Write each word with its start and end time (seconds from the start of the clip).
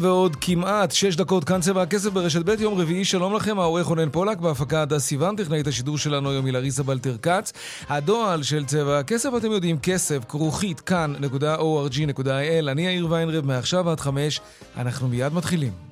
ועוד 0.00 0.36
כמעט 0.40 0.90
שש 0.92 1.16
דקות 1.16 1.44
כאן 1.44 1.60
צבע 1.60 1.82
הכסף 1.82 2.10
ברשת 2.10 2.44
ב' 2.44 2.60
יום 2.60 2.80
רביעי, 2.80 3.04
שלום 3.04 3.34
לכם, 3.34 3.58
העורך 3.58 3.86
רונן 3.86 4.10
פולק, 4.10 4.38
בהפקה 4.38 4.82
הדס 4.82 5.02
סיוון, 5.02 5.36
טכנאית 5.36 5.66
השידור 5.66 5.98
שלנו 5.98 6.30
היום 6.30 6.46
היא 6.46 6.52
לריסה 6.52 6.82
בלטר 6.82 7.16
כץ. 7.22 7.52
הדועל 7.88 8.42
של 8.42 8.64
צבע 8.64 8.98
הכסף, 8.98 9.30
אתם 9.36 9.52
יודעים, 9.52 9.78
כסף, 9.78 10.24
כרוכית, 10.28 10.80
כאן.org.il, 10.80 12.68
אני 12.68 12.86
יאיר 12.86 13.06
ויינרב, 13.10 13.46
מעכשיו 13.46 13.90
עד 13.90 14.00
חמש, 14.00 14.40
אנחנו 14.76 15.08
מיד 15.08 15.34
מתחילים. 15.34 15.85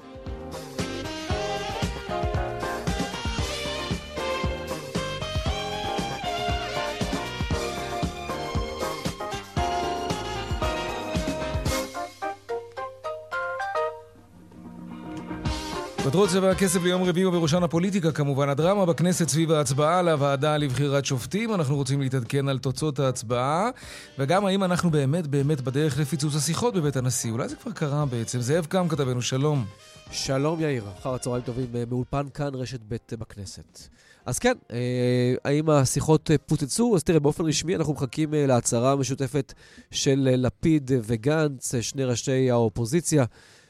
כותרות 16.15 16.31
צבע 16.31 16.51
הכסף 16.51 16.83
ליום 16.83 17.03
רביעי 17.03 17.27
ובראשן 17.27 17.63
הפוליטיקה 17.63 18.13
כמובן. 18.13 18.49
הדרמה 18.49 18.87
בכנסת 18.87 19.29
סביב 19.29 19.53
ההצבעה 19.53 20.03
לוועדה 20.03 20.57
לבחירת 20.57 21.05
שופטים. 21.05 21.55
אנחנו 21.55 21.77
רוצים 21.77 22.01
להתעדכן 22.01 22.49
על 22.49 22.59
תוצאות 22.59 22.99
ההצבעה, 22.99 23.71
וגם 24.19 24.47
האם 24.47 24.65
אנחנו 24.65 24.91
באמת 24.91 25.27
באמת 25.27 25.61
בדרך 25.61 25.99
לפיצוץ 25.99 26.35
השיחות 26.35 26.75
בבית 26.75 26.97
הנשיא. 26.97 27.33
אולי 27.33 27.49
זה 27.49 27.57
כבר 27.57 27.73
קרה 27.73 28.07
בעצם. 28.07 28.41
זאב 28.41 28.67
קם 28.67 28.89
כתבנו, 28.89 29.23
שלום. 29.23 29.65
שלום 30.11 30.61
יאיר, 30.61 30.85
אחר 30.99 31.15
הצהריים 31.15 31.45
טובים 31.45 31.67
מאולפן 31.91 32.27
כאן 32.35 32.55
רשת 32.55 32.81
ב' 32.89 32.97
בכנסת. 33.19 33.89
אז 34.27 34.39
כן, 34.39 34.55
אה, 34.73 35.35
האם 35.45 35.71
השיחות 35.71 36.31
פוצצו? 36.47 36.97
אז 36.97 37.05
תראה, 37.05 37.21
באופן 37.21 37.45
רשמי 37.45 37.77
אנחנו 37.77 37.93
מחכים 37.93 38.35
אה, 38.35 38.47
להצהרה 38.47 38.93
המשותפת 38.93 39.53
של 39.91 40.29
אה, 40.31 40.37
לפיד 40.37 40.91
וגנץ, 41.03 41.75
שני 41.81 42.05
ראשי 42.05 42.51
האופוזיציה, 42.51 43.25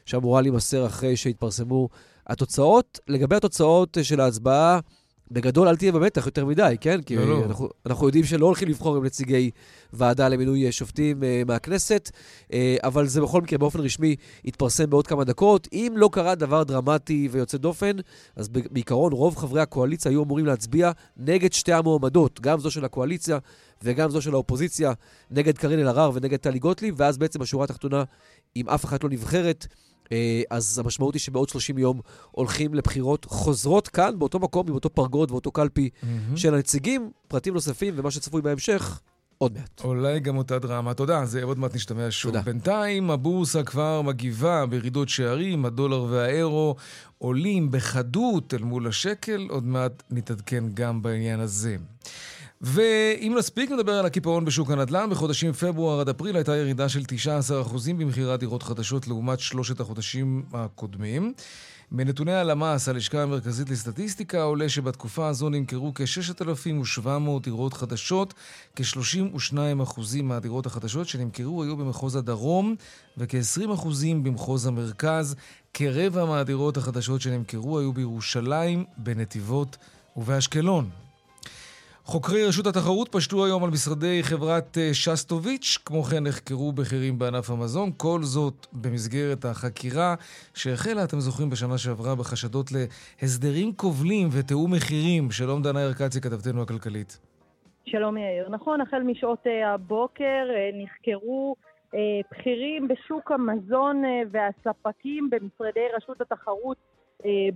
שאמורה 0.05 0.41
להימסר 0.41 0.85
אחרי 0.85 1.17
שהתפרסמו 1.17 1.89
התוצאות, 2.27 2.99
לגבי 3.07 3.35
התוצאות 3.35 3.97
של 4.01 4.21
ההצבעה, 4.21 4.79
בגדול 5.31 5.67
אל 5.67 5.75
תהיה 5.75 5.91
במתח 5.91 6.25
יותר 6.25 6.45
מדי, 6.45 6.75
כן? 6.81 7.01
כי 7.01 7.15
לא, 7.15 7.27
לא. 7.27 7.45
אנחנו, 7.45 7.69
אנחנו 7.85 8.05
יודעים 8.05 8.23
שלא 8.23 8.45
הולכים 8.45 8.67
לבחור 8.67 8.97
עם 8.97 9.05
נציגי 9.05 9.51
ועדה 9.93 10.29
למינוי 10.29 10.71
שופטים 10.71 11.21
uh, 11.21 11.47
מהכנסת, 11.47 12.11
uh, 12.43 12.51
אבל 12.83 13.07
זה 13.07 13.21
בכל 13.21 13.41
מקרה 13.41 13.57
באופן 13.59 13.79
רשמי 13.79 14.15
יתפרסם 14.43 14.89
בעוד 14.89 15.07
כמה 15.07 15.23
דקות. 15.23 15.67
אם 15.73 15.93
לא 15.95 16.09
קרה 16.11 16.35
דבר 16.35 16.63
דרמטי 16.63 17.27
ויוצא 17.31 17.57
דופן, 17.57 17.91
אז 18.35 18.49
בעיקרון 18.49 19.13
רוב 19.13 19.35
חברי 19.35 19.61
הקואליציה 19.61 20.11
היו 20.11 20.23
אמורים 20.23 20.45
להצביע 20.45 20.91
נגד 21.17 21.53
שתי 21.53 21.73
המועמדות, 21.73 22.41
גם 22.41 22.59
זו 22.59 22.71
של 22.71 22.85
הקואליציה 22.85 23.37
וגם 23.83 24.09
זו 24.09 24.21
של 24.21 24.33
האופוזיציה, 24.33 24.93
נגד 25.31 25.57
קארין 25.57 25.79
אלהרר 25.79 26.11
ונגד 26.13 26.37
טלי 26.37 26.59
גוטליב, 26.59 26.95
ואז 26.97 27.17
בעצם 27.17 27.39
בשורה 27.39 27.63
התחתונה, 27.63 28.03
אם 28.55 28.69
אף 28.69 28.85
אחת 28.85 29.03
לא 29.03 29.09
נבחרת, 29.09 29.67
אז 30.49 30.79
המשמעות 30.79 31.13
היא 31.13 31.19
שבעוד 31.19 31.49
30 31.49 31.77
יום 31.77 32.01
הולכים 32.31 32.73
לבחירות 32.73 33.25
חוזרות 33.25 33.87
כאן, 33.87 34.19
באותו 34.19 34.39
מקום, 34.39 34.67
עם 34.67 34.73
אותו 34.73 34.89
פרגוד 34.89 35.31
ואותו 35.31 35.51
קלפי 35.51 35.89
mm-hmm. 35.89 36.37
של 36.37 36.53
הנציגים, 36.53 37.11
פרטים 37.27 37.53
נוספים 37.53 37.93
ומה 37.97 38.11
שצפוי 38.11 38.41
בהמשך. 38.41 38.99
עוד 39.37 39.53
מעט. 39.53 39.81
אולי 39.83 40.19
גם 40.19 40.37
אותה 40.37 40.59
דרמה. 40.59 40.93
תודה, 40.93 41.25
זה 41.25 41.43
עוד 41.43 41.59
מעט 41.59 41.75
נשתמע 41.75 42.07
שוב. 42.09 42.31
תודה. 42.31 42.43
בינתיים 42.43 43.11
הבורסה 43.11 43.63
כבר 43.63 44.01
מגיבה 44.01 44.65
בירידות 44.65 45.09
שערים, 45.09 45.65
הדולר 45.65 46.03
והאירו 46.03 46.75
עולים 47.17 47.71
בחדות 47.71 48.53
אל 48.53 48.63
מול 48.63 48.87
השקל, 48.87 49.47
עוד 49.49 49.63
מעט 49.63 50.03
נתעדכן 50.11 50.63
גם 50.73 51.01
בעניין 51.01 51.39
הזה. 51.39 51.77
ואם 52.61 53.35
נספיק 53.37 53.71
נדבר 53.71 53.93
על 53.93 54.05
הקיפאון 54.05 54.45
בשוק 54.45 54.71
הנדל"ן, 54.71 55.09
בחודשים 55.09 55.51
פברואר 55.51 55.99
עד 55.99 56.09
אפריל 56.09 56.35
הייתה 56.35 56.55
ירידה 56.55 56.89
של 56.89 56.99
19% 56.99 57.03
במכירת 57.97 58.39
דירות 58.39 58.63
חדשות 58.63 59.07
לעומת 59.07 59.39
שלושת 59.39 59.79
החודשים 59.79 60.43
הקודמים. 60.53 61.33
מנתוני 61.91 62.33
הלמ"ס, 62.33 62.89
הלשכה 62.89 63.23
המרכזית 63.23 63.69
לסטטיסטיקה, 63.69 64.41
עולה 64.41 64.69
שבתקופה 64.69 65.27
הזו 65.27 65.49
נמכרו 65.49 65.91
כ-6,700 65.95 67.09
דירות 67.43 67.73
חדשות, 67.73 68.33
כ-32% 68.75 70.21
מהדירות 70.23 70.65
החדשות 70.65 71.07
שנמכרו 71.07 71.63
היו 71.63 71.77
במחוז 71.77 72.15
הדרום 72.15 72.75
וכ-20% 73.17 73.87
במחוז 74.23 74.65
המרכז. 74.65 75.35
כרבע 75.73 76.25
מהדירות 76.25 76.77
החדשות 76.77 77.21
שנמכרו 77.21 77.79
היו 77.79 77.93
בירושלים, 77.93 78.85
בנתיבות 78.97 79.77
ובאשקלון. 80.17 80.89
חוקרי 82.07 82.45
רשות 82.47 82.67
התחרות 82.67 83.09
פשטו 83.11 83.45
היום 83.45 83.63
על 83.63 83.69
משרדי 83.69 84.23
חברת 84.23 84.77
אה, 84.77 84.89
שסטוביץ', 84.93 85.77
כמו 85.85 86.03
כן 86.03 86.23
נחקרו 86.23 86.71
בכירים 86.71 87.19
בענף 87.19 87.49
המזון, 87.49 87.89
כל 87.97 88.19
זאת 88.21 88.67
במסגרת 88.73 89.45
החקירה 89.45 90.15
שהחלה, 90.53 91.03
אתם 91.03 91.19
זוכרים, 91.19 91.49
בשנה 91.49 91.77
שעברה 91.77 92.15
בחשדות 92.15 92.65
להסדרים 92.71 93.73
כובלים 93.75 94.27
ותיאום 94.31 94.73
מחירים. 94.73 95.31
שלום 95.31 95.61
דנה 95.61 95.81
ירקצי, 95.81 96.21
כתבתנו 96.21 96.61
הכלכלית. 96.61 97.19
שלום 97.85 98.17
יאיר. 98.17 98.49
נכון, 98.49 98.81
החל 98.81 99.03
משעות 99.03 99.47
אה, 99.47 99.73
הבוקר 99.73 100.45
אה, 100.55 100.69
נחקרו 100.73 101.55
בכירים 102.31 102.87
בשוק 102.87 103.31
המזון 103.31 104.03
והספקים 104.31 105.29
במשרדי 105.29 105.87
רשות 105.97 106.21
התחרות 106.21 106.77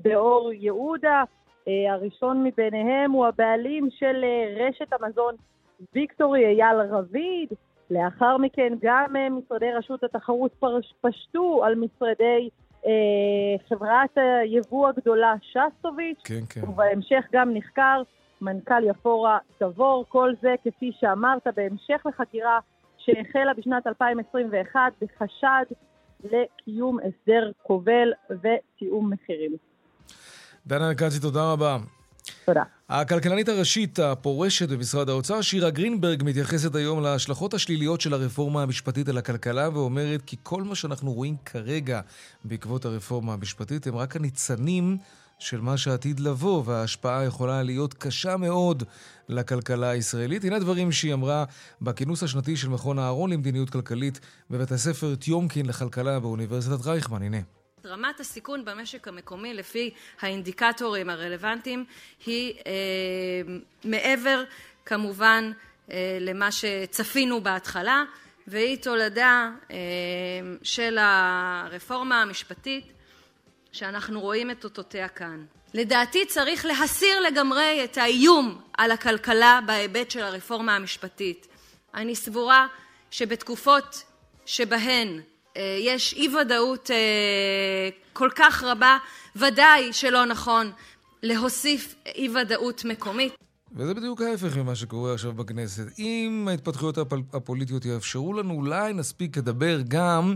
באור 0.03 0.51
יהודה. 0.53 1.23
אה, 1.67 1.93
הראשון 1.93 2.43
מביניהם 2.43 3.11
הוא 3.11 3.27
הבעלים 3.27 3.89
של 3.91 4.23
אה, 4.23 4.67
רשת 4.67 4.93
המזון 4.93 5.35
ויקטורי 5.93 6.45
אייל 6.45 6.77
רביד. 6.91 7.49
לאחר 7.91 8.37
מכן 8.37 8.73
גם 8.81 9.15
אה, 9.15 9.29
משרדי 9.29 9.71
רשות 9.71 10.03
התחרות 10.03 10.51
פשטו 11.01 11.63
על 11.65 11.75
משרדי 11.75 12.49
אה, 12.85 12.91
חברת 13.69 14.17
היבוא 14.41 14.89
הגדולה 14.89 15.33
שסטוביץ', 15.41 16.21
כן, 16.23 16.41
כן. 16.49 16.69
ובהמשך 16.69 17.25
גם 17.31 17.53
נחקר 17.53 18.01
מנכ"ל 18.41 18.83
יפורה 18.83 19.37
תבור, 19.57 20.05
כל 20.09 20.33
זה 20.41 20.55
כפי 20.63 20.91
שאמרת, 20.99 21.47
בהמשך 21.55 22.05
לחקירה 22.05 22.59
שהחלה 22.97 23.53
בשנת 23.53 23.87
2021 23.87 24.79
בחשד 25.01 25.65
לקיום 26.23 26.97
הסדר 26.99 27.51
כובל 27.63 28.13
ותיאום 28.29 29.13
מחירים. 29.13 29.51
דנה 30.69 30.91
נקצי, 30.91 31.19
תודה 31.19 31.51
רבה. 31.51 31.77
תודה. 32.45 32.63
הכלכלנית 32.89 33.49
הראשית 33.49 33.99
הפורשת 33.99 34.69
במשרד 34.69 35.09
האוצר, 35.09 35.41
שירה 35.41 35.69
גרינברג, 35.69 36.23
מתייחסת 36.25 36.75
היום 36.75 37.03
להשלכות 37.03 37.53
השליליות 37.53 38.01
של 38.01 38.13
הרפורמה 38.13 38.63
המשפטית 38.63 39.09
על 39.09 39.17
הכלכלה 39.17 39.69
ואומרת 39.73 40.21
כי 40.25 40.37
כל 40.43 40.63
מה 40.63 40.75
שאנחנו 40.75 41.13
רואים 41.13 41.35
כרגע 41.45 42.01
בעקבות 42.43 42.85
הרפורמה 42.85 43.33
המשפטית 43.33 43.87
הם 43.87 43.95
רק 43.95 44.15
הניצנים 44.15 44.97
של 45.39 45.61
מה 45.61 45.77
שעתיד 45.77 46.19
לבוא, 46.19 46.63
וההשפעה 46.65 47.25
יכולה 47.25 47.63
להיות 47.63 47.93
קשה 47.93 48.37
מאוד 48.37 48.83
לכלכלה 49.29 49.89
הישראלית. 49.89 50.43
הנה 50.43 50.59
דברים 50.59 50.91
שהיא 50.91 51.13
אמרה 51.13 51.43
בכינוס 51.81 52.23
השנתי 52.23 52.57
של 52.57 52.69
מכון 52.69 52.99
אהרון 52.99 53.33
למדיניות 53.33 53.69
כלכלית 53.69 54.19
בבית 54.49 54.71
הספר 54.71 55.15
טיומקין 55.15 55.65
לכלכלה 55.65 56.19
באוניברסיטת 56.19 56.85
רייכמן. 56.85 57.21
הנה. 57.21 57.58
רמת 57.85 58.19
הסיכון 58.19 58.65
במשק 58.65 59.07
המקומי 59.07 59.53
לפי 59.53 59.93
האינדיקטורים 60.21 61.09
הרלוונטיים 61.09 61.85
היא 62.25 62.53
אה, 62.53 62.71
מעבר 63.83 64.43
כמובן 64.85 65.51
אה, 65.91 66.17
למה 66.21 66.51
שצפינו 66.51 67.41
בהתחלה 67.41 68.03
והיא 68.47 68.77
תולדה 68.77 69.49
אה, 69.71 69.77
של 70.63 70.97
הרפורמה 71.01 72.21
המשפטית 72.21 72.85
שאנחנו 73.71 74.21
רואים 74.21 74.51
את 74.51 74.63
אותותיה 74.63 75.07
כאן. 75.07 75.45
לדעתי 75.73 76.25
צריך 76.25 76.65
להסיר 76.65 77.19
לגמרי 77.19 77.83
את 77.83 77.97
האיום 77.97 78.61
על 78.77 78.91
הכלכלה 78.91 79.59
בהיבט 79.65 80.11
של 80.11 80.23
הרפורמה 80.23 80.75
המשפטית. 80.75 81.47
אני 81.93 82.15
סבורה 82.15 82.67
שבתקופות 83.11 84.03
שבהן 84.45 85.21
יש 85.79 86.13
אי 86.13 86.27
ודאות 86.35 86.91
אה, 86.91 87.89
כל 88.13 88.29
כך 88.35 88.63
רבה, 88.63 88.97
ודאי 89.35 89.93
שלא 89.93 90.25
נכון 90.25 90.71
להוסיף 91.23 91.95
אי 92.15 92.29
ודאות 92.29 92.85
מקומית. 92.85 93.33
וזה 93.75 93.93
בדיוק 93.93 94.21
ההפך 94.21 94.57
ממה 94.57 94.75
שקורה 94.75 95.13
עכשיו 95.13 95.33
בכנסת. 95.33 95.99
אם 95.99 96.47
ההתפתחויות 96.51 96.97
הפול... 96.97 97.21
הפוליטיות 97.33 97.85
יאפשרו 97.85 98.33
לנו, 98.33 98.53
אולי 98.53 98.93
נספיק 98.93 99.37
לדבר 99.37 99.81
גם 99.87 100.35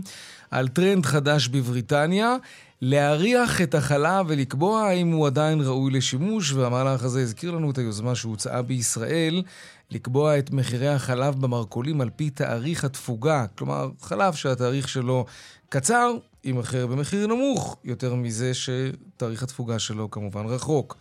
על 0.50 0.68
טרנד 0.68 1.06
חדש 1.06 1.48
בבריטניה, 1.48 2.36
להריח 2.82 3.62
את 3.62 3.74
החלב 3.74 4.26
ולקבוע 4.28 4.82
האם 4.82 5.12
הוא 5.12 5.26
עדיין 5.26 5.60
ראוי 5.60 5.92
לשימוש, 5.92 6.52
והמהלך 6.52 7.04
הזה 7.04 7.20
הזכיר 7.20 7.50
לנו 7.50 7.70
את 7.70 7.78
היוזמה 7.78 8.14
שהוצעה 8.14 8.62
בישראל, 8.62 9.42
לקבוע 9.90 10.38
את 10.38 10.50
מחירי 10.50 10.88
החלב 10.88 11.40
במרכולים 11.40 12.00
על 12.00 12.10
פי 12.16 12.30
תאריך 12.30 12.84
התפוגה. 12.84 13.46
כלומר, 13.58 13.88
חלב 14.00 14.34
שהתאריך 14.34 14.88
שלו 14.88 15.24
קצר, 15.68 16.10
יימכר 16.44 16.86
במחיר 16.86 17.26
נמוך 17.26 17.76
יותר 17.84 18.14
מזה 18.14 18.52
שתאריך 18.54 19.42
התפוגה 19.42 19.78
שלו 19.78 20.10
כמובן 20.10 20.46
רחוק. 20.46 20.96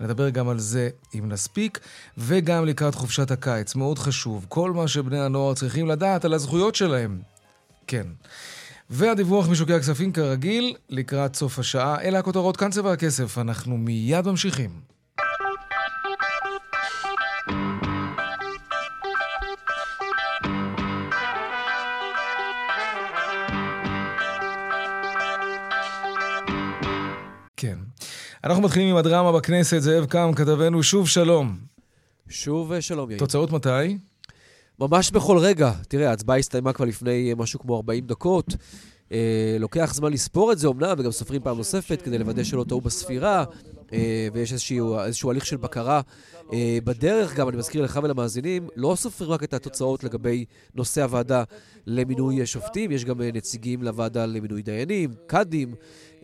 נדבר 0.00 0.30
גם 0.30 0.48
על 0.48 0.58
זה 0.58 0.88
אם 1.14 1.28
נספיק, 1.28 1.80
וגם 2.18 2.66
לקראת 2.66 2.94
חופשת 2.94 3.30
הקיץ. 3.30 3.74
מאוד 3.74 3.98
חשוב, 3.98 4.46
כל 4.48 4.72
מה 4.72 4.88
שבני 4.88 5.20
הנוער 5.20 5.54
צריכים 5.54 5.86
לדעת 5.86 6.24
על 6.24 6.34
הזכויות 6.34 6.74
שלהם. 6.74 7.20
כן. 7.86 8.06
והדיווח 8.90 9.48
משוקי 9.48 9.72
הכספים 9.72 10.12
כרגיל, 10.12 10.76
לקראת 10.88 11.36
סוף 11.36 11.58
השעה. 11.58 12.00
אלה 12.00 12.18
הכותרות, 12.18 12.56
כאן 12.56 12.70
צבע 12.70 12.92
הכסף. 12.92 13.38
אנחנו 13.38 13.78
מיד 13.78 14.28
ממשיכים. 14.28 14.95
אנחנו 28.44 28.62
מתחילים 28.62 28.88
עם 28.88 28.96
הדרמה 28.96 29.32
בכנסת. 29.32 29.78
זאב 29.78 30.04
קם, 30.04 30.30
כתבנו, 30.36 30.82
שוב 30.82 31.08
שלום. 31.08 31.56
שוב 32.28 32.72
אה, 32.72 32.80
שלום, 32.80 33.10
יאיר. 33.10 33.18
תוצאות 33.18 33.52
מתי? 33.52 33.98
ממש 34.80 35.10
בכל 35.10 35.38
רגע. 35.38 35.72
תראה, 35.88 36.10
ההצבעה 36.10 36.38
הסתיימה 36.38 36.72
כבר 36.72 36.84
לפני 36.84 37.30
אה, 37.30 37.34
משהו 37.34 37.60
כמו 37.60 37.76
40 37.76 38.06
דקות. 38.06 38.46
אה, 39.12 39.56
לוקח 39.60 39.94
זמן 39.94 40.12
לספור 40.12 40.52
את 40.52 40.58
זה 40.58 40.68
אומנם, 40.68 40.94
וגם 40.98 41.10
סופרים 41.10 41.42
פעם 41.42 41.56
נוספת 41.56 42.02
כדי 42.02 42.18
לוודא 42.18 42.44
שלא 42.44 42.64
טעו 42.68 42.80
בספירה, 42.80 43.44
אה, 43.92 44.28
ויש 44.32 44.52
איזשהו, 44.52 45.00
איזשהו 45.00 45.30
הליך 45.30 45.46
של 45.46 45.56
בקרה 45.56 46.00
אה, 46.52 46.78
בדרך. 46.84 47.36
גם 47.36 47.48
אני 47.48 47.56
מזכיר 47.56 47.82
לך 47.82 48.00
ולמאזינים, 48.02 48.68
לא 48.76 48.94
סופרים 48.96 49.30
רק 49.30 49.42
את 49.42 49.54
התוצאות 49.54 50.04
לגבי 50.04 50.44
נושא 50.74 51.02
הוועדה 51.02 51.44
למינוי 51.86 52.46
שופטים, 52.46 52.90
יש 52.90 53.04
גם 53.04 53.22
אה, 53.22 53.30
נציגים 53.34 53.82
לוועדה 53.82 54.26
למינוי 54.26 54.62
דיינים, 54.62 55.14
קאדים, 55.26 55.74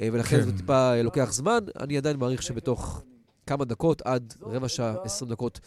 אה, 0.00 0.08
ולכן 0.12 0.36
כן. 0.36 0.42
זה 0.42 0.56
טיפה 0.56 0.92
אה, 0.92 1.02
לוקח 1.02 1.32
זמן. 1.32 1.58
אני 1.80 1.96
עדיין 1.96 2.16
מעריך 2.16 2.42
שבתוך 2.42 3.02
כמה 3.46 3.64
דקות, 3.64 4.02
עד 4.04 4.34
רבע 4.42 4.68
שעה, 4.68 4.94
20 5.04 5.30
דקות. 5.30 5.60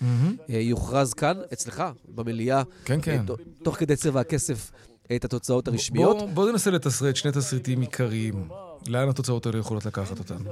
אה, 0.49 0.59
יוכרז 0.59 1.13
כאן, 1.13 1.37
אצלך, 1.53 1.83
במליאה, 2.15 2.63
כן, 2.85 2.99
כן. 3.01 3.25
אה, 3.29 3.35
תוך 3.63 3.75
כדי 3.75 3.95
צבע 3.95 4.19
הכסף, 4.19 4.71
את 5.15 5.25
התוצאות 5.25 5.67
הרשמיות. 5.67 6.17
בוא, 6.17 6.27
בוא 6.27 6.51
ננסה 6.51 6.71
לתסרט 6.71 7.15
שני 7.15 7.31
תסריטים 7.31 7.81
עיקריים. 7.81 8.47
לאן 8.87 9.09
התוצאות 9.09 9.45
האלה 9.45 9.57
יכולות 9.59 9.85
לקחת 9.85 10.19
אותנו? 10.19 10.49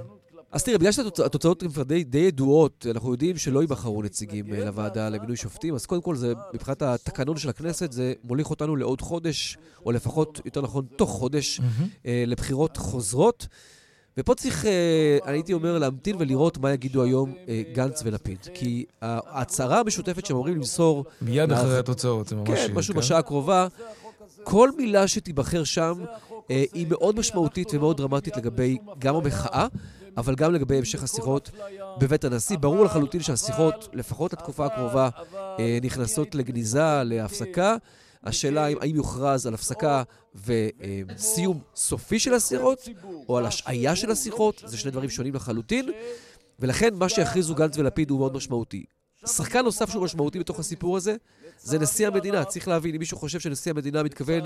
אז 0.52 0.64
תראה, 0.64 0.78
בגלל 0.78 0.92
שהתוצאות 0.92 1.64
כבר 1.64 1.84
די, 1.84 2.04
די 2.04 2.18
ידועות, 2.18 2.86
אנחנו 2.92 3.12
יודעים 3.12 3.38
שלא 3.38 3.62
ייבחרו 3.62 4.02
נציגים 4.04 4.54
אה, 4.54 4.66
לוועדה 4.66 5.10
למינוי 5.10 5.36
שופטים, 5.36 5.76
אז 5.76 5.86
קודם 5.86 6.02
כל, 6.02 6.16
זה, 6.16 6.34
מבחינת 6.54 6.82
התקנון 6.82 7.38
של 7.38 7.50
הכנסת, 7.50 7.92
זה 7.92 8.14
מוליך 8.24 8.50
אותנו 8.50 8.76
לעוד 8.76 9.02
חודש, 9.02 9.58
או 9.86 9.92
לפחות, 9.92 10.42
יותר 10.46 10.62
נכון, 10.62 10.86
תוך 10.96 11.10
חודש, 11.10 11.62
אה, 12.06 12.24
לבחירות 12.28 12.78
חוזרות. 12.78 13.48
ופה 14.18 14.36
צריך, 14.36 14.66
אה, 14.66 14.72
אני 15.26 15.34
הייתי 15.34 15.54
אומר, 15.54 15.78
להמתין 15.78 16.16
ולראות 16.20 16.58
מה 16.58 16.74
יגידו 16.74 17.04
היום 17.04 17.34
גנץ 17.74 18.02
ולפיד. 18.06 18.38
כי 18.54 18.86
ההצהרה 19.02 19.80
המשותפת 19.80 20.26
שהם 20.26 20.36
אמורים 20.36 20.56
למסור, 20.56 21.06
מיד 21.22 21.50
לאח- 21.52 21.60
אחרי 21.60 21.80
התוצאות, 21.80 22.28
זה 22.28 22.36
ממש... 22.36 22.50
כן, 22.50 22.74
משהו 22.74 22.94
בשעה 22.94 23.20
הקרובה, 23.20 23.68
כל 24.44 24.70
מילה 24.78 25.08
שתיבחר 25.08 25.64
שם 25.64 26.04
אה, 26.52 26.64
היא 26.74 26.88
מאוד 26.90 27.20
משמעותית 27.20 27.74
ומאוד 27.74 27.98
דרמטית 27.98 28.38
לגבי 28.38 28.78
גם 29.00 29.16
המחאה, 29.16 29.68
אבל 30.18 30.36
גם 30.36 30.54
לגבי 30.54 30.78
המשך 30.78 31.04
השיחות 31.04 31.52
בבית 32.00 32.24
הנשיא. 32.24 32.58
ברור 32.58 32.86
לחלוטין 32.86 33.22
שהשיחות, 33.22 33.90
לפחות 33.94 34.34
לתקופה 34.34 34.66
הקרובה, 34.66 35.10
אה, 35.60 35.80
נכנסות 35.82 36.36
לגניזה, 36.36 37.04
להפסקה. 37.04 37.76
השאלה 38.24 38.68
אם, 38.68 38.78
האם 38.82 38.96
יוכרז 38.96 39.48
על 39.48 39.54
הפסקה 39.54 40.04
וסיום 40.36 41.60
סופי 41.76 42.20
של 42.20 42.34
השיחות, 42.34 42.90
או 43.30 43.38
על 43.38 43.46
השעיה 43.46 43.96
של 43.96 44.12
השיחות, 44.12 44.64
זה 44.66 44.78
שני 44.78 44.92
דברים 44.92 45.10
שונים 45.10 45.34
לחלוטין, 45.34 45.90
ולכן 46.60 46.94
מה 46.94 47.10
שיכריזו 47.10 47.56
גנץ 47.56 47.78
ולפיד 47.78 48.10
הוא 48.10 48.20
מאוד 48.20 48.36
משמעותי. 48.36 48.84
שחקן 49.26 49.64
נוסף 49.64 49.90
שהוא 49.90 50.04
משמעותי 50.04 50.40
בתוך 50.40 50.60
הסיפור 50.60 50.98
הזה, 50.98 51.16
זה 51.64 51.80
נשיא 51.80 52.08
המדינה. 52.08 52.46
צריך 52.46 52.68
להבין, 52.68 52.94
אם 52.94 53.00
מישהו 53.00 53.18
חושב 53.18 53.40
שנשיא 53.40 53.72
המדינה 53.72 54.04
מתכוון 54.04 54.42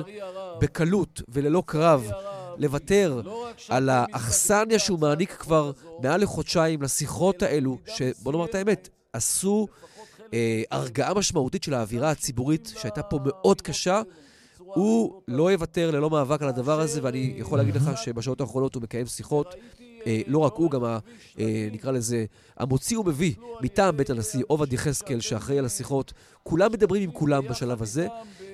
בקלות 0.59 1.21
וללא 1.29 1.63
קרב 1.65 2.11
לוותר 2.57 3.21
על 3.69 3.89
האכסניה 3.89 4.79
שהוא 4.79 4.99
מעניק 4.99 5.31
כבר 5.31 5.71
מעל 6.03 6.21
לחודשיים 6.21 6.81
לשיחות 6.81 7.43
האלו, 7.43 7.77
שבוא 7.85 8.31
נאמר 8.31 8.45
את 8.45 8.55
האמת, 8.55 8.89
עשו 9.13 9.67
אה, 10.33 10.63
הרגעה 10.71 11.13
משמעותית 11.13 11.63
של 11.63 11.73
האווירה 11.73 12.11
הציבורית 12.11 12.73
שהייתה 12.77 13.03
פה 13.03 13.19
מאוד 13.25 13.61
קשה, 13.61 14.01
הוא 14.57 15.21
לא 15.27 15.51
יוותר 15.51 15.91
ללא 15.91 16.09
מאבק 16.09 16.41
על 16.41 16.49
הדבר 16.49 16.79
הזה, 16.79 16.99
ואני 17.03 17.33
יכול 17.37 17.57
להגיד 17.57 17.75
לך 17.75 17.91
שבשעות 17.95 18.41
האחרונות 18.41 18.75
הוא 18.75 18.83
מקיים 18.83 19.05
שיחות. 19.05 19.55
אה, 20.05 20.21
לא 20.27 20.37
רק 20.37 20.53
הוא, 20.55 20.71
גם 20.71 20.83
ה, 20.83 20.99
אה, 21.39 21.67
נקרא 21.71 21.91
לזה, 21.91 22.25
המוציא 22.57 22.99
ומביא 22.99 23.33
מטעם 23.61 23.97
בית 23.97 24.09
הנשיא, 24.09 24.43
עובד 24.47 24.73
יחזקאל, 24.73 25.19
שאחראי 25.19 25.59
על 25.59 25.65
השיחות. 25.65 26.13
כולם 26.43 26.71
מדברים 26.71 27.03
עם 27.03 27.11
כולם 27.11 27.47
בשלב 27.47 27.81
הזה. 27.81 28.07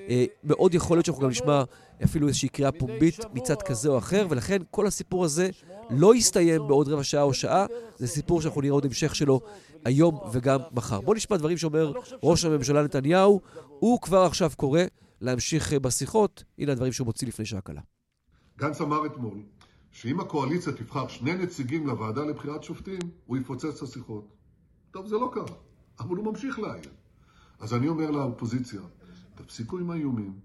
אה, 0.08 0.24
מאוד 0.44 0.74
יכול 0.74 0.96
להיות 0.96 1.06
שאנחנו 1.06 1.22
גם 1.22 1.30
נשמע 1.30 1.62
אפילו 2.04 2.28
איזושהי 2.28 2.48
קריאה 2.48 2.72
פומבית 2.72 3.18
מצד 3.34 3.62
כזה 3.62 3.88
או 3.88 3.98
אחר, 3.98 4.26
ולכן 4.30 4.58
כל 4.70 4.86
הסיפור 4.86 5.24
הזה 5.24 5.48
לא 5.90 6.14
יסתיים 6.14 6.68
בעוד 6.68 6.88
רבע 6.88 7.02
שעה 7.04 7.22
או 7.22 7.34
שעה. 7.34 7.66
זה 7.96 8.06
סיפור 8.06 8.42
שאנחנו 8.42 8.60
נראה 8.60 8.74
עוד 8.74 8.84
המשך 8.84 9.14
שלו 9.14 9.40
היום 9.84 10.18
וגם 10.32 10.60
מחר. 10.72 11.00
בואו 11.00 11.16
נשמע 11.16 11.36
דברים 11.36 11.56
שאומר 11.56 11.92
ראש 12.22 12.44
הממשלה 12.44 12.82
נתניהו. 12.82 13.40
הוא 13.78 14.00
כבר 14.00 14.22
עכשיו 14.22 14.50
קורא 14.56 14.80
להמשיך 15.20 15.72
אה, 15.72 15.78
בשיחות. 15.78 16.44
הנה 16.58 16.72
הדברים 16.72 16.92
שהוא 16.92 17.04
מוציא 17.04 17.28
לפני 17.28 17.44
שעה 17.44 17.60
קלה. 17.60 17.80
גנץ 18.58 18.80
אמר 18.80 19.06
אתמול 19.06 19.38
שאם 19.94 20.20
הקואליציה 20.20 20.72
תבחר 20.72 21.08
שני 21.08 21.34
נציגים 21.34 21.86
לוועדה 21.86 22.24
לבחירת 22.24 22.62
שופטים, 22.62 22.98
הוא 23.26 23.36
יפוצץ 23.36 23.76
את 23.76 23.82
השיחות. 23.82 24.28
טוב, 24.90 25.06
זה 25.06 25.16
לא 25.16 25.30
קרה, 25.34 25.56
אבל 26.00 26.16
הוא 26.16 26.24
ממשיך 26.24 26.58
לאיים. 26.58 26.90
אז 27.60 27.74
אני 27.74 27.88
אומר 27.88 28.10
לאופוזיציה, 28.10 28.80
תפסיקו 29.34 29.78
עם 29.78 29.90
האיומים, 29.90 30.38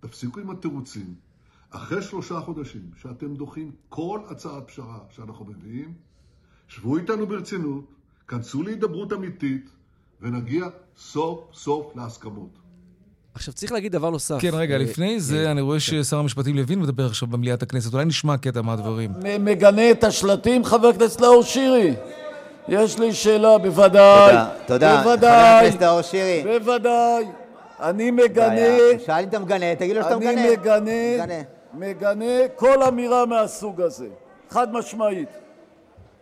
תפסיקו 0.00 0.40
עם 0.40 0.50
התירוצים. 0.50 1.14
אחרי 1.70 2.02
שלושה 2.02 2.40
חודשים 2.40 2.90
שאתם 2.96 3.34
דוחים 3.34 3.72
כל 3.88 4.20
הצעת 4.28 4.68
פשרה 4.68 4.98
שאנחנו 5.10 5.44
מביאים, 5.44 5.94
שבו 6.68 6.96
איתנו 6.96 7.26
ברצינות, 7.26 7.84
כנסו 8.28 8.62
להידברות 8.62 9.12
אמיתית, 9.12 9.70
ונגיע 10.20 10.66
סוף 10.96 11.54
סוף 11.54 11.96
להסכמות. 11.96 12.58
עכשיו, 13.34 13.54
צריך 13.54 13.72
להגיד 13.72 13.92
דבר 13.92 14.10
נוסף. 14.10 14.36
כן, 14.40 14.50
רגע, 14.52 14.74
אה, 14.74 14.78
לפני 14.78 15.20
זה, 15.20 15.44
אה, 15.46 15.50
אני 15.50 15.60
רואה 15.60 15.76
כן. 15.76 15.80
ששר 15.80 16.18
המשפטים 16.18 16.56
לוין 16.56 16.80
מדבר 16.80 17.06
עכשיו 17.06 17.28
במליאת 17.28 17.62
הכנסת. 17.62 17.94
אולי 17.94 18.04
נשמע 18.04 18.36
קטע 18.36 18.62
מהדברים. 18.62 19.10
מגנה 19.40 19.90
את 19.90 20.04
השלטים, 20.04 20.64
חבר 20.64 20.88
הכנסת 20.88 21.20
נאור 21.20 21.42
שירי? 21.42 21.94
יש 22.68 22.98
לי 22.98 23.12
שאלה, 23.14 23.58
בוודאי. 23.58 24.32
תודה, 24.32 24.46
תודה. 24.66 25.00
חבר 25.00 25.10
בוודאי. 25.10 25.66
הכנסת 25.66 25.82
נאור 25.82 26.02
שירי. 26.02 26.42
בוודאי. 26.58 27.24
אני 27.80 28.10
מגנה, 28.10 28.78
שאל 29.06 29.22
אם 29.22 29.28
אתה 29.28 29.38
מגנה, 29.38 29.74
תגיד 29.74 29.96
לו 29.96 30.02
שאתה 30.02 30.14
אני 30.14 30.26
מגנה. 30.26 30.52
מגנה, 30.52 30.92
מגנה. 31.24 31.42
מגנה 31.74 32.48
כל 32.56 32.82
אמירה 32.82 33.26
מהסוג 33.26 33.80
הזה. 33.80 34.06
חד 34.50 34.72
משמעית. 34.72 35.28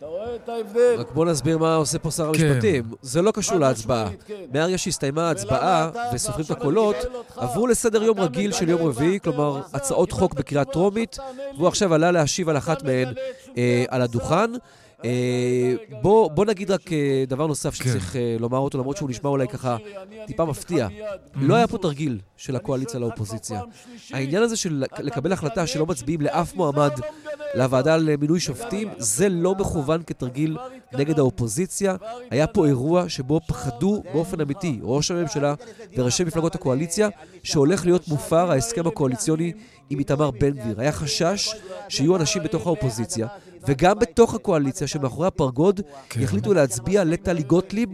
אתה 0.00 0.08
רואה 0.08 0.34
את 0.34 0.48
ההבדל? 0.48 0.96
רק 0.98 1.10
בוא 1.12 1.26
נסביר 1.26 1.58
מה 1.58 1.74
עושה 1.74 1.98
פה 1.98 2.10
שר 2.10 2.32
כן. 2.34 2.46
המשפטים. 2.46 2.84
זה 3.02 3.22
לא 3.22 3.30
קשור 3.30 3.58
להצבעה. 3.58 4.08
כן. 4.26 4.34
מהרגע 4.52 4.78
שהסתיימה 4.78 5.28
ההצבעה 5.28 5.90
וסופרים 6.14 6.44
את 6.46 6.50
הקולות, 6.50 6.96
עברו 7.36 7.66
לסדר 7.66 8.02
יום 8.02 8.20
רגיל 8.20 8.52
של 8.52 8.68
יום 8.68 8.82
רביעי, 8.82 9.20
כלומר 9.20 9.60
הצעות? 9.72 10.12
חוק 10.12 10.34
בקריאה 10.34 10.64
טרומית. 10.64 11.18
והוא 11.56 11.68
עכשיו 11.68 11.94
עלה 11.94 12.10
להשיב 12.10 12.48
על 12.48 12.56
אחת 12.56 12.82
מהן 12.82 13.14
אה, 13.56 13.84
על? 13.88 14.02
הדוכן. 14.02 14.50
אה, 15.04 15.74
בוא 16.02 16.30
בוא 16.30 16.44
נגיד 16.44 16.70
רק 16.70 16.92
אה, 16.92 17.24
דבר 17.28 17.46
נוסף 17.46 17.74
כן. 17.74 17.84
שצריך 17.84 18.16
אה, 18.16 18.36
לומר 18.40 18.58
אותו, 18.58 18.78
למרות 18.78 18.96
שהוא 18.96 19.10
נשמע 19.10 19.30
אולי 19.30 19.48
ככה 19.48 19.76
טיפה 20.26 20.44
מפתיע. 20.44 20.88
לא 21.34 21.54
היה 21.54 21.66
פה 21.66 21.78
תרגיל 21.78 22.18
של 22.36 22.56
הקואליציה 22.56 23.00
לאופוזיציה. 23.00 23.60
העניין 24.12 24.42
הזה 24.42 24.56
של 24.56 24.84
לקבל 24.98 25.32
החלטה 25.32 25.66
שלא 25.66 25.86
מצביעים 25.86 26.20
לאף 26.20 26.54
מועמד 26.54 26.90
לא? 26.98 27.06
לוועדה 27.54 27.96
למינוי 27.96 28.40
שופטים, 28.40 28.88
זה 28.98 29.28
לא 29.28 29.54
מכוון 29.54 30.02
כתרגיל 30.06 30.56
נגד 30.92 31.18
האופוזיציה. 31.18 31.96
היה 32.30 32.46
פה 32.46 32.66
אירוע 32.66 33.08
שבו 33.08 33.40
פחדו 33.46 34.02
באופן 34.12 34.40
אמיתי 34.40 34.78
ראש 34.82 35.10
הממשלה 35.10 35.54
וראשי 35.96 36.24
מפלגות 36.24 36.54
הקואליציה 36.54 37.08
שהולך 37.42 37.84
להיות 37.84 38.08
מופר 38.08 38.50
ההסכם 38.50 38.86
הקואליציוני 38.86 39.52
עם 39.90 39.98
איתמר 39.98 40.30
בן 40.30 40.50
גביר. 40.50 40.80
היה 40.80 40.92
חשש 40.92 41.54
שיהיו 41.88 42.16
אנשים 42.16 42.42
בתוך 42.42 42.66
האופוזיציה 42.66 43.26
וגם 43.66 43.98
בתוך 43.98 44.34
הקואליציה 44.34 44.86
שמאחורי 44.86 45.26
הפרגוד 45.26 45.80
כן. 46.08 46.20
יחליטו 46.20 46.54
להצביע 46.54 47.04
לטלי 47.04 47.42
גוטליב 47.42 47.88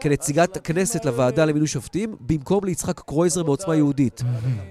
כנציגת 0.00 0.56
הכנסת 0.56 1.04
לוועדה 1.04 1.44
למינוי 1.44 1.68
שופטים, 1.68 2.16
במקום 2.20 2.64
ליצחק 2.64 3.00
קרויזר 3.00 3.42
מעוצמה 3.42 3.76
יהודית. 3.76 4.22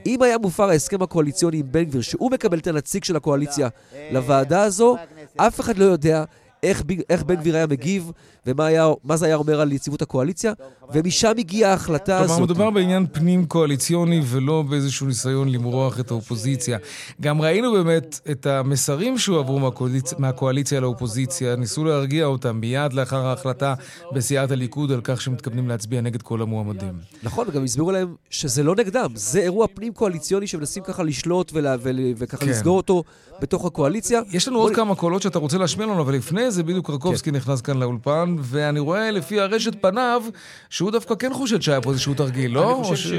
אם 0.05 0.22
היה 0.22 0.38
מופר 0.38 0.70
ההסכם 0.70 1.01
הקואליציוני 1.01 1.58
עם 1.58 1.65
בן 1.72 1.84
גביר, 1.84 2.01
שהוא 2.01 2.32
מקבל 2.32 2.58
את 2.58 2.67
הנציג 2.67 3.03
של 3.03 3.15
הקואליציה 3.15 3.67
לוועדה 4.12 4.63
הזו, 4.63 4.96
אף 5.38 5.60
אחד 5.60 5.77
לא 5.77 5.86
יודע 5.86 6.24
איך, 6.63 6.84
איך 7.10 7.24
בן 7.24 7.36
גביר 7.36 7.55
היה 7.55 7.67
מגיב, 7.67 8.12
ומה 8.46 9.17
זה 9.17 9.25
היה 9.25 9.36
אומר 9.36 9.62
על 9.62 9.72
יציבות 9.72 10.01
הקואליציה, 10.01 10.53
ומשם 10.93 11.32
הגיעה 11.38 11.72
ההחלטה 11.72 12.17
הזאת. 12.17 12.27
כלומר, 12.27 12.43
מדובר 12.43 12.70
בעניין 12.70 13.05
פנים 13.12 13.46
קואליציוני 13.46 14.22
ולא 14.25 14.62
באיזשהו 14.70 15.08
ניסיון 15.08 15.50
למרוח 15.50 16.00
את 16.00 16.12
האופוזיציה. 16.12 16.77
גם 17.22 17.41
ראינו 17.41 17.72
באמת 17.72 18.20
את 18.32 18.46
המסרים 18.46 19.17
שהועברו 19.17 19.60
מהקואליצ... 19.60 20.13
מהקואליציה 20.17 20.79
לאופוזיציה, 20.79 21.55
ניסו 21.55 21.84
להרגיע 21.84 22.25
אותם 22.25 22.58
מיד 22.58 22.93
לאחר 22.93 23.25
ההחלטה 23.25 23.74
בסיעת 24.12 24.51
הליכוד 24.51 24.91
על 24.91 25.01
כך 25.03 25.22
שמתכוונים 25.22 25.67
להצביע 25.67 26.01
נגד 26.01 26.22
כל 26.22 26.41
המועמדים. 26.41 26.93
נכון, 27.24 27.48
וגם 27.50 27.63
הסבירו 27.63 27.91
להם 27.91 28.15
שזה 28.29 28.63
לא 28.63 28.75
נגדם, 28.75 29.10
זה 29.15 29.39
אירוע 29.39 29.67
פנים 29.74 29.93
קואליציוני 29.93 30.48
שמנסים 30.48 30.84
ככה 30.84 31.03
לשלוט 31.03 31.51
וככה 32.17 32.38
כן. 32.38 32.50
לסגור 32.50 32.77
אותו 32.77 33.03
בתוך 33.43 33.65
הקואליציה. 33.65 34.21
יש 34.31 34.47
לנו 34.47 34.59
עוד 34.59 34.75
כמה 34.75 34.95
קולות 34.95 35.21
שאתה 35.21 35.39
רוצה 35.39 35.57
להשמיע 35.57 35.88
לנו, 35.88 36.01
אבל 36.01 36.13
לפני 36.15 36.51
זה 36.51 36.63
בדיוק 36.63 36.88
קרקובסקי 36.88 37.31
נכנס 37.31 37.62
כאן 37.62 37.79
לאולפן, 37.79 38.35
ואני 38.39 38.79
רואה 38.79 39.12
לפי 39.12 39.39
הרשת 39.39 39.81
פניו 39.81 40.23
שהוא 40.69 40.91
דווקא 40.91 41.15
כן 41.15 41.33
חושד 41.33 41.62
שהיה 41.62 41.81
פה 41.81 41.91
איזשהו 41.91 42.13
תרגיל, 42.13 42.51
לא? 42.51 42.63
אני 42.63 42.71
או 42.71 42.83
חושב 42.83 43.09
ש... 43.09 43.13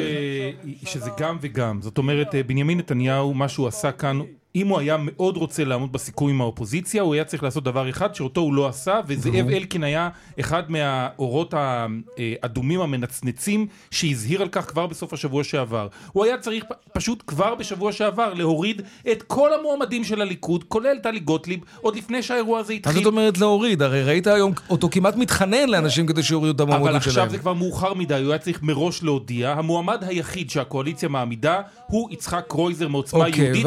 שזה 0.85 1.11
גם 1.19 1.37
וגם. 1.41 1.83
זאת 1.83 1.99
אומרת, 1.99 2.35
אה, 2.35 2.43
בנימין 2.43 2.79
נתניהו, 2.79 3.35
מה 3.35 3.49
שהוא 3.49 3.69
עשה 3.69 3.93
כאן, 3.93 4.21
אם 4.57 4.69
הוא 4.69 4.79
היה 4.79 4.97
מאוד 5.01 5.37
רוצה 5.37 5.65
לעמוד 5.65 5.93
בסיכום 5.93 6.31
עם 6.31 6.41
האופוזיציה, 6.41 7.03
הוא 7.03 7.15
היה 7.15 7.25
צריך 7.25 7.43
לעשות 7.43 7.65
דבר 7.65 7.91
אחד 7.91 8.15
שאותו 8.15 8.41
הוא 8.41 8.55
לא 8.55 8.69
עשה, 8.69 9.01
וזאב 9.07 9.49
אלקין 9.49 9.85
היה 9.85 10.09
אחד 10.41 10.63
מהאורות 10.71 11.55
האדומים 11.57 12.81
המנצנצים 12.81 13.67
שהזהיר 13.91 14.43
על 14.43 14.49
כך 14.49 14.67
כבר 14.67 14.87
בסוף 14.87 15.13
השבוע 15.13 15.45
שעבר. 15.45 15.89
הוא 16.13 16.25
היה 16.25 16.39
צריך 16.39 16.65
פשוט 16.93 17.23
כבר 17.27 17.55
בשבוע 17.55 17.93
שעבר 17.93 18.35
להוריד 18.35 18.83
את 19.13 19.23
כל 19.23 19.51
המועמדים 19.55 20.05
של 20.05 20.21
הליכוד, 20.21 20.65
כולל 20.65 20.99
טלי 21.03 21.21
גוטליב, 21.21 21.61
עוד 21.81 21.97
לפני 21.97 22.23
שהאירוע 22.23 22.59
הזה 22.59 22.73
מה 22.73 22.77
התחיל. 22.77 22.95
זאת 22.95 23.07
אומרת 23.07 23.39
להוריד? 23.39 23.83
הרי 23.83 24.03
ראית 24.03 24.27
היום 24.27 24.53
אותו 24.71 24.89
כמעט 24.91 25.17
מתחנן 25.17 25.69
לאנשים 25.69 26.07
כדי 26.07 26.23
שיורידו 26.23 26.57
את 26.57 26.61
אבל 26.61 26.75
המועמדות 26.75 26.97
עכשיו 26.97 27.13
שלהם. 27.13 27.29
זה 27.29 27.39
כבר 27.39 27.53
מאוחר 27.53 27.95
מדי, 27.95 28.15
הוא 28.15 28.31
היה 28.33 28.39
צריך 28.39 28.63
מראש 28.63 29.03
להודיע. 29.03 29.51
המועמד 29.51 30.05
היחיד 30.05 30.51
שהקואליציה 30.51 31.09
מעמידה 31.09 31.61
הוא 31.87 32.09
יצחק 32.11 32.45
קרויזר 32.49 32.89
מעוצמה 32.89 33.27
אוקיי, 33.27 33.45
יהודית. 33.45 33.65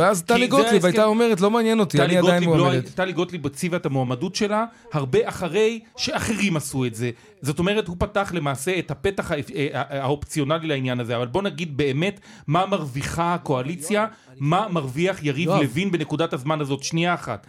גוטליב 0.77 0.95
הייתה 0.95 1.05
אומרת, 1.05 1.41
לא 1.41 1.51
מעניין 1.51 1.79
אותי, 1.79 2.01
אני 2.01 2.17
עדיין 2.17 2.43
לא 2.43 2.57
מועמדת. 2.57 2.89
טלי 2.95 3.13
גוטליב 3.13 3.45
הציבה 3.45 3.77
את 3.77 3.85
המועמדות 3.85 4.35
שלה 4.35 4.65
הרבה 4.93 5.19
אחרי 5.29 5.79
שאחרים 5.97 6.57
עשו 6.57 6.85
את 6.85 6.95
זה. 6.95 7.11
זאת 7.41 7.59
אומרת, 7.59 7.87
הוא 7.87 7.95
פתח 7.99 8.31
למעשה 8.33 8.79
את 8.79 8.91
הפתח 8.91 9.31
האפ- 9.31 9.51
אה, 9.55 9.67
אה, 9.73 10.03
האופציונלי 10.03 10.67
לעניין 10.67 10.99
הזה. 10.99 11.15
אבל 11.15 11.27
בוא 11.27 11.41
נגיד 11.41 11.77
באמת 11.77 12.19
מה 12.47 12.65
מרוויחה 12.65 13.33
הקואליציה, 13.33 14.05
מה 14.39 14.67
מרוויח 14.69 15.23
יריב. 15.23 15.49
לוין 15.61 15.91
בנקודת 15.91 16.33
הזמן 16.33 16.61
הזאת. 16.61 16.83
שנייה 16.83 17.13
אחת. 17.13 17.47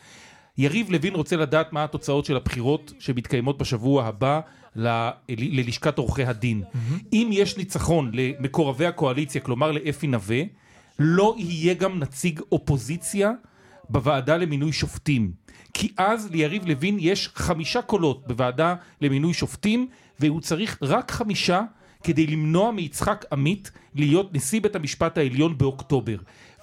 יריב 0.58 0.90
לוין 0.90 1.14
רוצה 1.14 1.36
לדעת 1.36 1.72
מה 1.72 1.84
התוצאות 1.84 2.24
של 2.24 2.36
הבחירות 2.36 2.92
שמתקיימות 2.98 3.58
בשבוע 3.58 4.04
הבא 4.04 4.40
ל- 4.76 5.08
ללשכת 5.28 5.98
עורכי 5.98 6.24
הדין. 6.24 6.62
אם 7.12 7.28
יש 7.32 7.56
ניצחון 7.56 8.10
למקורבי 8.14 8.86
הקואליציה, 8.86 9.40
כלומר 9.40 9.70
לאפי 9.72 10.06
נווה, 10.06 10.42
לא 10.98 11.34
יהיה 11.38 11.74
גם 11.74 11.98
נציג 11.98 12.40
אופוזיציה 12.52 13.32
בוועדה 13.88 14.36
למינוי 14.36 14.72
שופטים. 14.72 15.32
כי 15.74 15.92
אז 15.96 16.28
ליריב 16.30 16.66
לוין 16.66 16.96
יש 17.00 17.30
חמישה 17.34 17.82
קולות 17.82 18.26
בוועדה 18.26 18.74
למינוי 19.00 19.34
שופטים, 19.34 19.88
והוא 20.20 20.40
צריך 20.40 20.78
רק 20.82 21.10
חמישה 21.10 21.62
כדי 22.02 22.26
למנוע 22.26 22.70
מיצחק 22.70 23.24
עמית 23.32 23.70
להיות 23.94 24.34
נשיא 24.34 24.60
בית 24.60 24.76
המשפט 24.76 25.18
העליון 25.18 25.58
באוקטובר. 25.58 26.16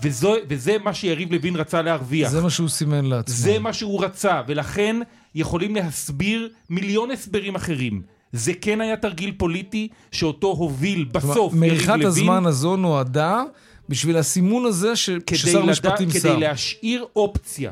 וזו, 0.04 0.34
וזה 0.50 0.78
מה 0.84 0.94
שיריב 0.94 1.32
לוין 1.32 1.56
רצה 1.56 1.82
להרוויח. 1.82 2.32
זה 2.32 2.42
מה 2.42 2.50
שהוא 2.50 2.70
סימן 2.70 3.06
לעצמו. 3.06 3.36
זה 3.36 3.60
מה 3.60 3.74
שהוא 3.74 4.04
רצה, 4.04 4.42
ולכן 4.48 4.96
יכולים 5.36 5.76
להסביר 5.76 6.50
מיליון 6.70 7.12
הסברים 7.12 7.56
אחרים. 7.56 8.02
זה 8.32 8.54
כן 8.54 8.82
היה 8.82 8.98
תרגיל 8.98 9.34
פוליטי 9.38 9.88
שאותו 10.12 10.48
הוביל 10.48 11.04
בסוף 11.04 11.54
יריב 11.54 11.66
מריחת 11.66 11.94
לוין. 11.94 12.08
הזמן 12.08 12.46
הזו 12.46 12.76
נועדה 12.76 13.44
בשביל 13.90 14.18
הסימון 14.18 14.66
הזה 14.66 14.96
ש... 14.96 15.10
כדי, 15.10 15.38
ששר 15.38 15.60
לדע, 15.62 15.72
משפטים 15.72 16.10
כדי 16.10 16.20
שם. 16.20 16.40
להשאיר 16.40 17.06
אופציה. 17.16 17.72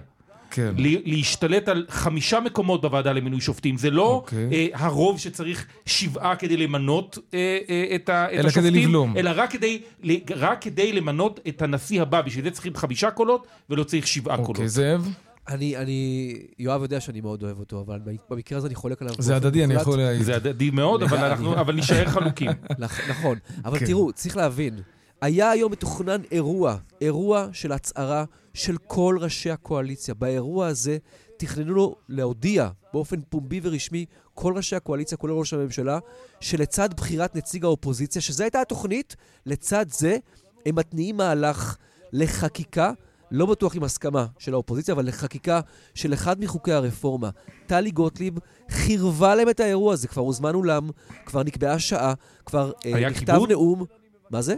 כן. 0.52 0.74
ל- 0.78 1.10
להשתלט 1.16 1.68
על 1.70 1.86
חמישה 1.90 2.40
מקומות 2.40 2.82
בוועדה 2.82 3.14
למינוי 3.14 3.42
שופטים. 3.42 3.78
זה 3.78 3.90
לא 3.90 4.12
אוקיי. 4.14 4.50
אה, 4.54 4.68
הרוב 4.74 5.20
שצריך 5.20 5.66
שבעה 5.86 6.36
כדי 6.36 6.58
למנות 6.58 7.18
אה, 7.34 7.40
אה, 7.70 7.96
את, 7.96 8.10
ה, 8.10 8.26
את 8.26 8.32
אלא 8.32 8.50
כדי 8.50 8.50
השופטים, 8.50 8.84
לבלום. 8.90 9.18
אלא 9.18 9.32
רק 9.36 9.52
כדי, 9.52 9.82
ל- 10.04 10.16
רק 10.36 10.62
כדי 10.62 10.94
למנות 10.94 11.40
את 11.48 11.62
הנשיא 11.62 12.02
הבא. 12.02 12.22
בשביל 12.22 12.44
זה 12.46 12.52
צריכים 12.52 12.76
חמישה 12.76 13.12
קולות 13.12 13.48
ולא 13.70 13.84
צריך 13.84 14.08
שבעה 14.08 14.38
אוקיי, 14.38 14.56
קולות. 14.56 14.70
זאב? 14.70 15.10
אני, 15.50 15.78
אני, 15.78 16.34
יואב 16.60 16.82
יודע 16.82 17.00
שאני 17.00 17.22
מאוד 17.22 17.44
אוהב 17.44 17.60
אותו, 17.60 17.82
אבל 17.88 18.00
במקרה 18.30 18.58
הזה 18.58 18.68
אני 18.68 18.76
חולק 18.76 19.02
עליו. 19.02 19.14
זה 19.20 19.36
הדדי, 19.36 19.64
אני. 19.64 19.74
יכול 19.74 19.98
להעיד. 19.98 20.22
זה 20.22 20.36
הדדי 20.36 20.70
מאוד, 20.70 21.04
אבל, 21.04 21.18
אנחנו, 21.18 21.54
אבל 21.60 21.76
נשאר 21.76 22.06
חלוקים. 22.10 22.50
נכ- 22.84 23.10
נכון, 23.10 23.38
אבל 23.66 23.80
כן. 23.80 23.86
תראו, 23.86 24.12
צריך 24.14 24.38
להבין, 24.38 24.80
היה 25.24 25.52
היום 25.52 25.72
מתוכנן 25.72 26.22
אירוע, 26.32 26.78
אירוע 27.02 27.48
של 27.52 27.72
הצהרה 27.72 28.26
של 28.54 28.78
כל 28.88 29.18
ראשי 29.20 29.52
הקואליציה. 29.52 30.14
באירוע 30.14 30.68
הזה 30.68 30.98
תכננו 31.38 31.74
לו 31.74 31.96
להודיע 32.10 32.70
באופן 32.94 33.22
פומבי 33.30 33.60
ורשמי 33.64 34.06
כל 34.34 34.54
ראשי 34.56 34.76
הקואליציה, 34.76 35.18
כולל 35.18 35.34
ראש 35.34 35.54
הממשלה, 35.54 36.00
שלצד 36.40 36.94
בחירת 36.94 37.36
נציג 37.36 37.66
האופוזיציה, 37.66 38.22
שזו 38.22 38.44
הייתה 38.44 38.62
התוכנית, 38.62 39.16
לצד 39.46 39.86
זה 39.90 40.18
הם 40.66 40.76
מתניעים 40.76 41.18
מהלך 41.18 41.78
לחקיקה, 42.14 42.92
לא 43.32 43.46
בטוח 43.46 43.76
עם 43.76 43.84
הסכמה 43.84 44.26
של 44.40 44.54
האופוזיציה, 44.54 44.94
אבל 44.94 45.08
לחקיקה 45.08 45.60
של 45.96 46.14
אחד 46.14 46.40
מחוקי 46.40 46.72
הרפורמה. 46.72 47.30
טלי 47.68 47.92
גוטליב 47.92 48.34
חירבה 48.70 49.36
להם 49.36 49.50
את 49.50 49.60
האירוע 49.60 49.94
הזה, 49.94 50.08
כבר 50.08 50.22
הוזמן 50.22 50.56
אולם, 50.56 50.90
כבר 51.26 51.44
נקבעה 51.44 51.80
שעה, 51.80 52.14
כבר 52.46 52.72
אה, 52.86 53.10
נכתב 53.10 53.34
כיבוד? 53.34 53.52
נאום. 53.52 53.86
מה 54.30 54.42
זה? 54.42 54.56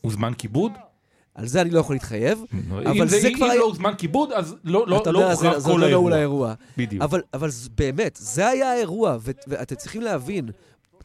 הוזמן 0.00 0.32
כיבוד? 0.38 0.72
על 1.34 1.46
זה 1.46 1.60
אני 1.62 1.70
לא 1.70 1.80
יכול 1.80 1.94
להתחייב, 1.96 2.44
אם 2.54 2.72
אבל 2.86 3.08
זה, 3.08 3.20
זה 3.20 3.28
אם 3.28 3.34
כבר 3.36 3.46
היה... 3.46 3.54
לא 3.60 3.64
הוזמן 3.64 3.92
כיבוד, 3.98 4.32
אז 4.32 4.54
לא, 4.64 4.84
לא, 4.88 5.02
אתה 5.02 5.10
לא 5.12 5.18
יודע, 5.18 5.34
זה- 5.34 5.46
הוכרע 5.46 5.60
זה 5.60 5.68
כל 5.70 5.78
לא 5.80 5.84
האירוע. 5.84 6.00
נעול 6.00 6.12
האירוע. 6.12 6.54
בדיוק. 6.76 7.02
אבל, 7.02 7.22
אבל 7.34 7.48
באמת, 7.76 8.18
זה 8.22 8.48
היה 8.48 8.72
האירוע, 8.72 9.16
ואתם 9.48 9.74
צריכים 9.74 10.02
להבין, 10.02 10.50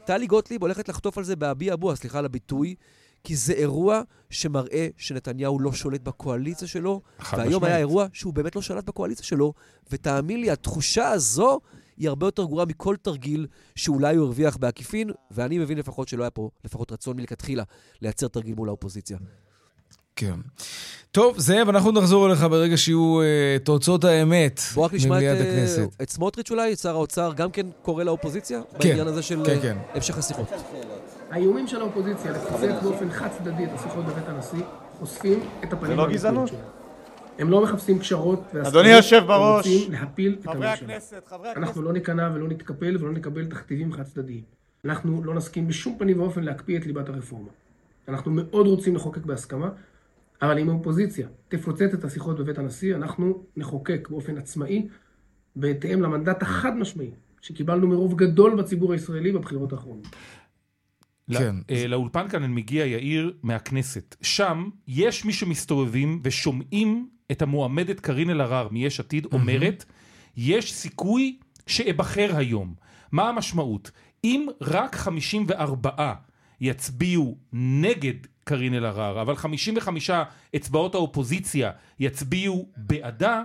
טלי 0.06 0.28
גוטליב 0.28 0.62
הולכת 0.62 0.90
לחטוף 0.90 1.18
על 1.18 1.24
זה 1.24 1.36
באבי 1.36 1.74
אבוה, 1.74 1.96
סליחה 1.96 2.20
על 2.20 2.26
הביטוי, 2.26 2.76
כי 3.24 3.36
זה 3.36 3.54
אירוע 3.54 4.02
שמראה 4.30 4.88
שנתניהו 4.98 5.60
לא 5.60 5.72
שולט 5.74 6.02
בקואליציה 6.02 6.68
שלו, 6.68 7.02
והיום 7.34 7.48
משמעית. 7.50 7.64
היה 7.64 7.78
אירוע 7.78 8.06
שהוא 8.14 8.34
באמת 8.34 8.56
לא 8.56 8.62
שלט 8.62 8.84
בקואליציה 8.84 9.26
שלו, 9.26 9.54
ותאמין 9.92 10.42
לי, 10.42 10.52
התחושה 10.52 11.10
הזו 11.10 11.60
היא 11.98 12.10
הרבה 12.10 12.28
יותר 12.28 12.44
גרועה 12.44 12.66
מכל 12.66 12.96
תרגיל 13.02 13.48
שאולי 13.76 14.16
הוא 14.16 14.26
הרוויח 14.26 14.58
בעקיפין, 14.58 15.10
ואני 15.32 15.60
מבין 15.60 15.78
לפחות 15.78 16.08
שלא 16.08 16.24
היה 16.24 16.30
פה 16.30 16.50
לפחות 16.66 16.92
רצון 16.92 17.18
מלכתחילה 17.18 17.64
לייצר 18.02 18.28
תרגיל 18.28 18.56
מול 18.56 18.70
האופוזיציה. 18.70 19.18
כן. 20.16 20.36
טוב, 21.12 21.40
זאב, 21.40 21.70
אנחנו 21.70 21.92
נחזור 21.92 22.28
אליך 22.28 22.44
ברגע 22.44 22.78
שיהיו 22.78 23.22
אה, 23.22 23.58
תוצאות 23.64 24.04
האמת 24.04 24.62
בואו 24.74 24.86
רק 24.86 24.94
נשמע 24.94 25.18
את, 25.18 25.24
במליאת 25.24 25.38
אה, 25.38 25.52
הכנסת. 25.52 26.02
את 26.02 26.10
סמוטריץ' 26.10 26.52
אולי, 26.52 26.74
את 26.74 26.80
שר 26.80 26.96
האוצר, 26.96 27.34
גם 27.36 27.52
כן 27.52 27.68
קורא 27.82 28.04
לאופוזיציה? 28.04 28.62
כן, 28.80 28.90
בעניין 28.90 29.08
הזה 29.08 29.22
של 29.22 29.46
כן, 29.46 29.52
אה, 29.52 29.62
כן. 29.62 29.78
המשך 29.94 30.18
השיחות. 30.18 30.52
האיומים 31.30 31.68
של 31.68 31.82
האופוזיציה 31.82 32.32
לחזק 32.32 32.84
באופן 32.84 33.12
חד 33.12 33.28
צדדי 33.38 33.66
את 33.66 33.70
השיחות 33.74 34.06
בבית 34.06 34.28
הנשיא 34.28 34.64
חושפים 35.00 35.40
את 35.64 35.74
הפנים 35.74 35.98
לא 35.98 36.02
האמיתיות 36.02 36.14
גזענות? 36.14 36.52
הם 37.40 37.50
לא 37.50 37.64
מחפשים 37.64 38.00
פשרות 38.00 38.56
אדוני 38.68 38.94
היושב 38.94 39.18
הם 39.18 39.28
בראש, 39.28 39.68
רוצים 39.68 39.92
להפיל 39.92 40.36
את 40.40 40.46
חברי 40.46 40.68
הממשלה. 40.68 40.96
הכנסת, 40.96 41.28
חברי 41.28 41.50
הכנסת. 41.50 41.64
אנחנו 41.64 41.82
לא 41.82 41.94
ניכנע 41.94 42.30
ולא 42.34 42.48
נתקפל 42.48 42.98
ולא 43.00 43.12
נקבל 43.12 43.46
תכתיבים 43.46 43.94
חד 43.94 44.04
צדדיים. 44.04 44.44
אנחנו 44.86 45.24
לא 45.24 45.34
נסכים 45.34 45.68
בשום 45.68 45.96
פנים 46.00 46.20
ואופן 46.20 46.44
להקפיא 46.44 46.78
את 46.78 46.86
ליבת 46.86 47.10
הרפורמה. 47.10 47.50
אנחנו 48.08 48.32
מאוד 48.32 48.68
רוצים 48.68 48.96
לחוקק 48.96 49.26
בהסכמה, 49.26 49.70
אבל 50.42 50.60
אם 50.60 50.70
האופוזיציה 50.70 51.28
תפוצץ 51.48 51.94
את 51.94 52.04
השיחות 52.04 52.40
בבית 52.40 52.58
הנשיא, 52.58 52.96
אנחנו 52.96 53.44
נחוקק 53.58 54.08
באופן 54.12 54.38
עצמאי, 54.38 54.88
בהתאם 55.56 56.02
למנדט 56.02 56.42
החד 56.42 56.78
משמעי 56.78 57.12
שקיבלנו 57.42 57.88
מרוב 57.88 58.16
גדול 58.16 58.56
בציבור 58.56 58.94
הישראלי 58.94 59.32
בבחירות 59.32 59.74
האחרונות. 59.74 60.08
כן. 61.32 61.56
לא, 61.70 61.86
לאולפן 61.88 62.28
כאן 62.30 62.44
אני 62.44 62.54
מגיע, 62.54 62.86
יאיר, 62.86 63.34
מהכנסת. 63.44 64.16
שם 64.22 64.70
יש 64.88 65.26
מי 65.26 65.34
שמסתובבים 65.34 66.22
ושומעים 66.24 67.10
את 67.32 67.42
המועמדת 67.42 68.00
קארין 68.00 68.30
אלהרר 68.30 68.68
מיש 68.72 69.00
עתיד 69.00 69.28
אומרת, 69.34 69.86
יש 70.38 70.74
סיכוי 70.74 71.38
שאבחר 71.68 72.36
היום. 72.36 72.74
מה 73.12 73.30
המשמעות? 73.30 73.92
אם 74.24 74.48
רק 74.62 74.96
54 74.96 76.14
יצביעו 76.62 77.38
נגד 77.54 78.14
קארין 78.44 78.74
אלהרר, 78.74 79.22
אבל 79.22 79.36
55 79.36 80.12
אצבעות 80.56 80.96
האופוזיציה 80.96 81.72
יצביעו 82.00 82.70
בעדה, 82.78 83.44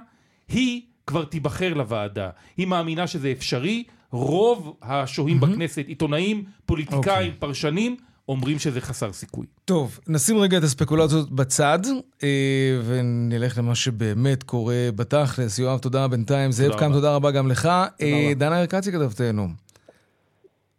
היא 0.48 0.82
כבר 1.06 1.24
תיבחר 1.24 1.74
לוועדה. 1.74 2.30
היא 2.56 2.66
מאמינה 2.66 3.06
שזה 3.06 3.32
אפשרי, 3.32 3.84
רוב 4.10 4.76
השוהים 4.82 5.40
בכנסת, 5.40 5.84
עיתונאים, 5.88 6.44
פוליטיקאים, 6.66 7.32
פרשנים, 7.38 7.96
אומרים 8.28 8.58
שזה 8.58 8.80
חסר 8.80 9.12
סיכוי. 9.12 9.46
טוב, 9.64 10.00
נשים 10.08 10.38
רגע 10.38 10.58
את 10.58 10.62
הספקולציות 10.62 11.30
בצד, 11.30 11.78
אה, 12.22 12.80
ונלך 12.84 13.58
למה 13.58 13.74
שבאמת 13.74 14.42
קורה 14.42 14.88
בתכלס. 14.96 15.58
יואב, 15.58 15.78
תודה 15.78 16.08
בינתיים. 16.08 16.52
זאב 16.52 16.78
קם, 16.78 16.92
תודה 16.92 17.14
רבה 17.14 17.30
גם 17.30 17.48
לך. 17.48 17.66
אה, 18.00 18.32
דנה 18.36 18.60
ארקצי 18.60 18.92
כתבתנו. 18.92 19.48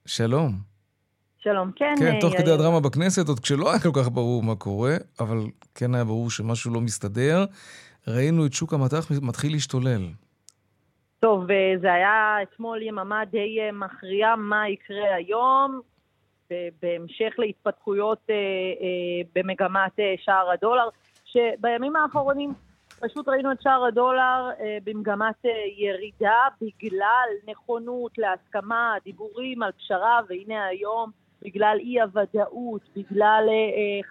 שלום. 0.05 0.73
שלום, 1.39 1.71
כן. 1.75 1.95
כן, 2.00 2.15
אה, 2.15 2.21
תוך 2.21 2.33
כדי. 2.38 2.51
הדרמה 2.51 2.79
בכנסת, 2.79 3.27
עוד 3.27 3.39
כשלא 3.39 3.71
היה 3.71 3.79
כל 3.79 3.91
כך 3.93 4.09
ברור 4.09 4.43
מה 4.43 4.55
קורה, 4.55 4.95
אבל 5.19 5.38
כן 5.75 5.95
היה 5.95 6.03
ברור 6.03 6.29
שמשהו 6.29 6.73
לא 6.73 6.81
מסתדר, 6.81 7.45
ראינו 8.07 8.45
את 8.45 8.53
שוק 8.53 8.73
המטח 8.73 9.12
מתחיל 9.21 9.51
להשתולל. 9.51 10.07
טוב, 11.19 11.47
זה 11.81 11.93
היה 11.93 12.35
אתמול 12.43 12.81
יממה 12.81 13.25
די 13.31 13.57
מכריעה 13.73 14.35
מה 14.35 14.69
יקרה 14.69 15.15
היום, 15.15 15.81
בהמשך 16.81 17.33
להתפתחויות 17.38 18.19
אה, 18.29 18.36
אה, 18.36 19.29
במגמת 19.36 20.00
אה, 20.00 20.13
שער 20.17 20.51
הדולר, 20.51 20.89
שבימים 21.25 21.95
האחרונים 21.95 22.53
פשוט 23.00 23.27
ראינו 23.27 23.51
את 23.51 23.62
שער 23.62 23.86
הדולר 23.86 24.50
במגמת 24.83 25.45
ירידה 25.77 26.39
בגלל 26.62 27.27
נכונות 27.48 28.17
להסכמה, 28.17 28.93
דיבורים 29.03 29.63
על 29.63 29.72
פשרה, 29.72 30.19
והנה 30.29 30.65
היום, 30.65 31.12
בגלל 31.41 31.77
אי-הוודאות, 31.79 32.81
בגלל 32.95 33.50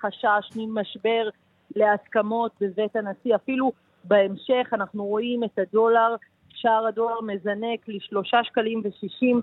חשש 0.01 0.57
ממשבר 0.57 1.29
להסכמות 1.77 2.53
בבית 2.61 2.97
הנשיא, 2.97 3.35
אפילו 3.35 3.73
בהמשך 4.05 4.69
אנחנו 4.73 5.05
רואים 5.05 5.45
את 5.45 5.59
הדולר 5.59 6.17
שער 6.49 6.87
הדולר 6.87 7.21
מזנק 7.21 7.89
לשלושה 7.89 8.45
שקלים 8.45 8.83
ושישים 8.85 9.41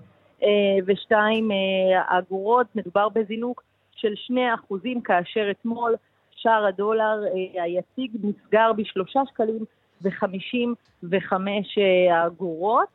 ושתיים 0.86 1.50
אה, 1.50 2.18
אגורות. 2.18 2.66
מדובר 2.74 3.08
בזינוק 3.08 3.62
של 3.96 4.12
שני 4.16 4.54
אחוזים, 4.54 5.00
כאשר 5.00 5.50
אתמול 5.50 5.94
שער 6.36 6.66
הדולר 6.66 7.24
אה, 7.24 7.62
היציג 7.62 8.10
נסגר 8.22 8.72
בשלושה 8.72 9.20
שקלים 9.30 9.64
וחמישים 10.02 10.74
וחמש 11.02 11.78
אה, 11.78 12.26
אגורות. 12.26 12.88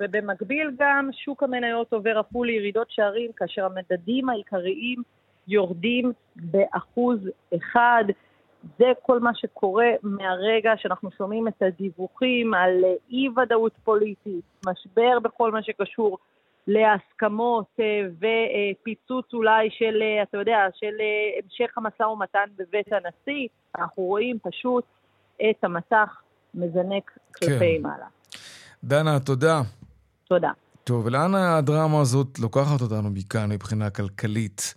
ובמקביל 0.00 0.70
גם 0.78 1.10
שוק 1.12 1.42
המניות 1.42 1.92
עובר 1.92 2.20
אף 2.20 2.26
הוא 2.32 2.46
לירידות 2.46 2.90
שערים, 2.90 3.30
כאשר 3.36 3.64
המדדים 3.64 4.28
העיקריים 4.28 5.02
יורדים 5.48 6.12
באחוז 6.36 7.18
אחד. 7.56 8.04
זה 8.78 8.92
כל 9.02 9.20
מה 9.20 9.34
שקורה 9.34 9.90
מהרגע 10.02 10.72
שאנחנו 10.76 11.10
שומעים 11.10 11.48
את 11.48 11.62
הדיווחים 11.62 12.54
על 12.54 12.84
אה, 12.84 12.94
אי-ודאות 13.10 13.72
פוליטית, 13.84 14.44
משבר 14.66 15.18
בכל 15.22 15.52
מה 15.52 15.62
שקשור 15.62 16.18
להסכמות 16.66 17.66
אה, 17.80 17.84
ופיצוץ 18.16 19.26
אולי 19.32 19.68
של, 19.70 20.02
אה, 20.02 20.22
אתה 20.22 20.38
יודע, 20.38 20.58
של 20.74 20.94
אה, 21.00 21.40
המשך 21.42 21.78
המשא 21.78 22.02
ומתן 22.02 22.44
בבית 22.58 22.86
הנשיא. 22.92 23.48
אנחנו 23.78 24.02
רואים 24.02 24.38
פשוט 24.42 24.84
את 25.50 25.64
המסך 25.64 26.20
מזנק 26.54 27.10
כלפי 27.38 27.76
כן. 27.76 27.82
מעלה. 27.82 28.06
דנה, 28.84 29.20
תודה. 29.20 29.60
תודה. 30.24 30.50
טוב, 30.84 31.06
ולאן 31.06 31.34
הדרמה 31.34 32.00
הזאת 32.00 32.38
לוקחת 32.38 32.80
אותנו 32.80 33.10
מכאן 33.10 33.52
מבחינה 33.52 33.90
כלכלית? 33.90 34.74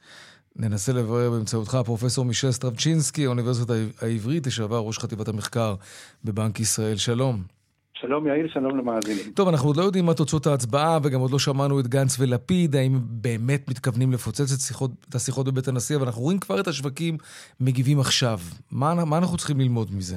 ננסה 0.55 0.93
לברר 0.93 1.29
באמצעותך 1.29 1.77
פרופסור 1.85 2.25
מישל 2.25 2.51
סטרבצ'ינסקי, 2.51 3.25
האוניברסיטה 3.25 3.73
העברית, 4.01 4.47
לשעבר 4.47 4.79
ראש 4.79 4.99
חטיבת 4.99 5.27
המחקר 5.27 5.75
בבנק 6.23 6.59
ישראל. 6.59 6.95
שלום. 6.95 7.54
שלום 7.99 8.27
יאיר, 8.27 8.47
שלום 8.47 8.77
למאזינים. 8.77 9.33
טוב, 9.33 9.47
אנחנו 9.47 9.69
עוד 9.69 9.77
לא 9.77 9.81
יודעים 9.81 10.05
מה 10.05 10.13
תוצאות 10.13 10.47
ההצבעה, 10.47 10.99
וגם 11.03 11.19
עוד 11.19 11.31
לא 11.31 11.39
שמענו 11.39 11.79
את 11.79 11.87
גנץ 11.87 12.19
ולפיד, 12.19 12.75
האם 12.75 12.91
באמת 13.21 13.69
מתכוונים 13.69 14.11
לפוצץ 14.11 14.53
את, 14.53 14.59
שיחות, 14.59 14.91
את 15.09 15.15
השיחות 15.15 15.45
בבית 15.45 15.67
הנשיא, 15.67 15.95
אבל 15.95 16.05
אנחנו 16.05 16.21
רואים 16.21 16.39
כבר 16.39 16.59
את 16.59 16.67
השווקים 16.67 17.17
מגיבים 17.61 17.99
עכשיו. 17.99 18.37
מה, 18.71 19.05
מה 19.09 19.17
אנחנו 19.17 19.37
צריכים 19.37 19.59
ללמוד 19.59 19.87
מזה? 19.97 20.15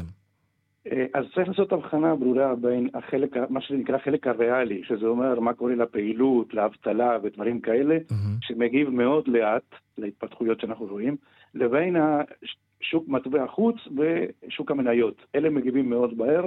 אה, 0.93 1.07
אז 1.15 1.25
צריך 1.35 1.49
לעשות 1.49 1.73
הבחנה 1.73 2.15
ברורה 2.15 2.55
בין 2.55 2.89
החלק, 2.95 3.37
מה 3.49 3.61
שנקרא 3.61 3.97
החלק 3.97 4.27
הריאלי, 4.27 4.83
שזה 4.89 5.07
אומר 5.07 5.41
מה 5.41 5.53
קורה 5.53 5.75
לפעילות, 5.75 6.55
לאבטלה 6.55 7.19
ודברים 7.23 7.61
כאלה, 7.61 7.97
Mm-hmm. 7.97 8.47
שמגיב 8.47 8.89
מאוד 8.91 9.29
לאט 9.29 9.75
להתפתחויות 9.99 10.61
שאנחנו 10.61 10.87
רואים, 10.87 11.17
לבין 11.55 11.97
השוק 11.97 13.09
מטבע 13.09 13.47
חוץ 13.47 13.77
ושוק 13.97 14.71
המניות. 14.71 15.15
אלה 15.35 15.51
מגיבים 15.51 15.91
מאוד 15.91 16.15
מהר, 16.17 16.47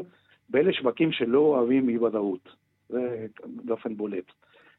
ואלה 0.51 0.73
שווקים 0.73 1.11
שלא 1.11 1.39
אוהבים 1.39 1.89
אי 1.89 1.97
ודאות. 1.97 2.55
זה 2.89 3.27
באופן 3.45 3.95
בולט. 3.95 4.31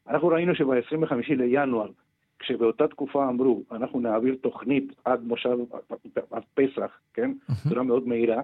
אנחנו 0.07 0.27
ראינו 0.27 0.55
שב-25 0.55 1.13
לינואר, 1.29 1.89
כשבאותה 2.39 2.87
תקופה 2.87 3.29
אמרו, 3.29 3.63
אנחנו 3.71 3.99
נעביר 3.99 4.35
תוכנית 4.41 4.93
עד 5.05 5.23
מושב, 5.23 5.57
עד 6.31 6.43
פסח, 6.53 6.99
כן? 7.13 7.31
בצורה 7.65 7.83
מאוד 7.83 8.07
מהירה. 8.07 8.41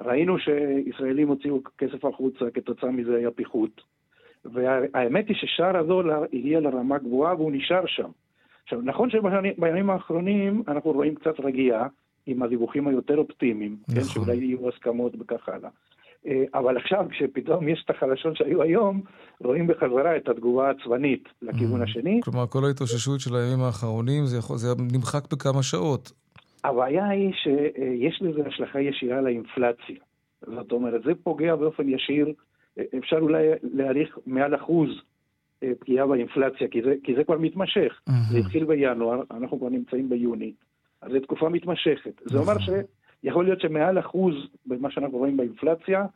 ראינו 0.00 0.36
שישראלים 0.38 1.28
הוציאו 1.28 1.60
כסף 1.78 2.04
החוצה, 2.04 2.50
כתוצאה 2.54 2.90
מזה 2.90 3.16
היה 3.16 3.30
פיחות. 3.30 3.80
והאמת 4.44 5.28
היא 5.28 5.36
ששער 5.36 5.76
הדולר 5.76 6.24
הגיע 6.32 6.60
לרמה 6.60 6.98
גבוהה 6.98 7.34
והוא 7.34 7.52
נשאר 7.52 7.86
שם. 7.86 8.08
עכשיו, 8.62 8.80
נכון 8.82 9.10
שבימים 9.10 9.90
האחרונים 9.90 10.62
אנחנו 10.68 10.90
רואים 10.92 11.14
קצת 11.14 11.40
רגיעה 11.40 11.88
עם 12.26 12.42
הדיווחים 12.42 12.88
היותר 12.88 13.16
אופטימיים, 13.16 13.76
כן, 13.86 14.00
נכון. 14.00 14.08
שאולי 14.08 14.36
יהיו 14.36 14.68
הסכמות 14.68 15.12
וכך 15.18 15.48
הלאה. 15.48 15.70
אה, 16.26 16.44
אבל 16.54 16.76
עכשיו, 16.76 17.06
כשפתאום 17.10 17.68
יש 17.68 17.82
את 17.84 17.90
החלשות 17.90 18.36
שהיו 18.36 18.62
היום, 18.62 19.00
רואים 19.40 19.66
בחזרה 19.66 20.16
את 20.16 20.28
התגובה 20.28 20.68
העצבנית 20.68 21.28
לכיוון 21.42 21.82
השני. 21.82 22.20
כלומר, 22.24 22.46
כל 22.46 22.64
ההתאוששות 22.64 23.20
של 23.20 23.36
הימים 23.36 23.64
האחרונים, 23.64 24.26
זה, 24.26 24.38
יכול, 24.38 24.56
זה 24.56 24.68
נמחק 24.92 25.32
בכמה 25.32 25.62
שעות. 25.62 26.12
הבעיה 26.64 27.08
היא 27.08 27.32
שיש 27.32 28.22
לזה 28.22 28.46
השלכה 28.46 28.80
ישירה 28.80 29.20
לאינפלציה. 29.20 29.96
זאת 30.46 30.72
אומרת, 30.72 31.02
זה 31.04 31.12
פוגע 31.22 31.56
באופן 31.56 31.88
ישיר, 31.88 32.32
אפשר 32.98 33.16
אולי 33.16 33.46
להעריך 33.62 34.18
מעל 34.26 34.54
אחוז 34.54 34.88
אה, 35.62 35.72
פגיעה 35.80 36.06
באינפלציה, 36.06 36.68
כי 36.68 36.82
זה, 36.82 36.94
כי 37.04 37.14
זה 37.14 37.24
כבר 37.24 37.38
מתמשך. 37.38 38.00
זה 38.30 38.38
התחיל 38.38 38.64
בינואר, 38.64 39.22
אנחנו 39.30 39.58
כבר 39.58 39.68
נמצאים 39.68 40.08
ביוני, 40.08 40.52
אז 41.02 41.12
זו 41.12 41.20
תקופה 41.20 41.48
מתמשכת. 41.48 42.20
זה 42.24 42.38
אומר 42.38 42.54
שיכול 43.22 43.44
להיות 43.44 43.60
שמעל 43.60 43.98
אחוז 43.98 44.34
במה 44.66 44.90
שאנחנו 44.90 45.18
רואים 45.18 45.36
באינפלציה, 45.36 46.06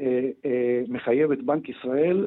אה, 0.00 0.28
אה, 0.44 0.82
מחייב 0.88 1.32
את 1.32 1.42
בנק 1.42 1.68
ישראל 1.68 2.26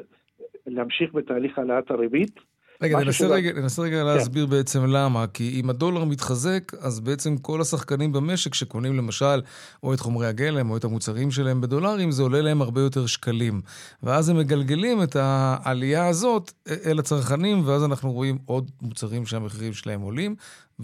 להמשיך 0.66 1.14
בתהליך 1.14 1.58
העלאת 1.58 1.90
הריבית. 1.90 2.40
רגע, 2.82 2.98
ננסה 2.98 3.26
רגע, 3.26 3.52
ננסה 3.52 3.82
רגע 3.82 4.04
להסביר 4.04 4.46
בעצם 4.46 4.80
למה. 4.86 5.26
כי 5.34 5.60
אם 5.60 5.70
הדולר 5.70 6.04
מתחזק, 6.04 6.72
אז 6.80 7.00
בעצם 7.00 7.36
כל 7.36 7.60
השחקנים 7.60 8.12
במשק 8.12 8.54
שקונים 8.54 8.96
למשל 8.96 9.40
או 9.82 9.94
את 9.94 10.00
חומרי 10.00 10.26
הגלם 10.26 10.70
או 10.70 10.76
את 10.76 10.84
המוצרים 10.84 11.30
שלהם 11.30 11.60
בדולרים, 11.60 12.10
זה 12.10 12.22
עולה 12.22 12.40
להם 12.40 12.62
הרבה 12.62 12.80
יותר 12.80 13.06
שקלים. 13.06 13.60
ואז 14.02 14.28
הם 14.28 14.38
מגלגלים 14.38 15.02
את 15.02 15.16
העלייה 15.16 16.08
הזאת 16.08 16.52
אל 16.86 16.98
הצרכנים, 16.98 17.66
ואז 17.66 17.84
אנחנו 17.84 18.12
רואים 18.12 18.38
עוד 18.46 18.70
מוצרים 18.82 19.26
שהמחירים 19.26 19.72
שלהם 19.72 20.00
עולים, 20.00 20.34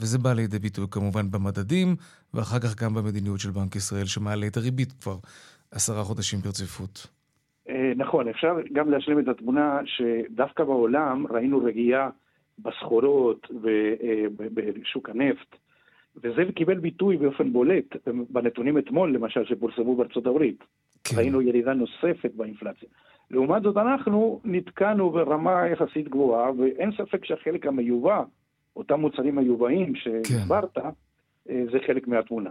וזה 0.00 0.18
בא 0.18 0.32
לידי 0.32 0.58
ביטוי 0.58 0.86
כמובן 0.90 1.30
במדדים, 1.30 1.96
ואחר 2.34 2.58
כך 2.58 2.82
גם 2.82 2.94
במדיניות 2.94 3.40
של 3.40 3.50
בנק 3.50 3.76
ישראל, 3.76 4.06
שמעלה 4.06 4.46
את 4.46 4.56
הריבית 4.56 4.92
כבר 4.92 5.16
עשרה 5.70 6.04
חודשים 6.04 6.38
ברציפות. 6.38 7.06
אה, 7.68 7.92
נכון, 7.96 8.28
אפשר 8.28 8.56
גם 8.72 8.90
להשלים 8.90 9.18
את 9.18 9.28
התמונה 9.28 9.80
שדווקא 9.84 10.64
בעולם 10.64 11.26
ראינו 11.30 11.58
רגיעה 11.64 12.10
בסחורות 12.58 13.46
ובשוק 13.50 15.08
הנפט, 15.08 15.56
וזה 16.16 16.42
קיבל 16.54 16.78
ביטוי 16.78 17.16
באופן 17.16 17.52
בולט 17.52 17.96
בנתונים 18.30 18.78
אתמול, 18.78 19.14
למשל, 19.14 19.44
שפורסמו 19.44 19.96
בארצות 19.96 20.26
הברית. 20.26 20.64
כן. 21.04 21.16
ראינו 21.16 21.42
ירידה 21.42 21.72
נוספת 21.72 22.30
באינפלציה. 22.36 22.88
לעומת 23.30 23.62
זאת, 23.62 23.76
אנחנו 23.76 24.40
נתקענו 24.44 25.10
ברמה 25.10 25.68
יחסית 25.68 26.08
גבוהה, 26.08 26.50
ואין 26.52 26.90
ספק 26.92 27.24
שהחלק 27.24 27.66
המיובא, 27.66 28.22
אותם 28.78 29.00
מוצרים 29.00 29.36
מיובאים 29.36 29.92
שהסברת, 29.96 30.78
אה, 30.78 30.90
זה 31.72 31.78
חלק 31.86 32.08
מהתמונה. 32.08 32.50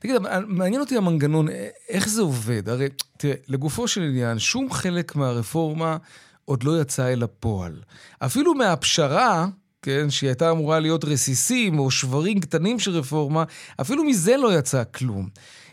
תגיד, 0.00 0.16
אבל 0.16 0.44
מעניין 0.48 0.80
אותי 0.80 0.96
המנגנון, 0.96 1.48
א- 1.48 1.52
איך 1.88 2.08
זה 2.08 2.22
עובד? 2.22 2.68
הרי, 2.68 2.88
תראה, 3.18 3.34
לגופו 3.48 3.88
של 3.88 4.02
עניין, 4.02 4.38
שום 4.38 4.70
חלק 4.72 5.16
מהרפורמה 5.16 5.96
עוד 6.44 6.62
לא 6.62 6.80
יצא 6.80 7.12
אל 7.12 7.22
הפועל. 7.22 7.80
אפילו 8.18 8.54
מהפשרה, 8.54 9.46
כן, 9.82 10.10
שהיא 10.10 10.28
הייתה 10.28 10.50
אמורה 10.50 10.80
להיות 10.80 11.04
רסיסים 11.04 11.78
או 11.78 11.90
שברים 11.90 12.40
קטנים 12.40 12.78
של 12.78 12.90
רפורמה, 12.90 13.44
אפילו 13.80 14.04
מזה 14.04 14.36
לא 14.36 14.58
יצא 14.58 14.82
כלום. 14.94 15.28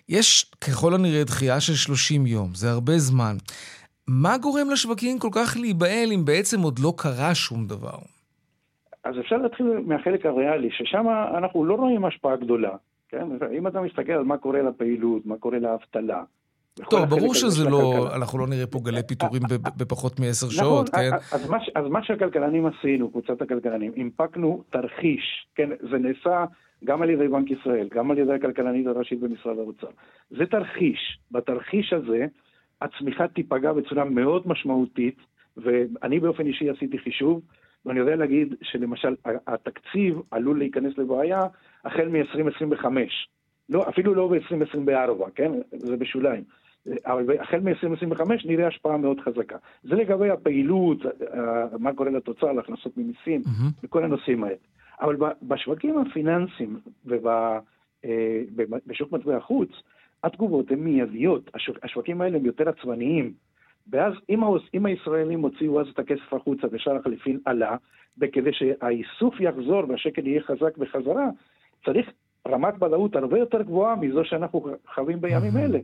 יש 0.09 0.51
ככל 0.61 0.93
הנראה 0.93 1.23
דחייה 1.23 1.59
של 1.61 1.75
30 1.75 2.25
יום, 2.25 2.55
זה 2.55 2.71
הרבה 2.71 2.99
זמן. 2.99 3.37
מה 4.07 4.37
גורם 4.37 4.69
לשווקים 4.69 5.19
כל 5.19 5.29
כך 5.31 5.57
להיבהל 5.59 6.11
אם 6.11 6.25
בעצם 6.25 6.61
עוד 6.61 6.79
לא 6.79 6.93
קרה 6.97 7.35
שום 7.35 7.67
דבר? 7.67 7.97
אז 9.03 9.19
אפשר 9.19 9.37
להתחיל 9.37 9.65
מהחלק 9.85 10.25
הריאלי, 10.25 10.69
ששם 10.71 11.05
אנחנו 11.37 11.65
לא 11.65 11.75
רואים 11.75 12.05
השפעה 12.05 12.35
גדולה. 12.35 12.75
כן? 13.09 13.27
אם 13.57 13.67
אתה 13.67 13.81
מסתכל 13.81 14.11
על 14.11 14.23
מה 14.23 14.37
קורה 14.37 14.61
לפעילות, 14.61 15.25
מה 15.25 15.37
קורה 15.37 15.59
לאבטלה, 15.59 16.23
טוב, 16.89 17.05
ברור 17.09 17.33
שזה 17.33 17.69
לא, 17.69 18.09
אנחנו 18.15 18.39
לא 18.39 18.47
נראה 18.47 18.67
פה 18.67 18.79
גלי 18.83 19.03
פיטורים 19.07 19.41
בפחות 19.77 20.19
מעשר 20.19 20.47
נכון, 20.47 20.57
שעות, 20.57 20.89
כן? 20.89 21.11
אז 21.31 21.49
מה, 21.49 21.57
אז 21.75 21.85
מה 21.87 22.03
שהכלכלנים 22.03 22.65
עשינו, 22.65 23.09
קבוצת 23.09 23.41
הכלכלנים, 23.41 23.91
הנפקנו 23.97 24.63
תרחיש, 24.69 25.47
כן? 25.55 25.69
זה 25.91 25.97
נעשה 25.97 26.45
גם 26.83 27.01
על 27.01 27.09
ידי 27.09 27.27
בנק 27.27 27.51
ישראל, 27.51 27.87
גם 27.93 28.11
על 28.11 28.17
ידי 28.17 28.33
הכלכלנית 28.33 28.87
הראשית 28.87 29.19
במשרד 29.19 29.57
האוצר. 29.57 29.87
זה 30.29 30.45
תרחיש. 30.45 31.19
בתרחיש 31.31 31.93
הזה, 31.93 32.25
הצמיחה 32.81 33.27
תיפגע 33.27 33.73
בצורה 33.73 34.03
מאוד 34.03 34.47
משמעותית, 34.47 35.17
ואני 35.57 36.19
באופן 36.19 36.45
אישי 36.45 36.69
עשיתי 36.69 36.97
חישוב, 36.97 37.41
ואני 37.85 37.99
יודע 37.99 38.15
להגיד 38.15 38.55
שלמשל 38.61 39.15
התקציב 39.47 40.21
עלול 40.31 40.57
להיכנס 40.57 40.97
לבעיה 40.97 41.41
החל 41.85 42.07
מ-2025. 42.07 42.85
לא, 43.69 43.89
אפילו 43.89 44.15
לא 44.15 44.27
ב-2024, 44.27 45.29
כן? 45.35 45.51
זה 45.71 45.97
בשוליים. 45.97 46.43
אבל 47.05 47.39
החל 47.39 47.59
מ-2025 47.59 48.21
נראה 48.45 48.67
השפעה 48.67 48.97
מאוד 48.97 49.19
חזקה. 49.19 49.57
זה 49.83 49.95
לגבי 49.95 50.29
הפעילות, 50.29 50.97
מה 51.79 51.93
קורה 51.93 52.09
לתוצר, 52.09 52.51
להכנסות 52.51 52.97
ממיסים, 52.97 53.41
mm-hmm. 53.41 53.83
וכל 53.83 54.03
הנושאים 54.03 54.43
האלה. 54.43 54.55
אבל 55.01 55.15
בשווקים 55.43 55.97
הפיננסיים 55.97 56.79
ובשוק 57.05 59.11
מטבע 59.11 59.37
החוץ, 59.37 59.69
התגובות 60.23 60.71
הן 60.71 60.79
מיידיות. 60.79 61.51
השווקים 61.83 62.21
האלה 62.21 62.37
הם 62.37 62.45
יותר 62.45 62.69
עצבניים. 62.69 63.33
ואז 63.89 64.13
אם, 64.29 64.39
אם 64.73 64.85
הישראלים 64.85 65.41
הוציאו 65.41 65.81
אז 65.81 65.87
את 65.87 65.99
הכסף 65.99 66.33
החוצה 66.33 66.67
ושער 66.71 66.95
החליפין 66.95 67.39
עלה, 67.45 67.75
וכדי 68.17 68.53
שהאיסוף 68.53 69.39
יחזור 69.39 69.83
והשקל 69.89 70.27
יהיה 70.27 70.41
חזק 70.41 70.77
בחזרה, 70.77 71.29
צריך 71.85 72.11
רמת 72.47 72.83
ודאות 72.83 73.15
הרבה 73.15 73.39
יותר 73.39 73.61
גבוהה 73.61 73.95
מזו 73.95 74.25
שאנחנו 74.25 74.65
חווים 74.95 75.21
בימים 75.21 75.57
אלה. 75.57 75.79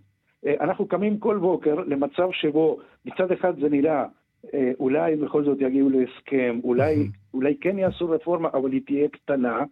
אה, 0.45 0.53
אנחנו 0.60 0.88
קמים 0.88 1.17
כל 1.17 1.38
בוקר 1.38 1.75
למצב 1.75 2.29
שבו 2.31 2.79
מצד 3.05 3.31
אחד 3.31 3.60
זה 3.60 3.69
נראה 3.69 4.05
אה, 4.53 4.71
אולי 4.79 5.15
בכל 5.15 5.43
זאת 5.43 5.62
יגיעו 5.62 5.89
להסכם, 5.89 6.60
אולי, 6.63 7.07
אולי 7.33 7.57
כן 7.62 7.79
יעשו 7.79 8.10
רפורמה, 8.10 8.49
אבל 8.53 8.71
היא 8.71 8.81
תהיה 8.86 9.07
קטנה, 9.07 9.63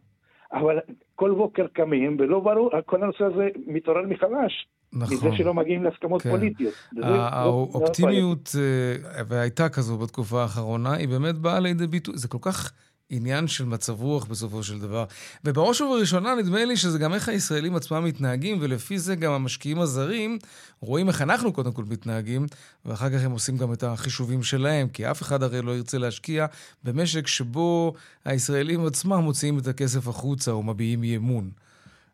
אבל 0.53 0.79
כל 1.15 1.31
בוקר 1.31 1.67
קמים, 1.67 2.17
ולא 2.19 2.39
ברור, 2.39 2.81
כל 2.85 3.03
הנושא 3.03 3.25
הזה 3.25 3.49
מתעורר 3.67 4.01
מחדש. 4.07 4.67
נכון. 4.95 5.17
מזה 5.17 5.37
שלא 5.37 5.53
מגיעים 5.53 5.83
להסכמות 5.83 6.21
כן. 6.21 6.29
פוליטיות. 6.29 6.73
האופטימיות, 7.03 8.55
אה, 8.59 9.23
והייתה 9.27 9.69
כזו 9.69 9.97
בתקופה 9.97 10.41
האחרונה, 10.41 10.93
היא 10.93 11.07
באמת 11.07 11.35
באה 11.37 11.59
לידי 11.59 11.87
ביטוי. 11.87 12.17
זה 12.17 12.27
כל 12.27 12.37
כך 12.41 12.71
עניין 13.09 13.47
של 13.47 13.65
מצב 13.65 14.01
רוח 14.01 14.25
בסופו 14.25 14.63
של 14.63 14.79
דבר. 14.79 15.05
ובראש 15.45 15.81
ובראשונה 15.81 16.35
נדמה 16.35 16.65
לי 16.65 16.77
שזה 16.77 16.99
גם 16.99 17.13
איך 17.13 17.29
הישראלים 17.29 17.75
עצמם 17.75 18.03
מתנהגים, 18.03 18.57
ולפי 18.61 18.99
זה 18.99 19.15
גם 19.15 19.31
המשקיעים 19.31 19.79
הזרים 19.79 20.37
רואים 20.81 21.07
איך 21.07 21.21
אנחנו 21.21 21.53
קודם 21.53 21.71
כל 21.71 21.83
מתנהגים, 21.89 22.45
ואחר 22.85 23.09
כך 23.09 23.23
הם 23.23 23.31
עושים 23.31 23.57
גם 23.57 23.73
את 23.73 23.83
החישובים 23.83 24.43
שלהם, 24.43 24.87
כי 24.87 25.11
אף 25.11 25.21
אחד 25.21 25.43
הרי 25.43 25.61
לא 25.61 25.71
ירצה 25.71 25.97
להשקיע 25.97 26.45
במשק 26.83 27.27
שבו 27.27 27.93
הישראלים 28.25 28.85
עצמם 28.85 29.17
מוציאים 29.17 29.59
את 29.59 29.67
הכסף 29.67 30.07
החוצה 30.07 30.51
או 30.51 30.63
מביעים 30.63 31.03
אי 31.03 31.17
אמון. 31.17 31.49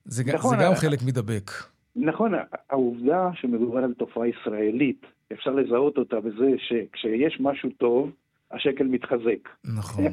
זה, 0.05 0.23
נכון, 0.23 0.57
זה 0.57 0.63
גם 0.63 0.75
חלק 0.75 1.03
מדבק. 1.03 1.51
נכון, 1.95 2.33
העובדה 2.69 3.29
שמדובר 3.33 3.77
על 3.77 3.93
תופעה 3.93 4.27
ישראלית, 4.27 5.05
אפשר 5.33 5.51
לזהות 5.51 5.97
אותה 5.97 6.19
בזה 6.19 6.51
שכשיש 6.57 7.37
משהו 7.39 7.69
טוב, 7.77 8.11
השקל 8.51 8.83
מתחזק. 8.83 9.49
נכון. 9.75 10.05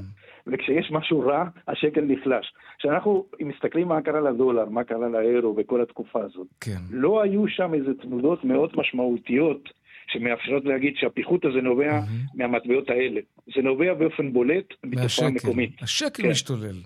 וכשיש 0.46 0.90
משהו 0.90 1.20
רע, 1.20 1.44
השקל 1.68 2.00
נחלש. 2.00 2.52
כשאנחנו 2.78 3.24
מסתכלים 3.40 3.88
מה 3.88 4.02
קרה 4.02 4.20
לדולר, 4.20 4.68
מה 4.68 4.84
קרה 4.84 5.08
לאירו 5.08 5.54
בכל 5.54 5.82
התקופה 5.82 6.22
הזאת, 6.24 6.46
כן. 6.60 6.80
לא 6.90 7.22
היו 7.22 7.48
שם 7.48 7.74
איזה 7.74 7.94
תנודות 8.02 8.44
מאוד 8.44 8.70
משמעותיות 8.76 9.68
שמאפשרות 10.12 10.64
להגיד 10.64 10.94
שהפיחות 10.96 11.44
הזה 11.44 11.60
נובע 11.60 11.98
mm-hmm. 11.98 12.30
מהמטבעות 12.34 12.90
האלה. 12.90 13.20
זה 13.54 13.62
נובע 13.62 13.94
באופן 13.94 14.32
בולט 14.32 14.66
מתופעה 14.84 15.30
מקומית. 15.30 15.82
השקל 15.82 16.22
כן. 16.22 16.30
משתולל. 16.30 16.76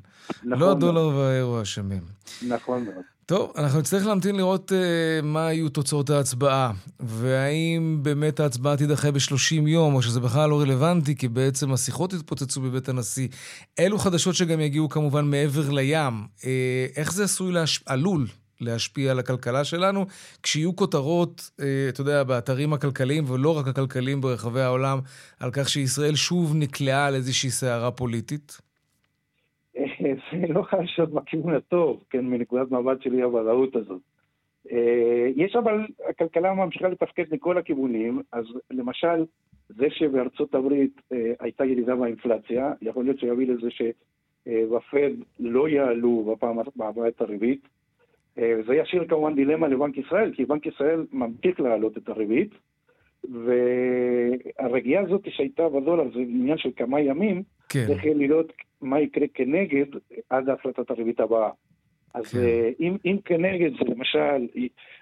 נכון 0.45 0.59
לא 0.59 0.73
הדולר 0.73 1.07
והאירו 1.07 1.63
אשמים. 1.63 2.03
נכון 2.49 2.85
מאוד. 2.85 3.12
טוב, 3.27 3.53
אנחנו 3.57 3.81
נצטרך 3.81 4.07
להמתין 4.07 4.37
לראות 4.37 4.73
uh, 4.73 5.25
מה 5.25 5.53
יהיו 5.53 5.69
תוצאות 5.69 6.11
ההצבעה, 6.11 6.73
והאם 7.01 7.99
באמת 8.03 8.41
ההצבעה 8.41 8.77
תידחה 8.77 9.11
ב-30 9.11 9.69
יום, 9.69 9.95
או 9.95 10.03
שזה 10.03 10.21
בכלל 10.21 10.51
לא 10.51 10.61
רלוונטי, 10.61 11.17
כי 11.17 11.29
בעצם 11.29 11.73
השיחות 11.73 12.13
התפוצצו 12.13 12.61
בבית 12.61 12.89
הנשיא. 12.89 13.29
אלו 13.79 13.99
חדשות 13.99 14.35
שגם 14.35 14.61
יגיעו 14.61 14.89
כמובן 14.89 15.25
מעבר 15.25 15.71
לים. 15.71 16.27
Uh, 16.39 16.45
איך 16.97 17.13
זה 17.13 17.25
עשוי, 17.25 17.53
להש... 17.53 17.83
עלול 17.87 18.27
להשפיע 18.61 19.11
על 19.11 19.19
הכלכלה 19.19 19.65
שלנו, 19.65 20.07
כשיהיו 20.43 20.77
כותרות, 20.77 21.51
uh, 21.51 21.63
אתה 21.89 22.01
יודע, 22.01 22.25
באתרים 22.25 22.73
הכלכליים, 22.73 23.31
ולא 23.31 23.59
רק 23.59 23.69
הכלכליים 23.69 24.21
ברחבי 24.21 24.61
העולם, 24.61 25.01
על 25.41 25.51
כך 25.53 25.69
שישראל 25.69 26.15
שוב 26.15 26.55
נקלעה 26.55 27.07
על 27.07 27.15
איזושהי 27.15 27.51
סערה 27.51 27.91
פוליטית? 27.91 28.59
זה 30.33 30.47
לא 30.49 30.63
חשוב 30.63 31.11
בכיוון 31.15 31.55
הטוב, 31.55 32.05
כן, 32.11 32.25
מנקודת 32.25 32.71
מבט 32.71 33.03
של 33.03 33.15
אי-הוודאות 33.15 33.77
הזאת. 33.77 34.01
אה, 34.73 35.29
יש 35.37 35.57
אבל, 35.57 35.87
הכלכלה 36.09 36.55
ממשיכה 36.55 36.89
לתפקד 36.89 37.25
מכל 37.31 37.59
הכיוונים, 37.59 38.23
אז 38.33 38.45
למשל, 38.71 39.25
זה 39.69 39.87
שבארצות 39.91 40.55
הברית 40.55 41.01
אה, 41.13 41.33
הייתה 41.41 41.65
ירידה 41.65 41.97
באינפלציה, 41.97 42.73
יכול 42.83 43.05
להיות 43.05 43.19
שיביא 43.19 43.47
לזה 43.47 43.69
שבפד 43.71 45.11
לא 45.41 45.69
יעלו 45.69 46.25
בפעם 46.33 46.59
הבאה 46.59 47.09
את 47.09 47.21
הריבית. 47.21 47.69
אה, 48.39 48.55
זה 48.67 48.75
ישאיר 48.75 49.05
כמובן 49.09 49.35
דילמה 49.35 49.69
לבנק 49.69 49.99
ישראל, 49.99 50.33
כי 50.35 50.45
בנק 50.45 50.67
ישראל 50.67 51.07
ממשיך 51.13 51.61
להעלות 51.61 51.99
את 51.99 52.09
הריבית, 52.09 52.51
והרגיעה 53.25 55.03
הזאת 55.03 55.23
שהייתה 55.29 55.69
בדולר 55.69 56.05
זה 56.15 56.21
עניין 56.21 56.59
של 56.59 56.71
כמה 56.77 57.01
ימים, 57.01 57.43
כן. 57.73 57.87
צריך 57.87 58.03
לראות 58.05 58.53
מה 58.81 59.01
יקרה 59.01 59.27
כנגד 59.35 59.87
עד 60.31 60.49
החלטת 60.49 60.91
הריבית 60.91 61.21
הבאה. 61.21 61.51
אז 62.15 62.27
כן. 62.27 62.39
אה, 62.39 62.71
אם, 62.81 62.97
אם 63.05 63.17
כנגד 63.25 63.71
זה 63.79 63.85
למשל, 63.95 64.47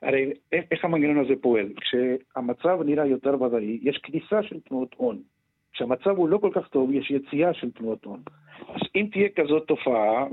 הרי 0.03 0.33
איך 0.53 0.85
המנגנון 0.85 1.25
הזה 1.25 1.35
פועל? 1.41 1.69
כשהמצב 1.81 2.79
נראה 2.85 3.07
יותר 3.07 3.43
ודאי, 3.43 3.79
יש 3.83 4.01
כניסה 4.03 4.43
של 4.43 4.61
תנועות 4.61 4.95
הון. 4.97 5.23
כשהמצב 5.73 6.11
הוא 6.11 6.29
לא 6.29 6.39
כל 6.39 6.51
כך 6.55 6.69
טוב, 6.69 6.91
יש 6.93 7.11
יציאה 7.11 7.55
של 7.55 7.71
תנועות 7.71 8.05
הון. 8.05 8.21
אז 8.69 8.81
אם 8.97 9.07
תהיה 9.13 9.29
כזאת 9.37 9.67
תופעה, 9.69 10.27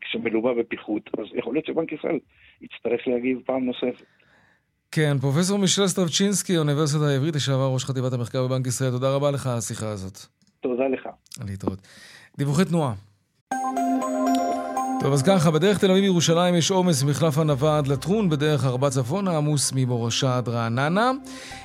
כשמלווה 0.00 0.54
בפיחות, 0.54 1.10
אז 1.18 1.26
יכול 1.34 1.54
להיות 1.54 1.66
שבנק 1.66 1.92
ישראל 1.92 2.18
יצטרך 2.60 3.08
להגיב 3.08 3.40
פעם 3.46 3.64
נוספת. 3.64 4.04
כן, 4.90 5.16
פרופסור 5.20 5.58
מישל 5.58 5.86
סטרבצ'ינסקי, 5.86 6.56
האוניברסיטה 6.56 7.04
העברית, 7.04 7.34
לשעבר 7.34 7.70
ראש 7.74 7.84
חטיבת 7.84 8.12
המחקר 8.12 8.46
בבנק 8.46 8.66
ישראל, 8.66 8.90
תודה 8.90 9.14
רבה 9.14 9.30
לך 9.30 9.46
על 9.46 9.58
השיחה 9.58 9.88
הזאת. 9.88 10.43
תודה 10.68 10.88
לך. 10.88 11.08
להתראות. 11.46 11.78
דיווחי 12.38 12.64
תנועה. 12.64 12.94
טוב, 15.00 15.12
אז 15.12 15.22
ככה, 15.22 15.50
בדרך 15.50 15.78
תל 15.78 15.90
אביב-ירושלים 15.90 16.54
יש 16.54 16.70
עומס 16.70 17.02
ממחלף 17.02 17.38
ענווה 17.38 17.78
עד 17.78 17.86
לטרון, 17.86 18.28
בדרך 18.28 18.64
ארבע 18.64 18.90
צפונה, 18.90 19.36
עמוס 19.36 19.72
ממורשה 19.74 20.36
עד 20.36 20.48
רעננה. 20.48 21.10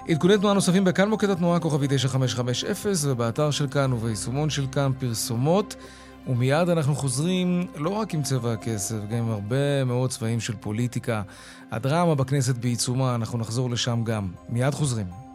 עדכוני 0.09 0.37
תנועה 0.37 0.53
נוספים 0.53 0.83
בכאן 0.83 1.09
מוקד 1.09 1.29
התנועה, 1.29 1.59
כוכבי 1.59 1.87
9550, 1.89 3.11
ובאתר 3.11 3.51
של 3.51 3.67
כאן 3.67 3.93
וביישומון 3.93 4.49
של 4.49 4.65
כאן 4.71 4.91
פרסומות. 4.99 5.75
ומיד 6.27 6.69
אנחנו 6.69 6.95
חוזרים 6.95 7.67
לא 7.75 7.89
רק 7.89 8.13
עם 8.13 8.23
צבע 8.23 8.53
הכסף, 8.53 8.95
גם 9.09 9.17
עם 9.17 9.31
הרבה 9.31 9.83
מאוד 9.83 10.09
צבעים 10.09 10.39
של 10.39 10.53
פוליטיקה. 10.59 11.21
הדרמה 11.71 12.15
בכנסת 12.15 12.55
בעיצומה, 12.57 13.15
אנחנו 13.15 13.37
נחזור 13.37 13.69
לשם 13.69 14.03
גם. 14.03 14.27
מיד 14.49 14.73
חוזרים. 14.73 15.28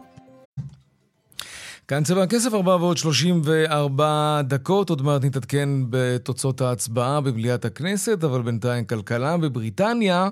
כאן 1.87 2.03
צבע 2.03 2.23
הכסף, 2.23 2.53
4 2.53 2.75
ועוד 2.75 2.97
34 2.97 4.41
דקות. 4.43 4.89
עוד 4.89 5.01
מעט 5.01 5.23
נתעדכן 5.25 5.69
בתוצאות 5.89 6.61
ההצבעה 6.61 7.21
במליאת 7.21 7.65
הכנסת, 7.65 8.23
אבל 8.23 8.41
בינתיים 8.41 8.85
כלכלה. 8.85 9.37
בבריטניה 9.37 10.29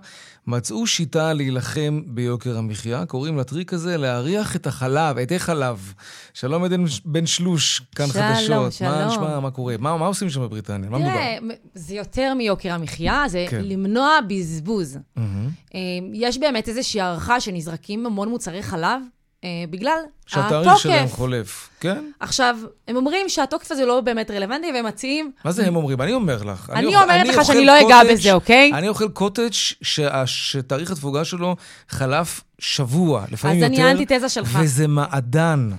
מצאו 0.48 0.88
שיטה 0.88 1.34
להילחם 1.34 2.02
ביוקר 2.08 2.58
המחיה. 2.58 3.06
קוראים 3.06 3.38
לטריק 3.38 3.74
הזה 3.74 3.98
להריח 3.98 4.56
את 4.56 4.68
החלב, 4.68 5.18
את 5.18 5.32
החלב. 5.36 5.94
שלום 6.34 6.64
עדן 6.64 6.84
בן 7.06 7.26
שלוש, 7.26 7.82
כאן 7.96 8.08
שלום, 8.08 8.26
חדשות. 8.26 8.74
שלום, 8.74 8.92
מה 8.92 9.06
נשמע, 9.08 9.40
מה 9.40 9.52
קורה? 9.52 9.76
מה, 9.80 9.98
מה 9.98 10.06
עושים 10.06 10.30
שם 10.30 10.42
בבריטניה? 10.42 10.90
מה 10.90 10.98
מדובר? 10.98 11.56
זה 11.74 11.96
יותר 11.96 12.34
מיוקר 12.34 12.74
המחיה, 12.74 13.24
זה 13.28 13.46
כן. 13.50 13.62
למנוע 13.64 14.20
בזבוז. 14.28 14.98
Mm-hmm. 15.18 15.74
יש 16.14 16.38
באמת 16.38 16.70
איזושהי 16.70 17.02
הערכה 17.02 17.40
שנזרקים 17.40 18.06
המון 18.06 18.30
מוצרי 18.30 18.64
חלב. 18.64 19.02
אה, 19.44 19.50
בגלל 19.70 19.98
התוקף. 19.98 20.34
שהתאריך 20.34 20.78
שלהם 20.78 21.08
חולף, 21.08 21.70
כן? 21.80 22.04
עכשיו, 22.20 22.58
הם 22.88 22.96
אומרים 22.96 23.30
שהתוקף 23.30 23.72
הזה 23.72 23.86
לא 23.86 24.02
באמת 24.02 24.32
רלוונטי, 24.32 24.72
והם 24.74 24.86
מציעים... 24.86 25.32
מה 25.46 25.52
זה 25.52 25.68
הם 25.68 25.76
אומרים? 25.76 26.02
אני 26.02 26.14
אומר 26.14 26.44
לך. 26.44 26.70
אני, 26.70 26.80
אני 26.80 26.96
אומרת 26.96 27.28
לך 27.28 27.46
שאני 27.46 27.66
לא 27.66 27.82
אגע 27.82 28.00
בזה, 28.12 28.34
אוקיי? 28.34 28.72
אני 28.74 28.88
אוכל 28.88 29.10
קוטג' 29.10 29.52
שתאריך 30.26 30.92
התפוגה 30.92 31.26
שלו 31.26 31.56
חלף 31.90 32.42
שבוע, 32.60 33.26
לפעמים 33.32 33.58
יותר. 33.58 33.74
אז 33.74 33.80
אני 33.80 33.90
האנטיתזה 33.90 34.30
שלך. 34.30 34.60
וזה 34.62 34.88
מעדן. 34.88 35.70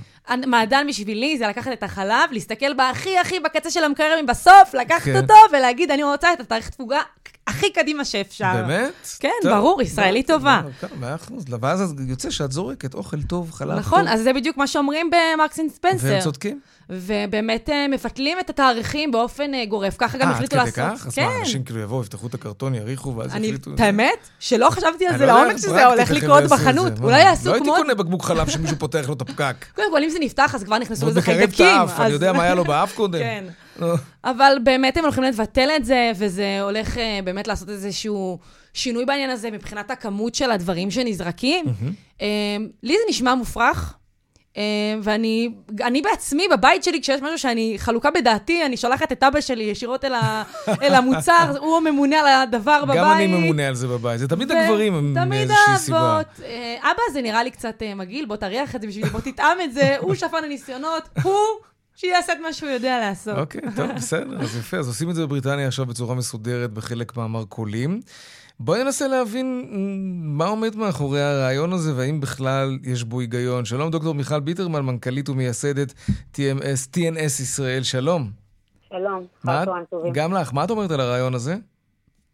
מעדן 0.46 0.87
בשבילי 0.88 1.38
זה 1.38 1.46
לקחת 1.46 1.72
את 1.72 1.83
החלב, 1.83 2.31
להסתכל 2.31 2.74
בהכי 2.74 3.18
הכי 3.18 3.40
בקצה 3.40 3.70
של 3.70 3.85
המקרר 3.85 4.20
מבסוף, 4.22 4.74
לקחת 4.74 5.05
כן. 5.05 5.16
אותו 5.16 5.35
ולהגיד, 5.53 5.90
אני 5.90 6.03
רוצה 6.03 6.33
את 6.33 6.40
התאריך 6.40 6.68
תפוגה 6.68 7.00
הכי 7.47 7.73
קדימה 7.73 8.05
שאפשר. 8.05 8.53
באמת? 8.55 9.09
כן, 9.21 9.29
טוב, 9.43 9.53
ברור, 9.53 9.83
ישראלית 9.83 10.27
טובה. 10.27 10.61
מאה 11.01 11.15
אחוז. 11.15 11.45
ואז 11.61 11.95
יוצא 12.09 12.31
שאת 12.31 12.53
זורקת 12.53 12.95
אוכל 12.95 13.23
טוב, 13.23 13.53
חלב 13.53 13.71
טוב. 13.71 13.79
נכון, 13.79 14.09
אז 14.09 14.23
זה 14.23 14.33
בדיוק 14.33 14.57
מה 14.57 14.67
שאומרים 14.67 15.11
ב 15.11 15.19
Marks 15.19 15.61
and 15.61 15.71
Spencer. 15.71 16.07
והם 16.07 16.21
צודקים. 16.21 16.61
ובאמת 16.91 17.71
אה, 17.71 17.89
מבטלים 17.88 18.38
את 18.41 18.51
התאריכים 18.51 19.11
באופן 19.11 19.55
אה, 19.55 19.65
גורף, 19.67 19.95
ככה 19.99 20.19
גם 20.19 20.31
החליטו 20.31 20.57
לעשות. 20.57 20.79
אה, 20.79 20.85
עד 20.85 20.91
כדי 20.91 20.99
כך? 20.99 21.07
אז 21.07 21.19
מה, 21.19 21.39
אנשים 21.41 21.65
כאילו 21.65 21.81
יבואו, 21.81 22.01
יפתחו 22.03 22.27
את 22.27 22.35
הקרטון, 22.35 22.75
יריחו, 22.75 23.17
ואז 23.17 23.31
יחליטו... 23.31 23.75
את 23.75 23.81
האמת? 23.81 24.29
שלא 24.41 24.71
חשבתי 24.71 25.07
על 25.07 25.19
זה 25.19 25.27
לא 25.27 25.33
לעומק 25.33 25.57
שזה 25.57 25.87
הולך 25.87 26.11
לקרות 26.11 26.45
בחנות. 26.45 26.93
אולי 27.03 27.21
יעשו 27.21 27.43
כמו... 27.43 27.51
לא 27.51 27.55
הייתי 27.55 27.71
קונה 27.71 27.95
בקבוק 27.95 28.25
חלב 28.25 28.49
שמישהו 28.49 28.77
פותח 28.79 29.05
לו 29.09 29.15
את 29.15 29.23
הפקק. 29.23 29.57
קודם 29.77 29.91
כל, 29.91 30.03
אם 30.03 30.11
זה 30.11 30.19
נפתח, 30.21 30.55
אז 30.55 30.65
כבר 30.65 30.79
נכנסו 30.79 31.07
לזה 31.07 31.23
חיידקים. 31.23 31.67
מקרב 31.67 31.89
את 31.89 31.91
האף, 31.91 32.01
אני 32.01 32.13
יודע 32.13 32.33
מה 32.33 32.43
היה 32.43 32.55
לו 32.55 32.65
באף 32.65 32.95
קודם. 32.95 33.19
כן. 33.25 33.45
אבל 34.25 34.57
באמת 34.63 34.97
הם 34.97 35.05
הולכים 35.05 35.23
לבטל 35.25 35.69
את 35.77 35.85
זה, 35.85 36.13
וזה 36.17 36.61
הולך 36.61 36.97
באמת 37.25 37.49
לעשות 37.49 37.69
איזשהו 37.69 38.39
שינוי 38.75 39.05
בעניין 39.05 39.31
הזה 39.31 39.51
מבחינת 39.51 39.91
הכמות 39.91 40.35
של 40.35 40.51
הדברים 40.51 40.91
שנזרקים. 40.91 41.65
לי 42.83 42.95
זה 42.95 43.05
נשמע 43.09 43.35
מופרך. 43.35 43.95
ואני 45.03 45.51
אני 45.83 46.03
בעצמי, 46.03 46.49
בבית 46.51 46.85
שלי, 46.85 47.01
כשיש 47.01 47.23
משהו 47.23 47.39
שאני 47.39 47.75
חלוקה 47.79 48.11
בדעתי, 48.11 48.67
אני 48.67 48.77
שולחת 48.77 49.13
את 49.13 49.23
אבא 49.23 49.41
שלי 49.41 49.65
ישירות 49.65 50.05
אל, 50.05 50.15
ה, 50.15 50.43
אל 50.83 50.95
המוצר, 50.95 51.57
הוא 51.59 51.77
הממונה 51.77 52.21
על 52.21 52.27
הדבר 52.27 52.85
בבית. 52.85 52.97
גם 52.97 53.13
אני 53.13 53.27
ממונה 53.27 53.69
על 53.69 53.75
זה 53.75 53.89
בבית, 53.89 54.19
זה 54.19 54.29
תמיד 54.29 54.53
הגברים 54.53 54.95
עם 54.95 55.33
איזושהי 55.33 55.79
סיבה. 55.79 55.99
תמיד 55.99 55.99
האבות. 55.99 56.51
אבא 56.81 57.03
זה 57.13 57.23
נראה 57.23 57.43
לי 57.43 57.51
קצת 57.51 57.83
מגעיל, 57.97 58.27
בוא 58.27 58.37
תריח 58.37 58.77
את 58.77 58.81
זה 58.81 58.87
בשבילי, 58.87 59.09
בוא 59.11 59.21
תטעם 59.21 59.61
את 59.65 59.73
זה, 59.73 59.97
הוא 59.99 60.15
שפן 60.15 60.45
הניסיונות, 60.45 61.09
הוא... 61.23 61.35
שיעשה 61.97 62.33
את 62.33 62.39
מה 62.43 62.53
שהוא 62.53 62.71
יודע 62.71 63.01
לעשות. 63.01 63.39
אוקיי, 63.39 63.61
טוב, 63.77 63.91
בסדר, 63.97 64.43
אז 64.43 64.57
יפה. 64.57 64.77
אז 64.77 64.89
עושים 64.89 65.11
את 65.11 65.15
זה 65.15 65.27
בבריטניה 65.27 65.67
עכשיו 65.67 65.87
בצורה 65.87 66.15
מסודרת 66.15 66.73
בחלק 66.73 67.17
מהמרכולים. 67.17 68.01
בואי 68.61 68.85
ננסה 68.85 69.09
להבין 69.09 69.69
מה 70.23 70.47
עומד 70.47 70.77
מאחורי 70.77 71.23
הרעיון 71.23 71.73
הזה, 71.73 71.97
והאם 71.97 72.21
בכלל 72.21 72.79
יש 72.83 73.05
בו 73.05 73.21
היגיון. 73.21 73.65
שלום, 73.65 73.91
דוקטור 73.91 74.15
מיכל 74.15 74.41
ביטרמן, 74.41 74.81
מנכ"לית 74.81 75.29
ומייסדת 75.29 75.95
TMS, 76.35 76.97
TNS 76.97 77.43
ישראל, 77.43 77.83
שלום. 77.83 78.31
שלום, 78.89 79.27
חרטואן 79.47 79.83
טובים. 79.91 80.13
גם 80.13 80.33
לך, 80.33 80.53
מה 80.53 80.65
את 80.65 80.71
אומרת 80.71 80.91
על 80.91 81.01
הרעיון 81.01 81.35
הזה? 81.35 81.57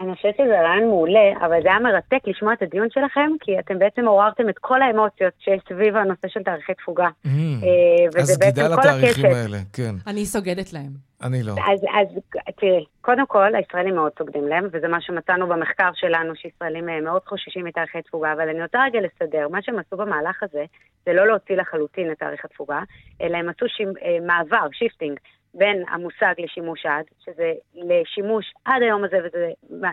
אני 0.01 0.15
חושבת 0.15 0.35
שזה 0.37 0.61
רעיון 0.61 0.89
מעולה, 0.89 1.33
אבל 1.41 1.63
זה 1.63 1.69
היה 1.69 1.79
מרתק 1.79 2.19
לשמוע 2.27 2.53
את 2.53 2.63
הדיון 2.63 2.91
שלכם, 2.91 3.31
כי 3.41 3.59
אתם 3.59 3.79
בעצם 3.79 4.07
עוררתם 4.07 4.49
את 4.49 4.59
כל 4.59 4.83
האמוציות 4.83 5.33
שיש 5.39 5.63
סביב 5.69 5.97
הנושא 5.97 6.29
של 6.29 6.43
תאריכי 6.43 6.75
תפוגה. 6.75 7.09
סגידה 8.19 8.69
לתאריכים 8.69 9.27
האלה, 9.27 9.59
כן. 9.73 9.95
אני 10.07 10.25
סוגדת 10.25 10.73
להם. 10.73 11.11
אני 11.23 11.43
לא. 11.43 11.53
אז, 11.53 11.81
אז 12.01 12.19
תראי, 12.57 12.85
קודם 13.01 13.27
כל, 13.27 13.55
הישראלים 13.55 13.95
מאוד 13.95 14.13
סוגדים 14.19 14.49
להם, 14.49 14.69
וזה 14.73 14.89
מה 14.89 15.01
שמצאנו 15.01 15.49
במחקר 15.49 15.91
שלנו, 15.95 16.37
שישראלים 16.37 17.05
מאוד 17.05 17.23
חוששים 17.27 17.65
מתאריכי 17.65 18.03
תפוגה, 18.03 18.33
אבל 18.33 18.49
אני 18.49 18.63
רוצה 18.63 18.79
רגע 18.85 18.99
לסדר. 19.01 19.49
מה 19.49 19.63
שהם 19.63 19.79
עשו 19.79 19.97
במהלך 19.97 20.43
הזה, 20.43 20.65
זה 21.07 21.13
לא 21.13 21.27
להוציא 21.27 21.57
לחלוטין 21.57 22.13
את 22.13 22.19
תאריך 22.19 22.45
התפוגה, 22.45 22.81
אלא 23.23 23.37
הם 23.37 23.49
עשו 23.49 23.69
שימ, 23.69 23.93
מעבר, 24.27 24.67
shifting, 24.73 25.19
בין 25.55 25.85
המושג 25.89 26.35
לשימוש 26.39 26.87
עד, 26.87 27.05
שזה 27.25 27.53
לשימוש 27.75 28.53
עד 28.65 28.83
היום 28.83 29.05
הזה, 29.05 29.19
וזה 29.25 29.51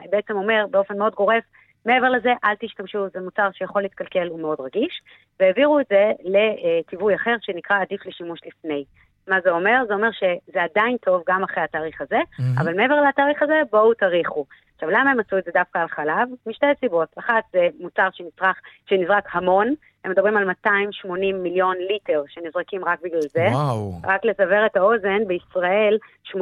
בעצם 0.09 0.35
אומר 0.35 0.65
באופן 0.71 0.97
מאוד 0.97 1.15
גורף, 1.15 1.43
מעבר 1.85 2.09
לזה, 2.09 2.33
אל 2.43 2.55
תשתמשו, 2.59 3.09
זה 3.13 3.19
מוצר 3.19 3.49
שיכול 3.53 3.81
להתקלקל, 3.81 4.27
הוא 4.27 4.39
מאוד 4.39 4.61
רגיש, 4.61 5.01
והעבירו 5.39 5.79
את 5.79 5.85
זה 5.89 6.11
לציווי 6.23 7.15
אחר 7.15 7.35
שנקרא 7.41 7.81
עדיף 7.81 8.05
לשימוש 8.05 8.39
לפני. 8.45 8.85
מה 9.27 9.41
זה 9.43 9.51
אומר? 9.51 9.83
זה 9.87 9.93
אומר 9.93 10.11
שזה 10.11 10.63
עדיין 10.63 10.97
טוב 10.97 11.23
גם 11.27 11.43
אחרי 11.43 11.63
התאריך 11.63 12.01
הזה, 12.01 12.17
mm-hmm. 12.17 12.61
אבל 12.61 12.75
מעבר 12.75 13.01
לתאריך 13.01 13.41
הזה, 13.41 13.61
בואו 13.71 13.93
תאריכו. 13.93 14.45
עכשיו, 14.75 14.89
למה 14.89 15.11
הם 15.11 15.19
עשו 15.19 15.37
את 15.37 15.43
זה 15.43 15.51
דווקא 15.53 15.79
על 15.79 15.87
חלב? 15.87 16.27
משתי 16.47 16.65
סיבות. 16.79 17.09
אחת, 17.19 17.43
זה 17.51 17.67
מוצר 17.79 18.07
שנזרק, 18.11 18.55
שנזרק 18.89 19.23
המון, 19.31 19.73
הם 20.07 20.11
מדברים 20.11 20.37
על 20.37 20.45
280 20.45 21.43
מיליון 21.43 21.75
ליטר 21.77 22.23
שנזרקים 22.27 22.85
רק 22.85 22.99
בגלל 23.03 23.21
זה. 23.21 23.47
וואו. 23.51 23.91
רק 24.03 24.25
לסבר 24.25 24.65
את 24.65 24.77
האוזן, 24.77 25.27
בישראל 25.27 25.97
8% 26.27 26.35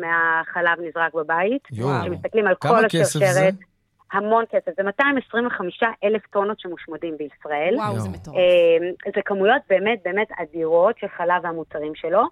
מהחלב 0.00 0.80
נזרק 0.80 1.14
בבית. 1.14 1.62
יואו. 1.72 2.00
כשמסתכלים 2.02 2.46
על 2.46 2.54
כמה 2.60 2.80
כל 2.80 2.88
כסף 2.88 3.16
השרשרת. 3.16 3.54
זה? 3.54 3.64
המון 4.12 4.44
כסף, 4.50 4.76
זה 4.76 4.82
225 4.82 5.80
אלף 6.04 6.26
טונות 6.26 6.60
שמושמדים 6.60 7.16
בישראל. 7.16 7.74
וואו, 7.76 7.98
זה 7.98 8.08
מטורף. 8.08 8.36
אה, 8.36 9.10
זה 9.14 9.22
כמויות 9.24 9.62
באמת 9.68 9.98
באמת 10.04 10.28
אדירות 10.42 10.98
של 10.98 11.06
חלב 11.16 11.44
והמוצרים 11.44 11.94
שלו. 11.94 12.22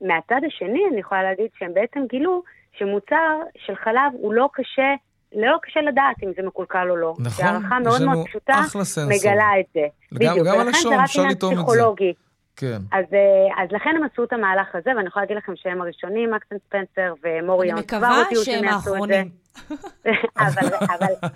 מהצד 0.00 0.40
השני, 0.46 0.82
אני 0.92 1.00
יכולה 1.00 1.22
להגיד 1.22 1.46
שהם 1.58 1.74
בעצם 1.74 2.00
גילו 2.10 2.42
שמוצר 2.78 3.40
של 3.56 3.74
חלב 3.76 4.12
הוא 4.12 4.34
לא 4.34 4.48
קשה, 4.52 4.94
לא 5.34 5.56
קשה 5.62 5.80
לדעת 5.80 6.16
אם 6.22 6.32
זה 6.36 6.42
מקולקל 6.46 6.90
או 6.90 6.96
לא. 6.96 7.14
נכון, 7.18 7.30
שהערכה 7.46 7.76
יש 7.80 7.86
מאוד 7.86 8.02
מאוד 8.04 8.26
פשוטה. 8.26 8.60
מגלה 9.08 9.50
את 9.60 9.64
זה. 9.74 9.80
גם- 9.80 10.18
בדיוק, 10.18 10.38
גם 10.46 10.54
זה 10.54 10.60
רק 10.60 10.68
אפשר 11.04 11.22
לטעום 11.30 11.52
את 11.52 11.58
זה. 11.58 11.62
פסיכולוגי. 11.64 12.12
כן. 12.56 12.78
אז, 12.92 13.04
אה, 13.12 13.62
אז 13.64 13.68
לכן 13.72 13.90
הם 13.96 14.02
עשו 14.12 14.24
את 14.24 14.32
המהלך 14.32 14.74
הזה, 14.74 14.90
ואני 14.96 15.06
יכולה 15.08 15.24
להגיד 15.24 15.36
לכם 15.36 15.52
שהם 15.56 15.80
הראשונים, 15.82 16.30
מקסן 16.34 16.56
ספנסר 16.68 17.12
ומוריון. 17.24 17.76
אני 17.78 17.86
כבר 17.86 17.98
מקווה 17.98 18.44
שהם. 18.44 18.64
האחרונים. 18.68 19.28
אבל, 20.46 20.66
אבל, 20.80 21.28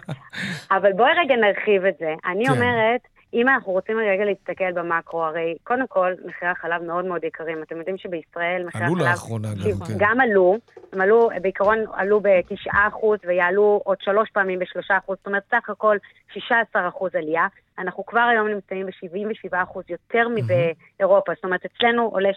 אבל 0.70 0.92
בואי 0.92 1.10
רגע 1.24 1.34
נרחיב 1.36 1.84
את 1.84 1.94
זה. 1.98 2.14
אני 2.30 2.44
כן. 2.46 2.52
אומרת, 2.52 3.00
אם 3.34 3.48
אנחנו 3.48 3.72
רוצים 3.72 3.96
רגע 3.98 4.24
להסתכל 4.24 4.72
במקרו, 4.72 5.24
הרי 5.24 5.54
קודם 5.64 5.86
כל, 5.86 6.12
מחירי 6.24 6.50
החלב 6.50 6.82
מאוד 6.82 7.04
מאוד 7.04 7.24
יקרים. 7.24 7.62
אתם 7.62 7.76
יודעים 7.76 7.98
שבישראל 7.98 8.64
מחירי 8.66 8.84
עלו 8.84 8.94
החלב... 8.94 9.08
לאחרונה 9.08 9.48
גם, 9.54 9.86
כן. 9.86 9.94
גם 9.96 10.20
עלו, 10.20 10.58
הם 10.92 11.00
עלו, 11.00 11.28
בעיקרון 11.42 11.78
עלו 11.92 12.20
ב-9% 12.20 13.06
ויעלו 13.26 13.80
עוד 13.84 13.96
שלוש 14.00 14.30
פעמים 14.30 14.58
ב-3%, 14.58 14.92
זאת 15.08 15.26
אומרת, 15.26 15.42
סך 15.50 15.70
הכל 15.70 15.96
16% 16.34 16.38
עלייה. 17.14 17.46
אנחנו 17.78 18.06
כבר 18.06 18.20
היום 18.20 18.48
נמצאים 18.48 18.86
ב-77% 18.86 19.80
יותר 19.88 20.28
מבאירופה, 20.28 21.32
זאת 21.34 21.44
אומרת, 21.44 21.60
אצלנו 21.64 22.02
עולה 22.02 22.28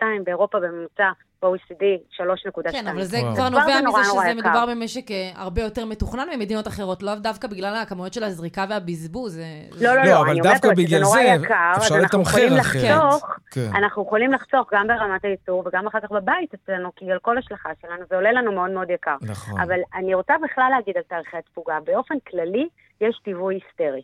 6.2, 0.00 0.02
באירופה 0.24 0.58
בממוצע 0.60 1.10
ב-OECD 1.42 1.82
3.2. 2.16 2.72
כן, 2.72 2.86
אבל 2.86 3.02
זה. 3.02 3.18
כבר 3.20 3.34
זה 3.34 3.50
נובע 3.50 3.80
מזה 3.88 4.04
שזה. 4.04 4.34
מדובר 4.34 4.66
במשק 4.70 5.10
אה, 5.10 5.30
הרבה 5.34 5.62
יותר 5.62 5.84
מתוכנן 5.84 6.26
ממדינות 6.34 6.68
אחרות, 6.68 7.02
לא 7.02 7.14
דווקא 7.14 7.48
בגלל 7.48 7.74
הכמויות 7.82 8.12
של 8.12 8.24
הזריקה 8.24 8.64
והבזבוז. 8.70 9.38
אה, 9.38 9.44
לא, 9.80 9.94
לא, 9.94 9.96
לא, 9.96 10.10
לא, 10.10 10.20
אבל 10.20 10.30
אני 10.30 10.40
דווקא 10.40 10.66
אומרת 10.66 10.78
בגלל 10.78 11.00
נורא 11.00 11.14
זה 11.14 11.22
יקר, 11.22 11.72
אז 11.74 11.82
אפשר 11.82 11.94
אנחנו 11.94 12.18
לתמחר 12.18 12.38
יכולים 12.38 12.60
אחרת. 12.60 12.82
לחסוך, 12.82 13.36
כן. 13.50 13.70
אנחנו 13.74 14.02
יכולים 14.02 14.32
לחסוך 14.32 14.68
גם 14.72 14.86
ברמת 14.86 15.24
הייצור 15.24 15.62
וגם 15.66 15.86
אחר 15.86 16.00
כך 16.00 16.10
בבית 16.10 16.54
אצלנו, 16.54 16.90
כי 16.96 17.12
על 17.12 17.18
כל 17.18 17.38
השלכה 17.38 17.70
שלנו 17.82 18.04
זה 18.10 18.16
עולה 18.16 18.32
לנו 18.32 18.52
מאוד 18.52 18.70
מאוד 18.70 18.90
יקר. 18.90 19.16
נכון. 19.22 19.60
אבל 19.60 19.78
אני 19.94 20.14
רוצה 20.14 20.34
בכלל 20.44 20.70
להגיד 20.70 20.96
על 20.96 21.02
תאריכי 21.02 21.36
התפוגה, 21.36 21.78
באופן 21.84 22.14
כללי 22.30 22.68
יש 23.00 23.20
טיווי 23.24 23.54
היסטרי. 23.54 24.02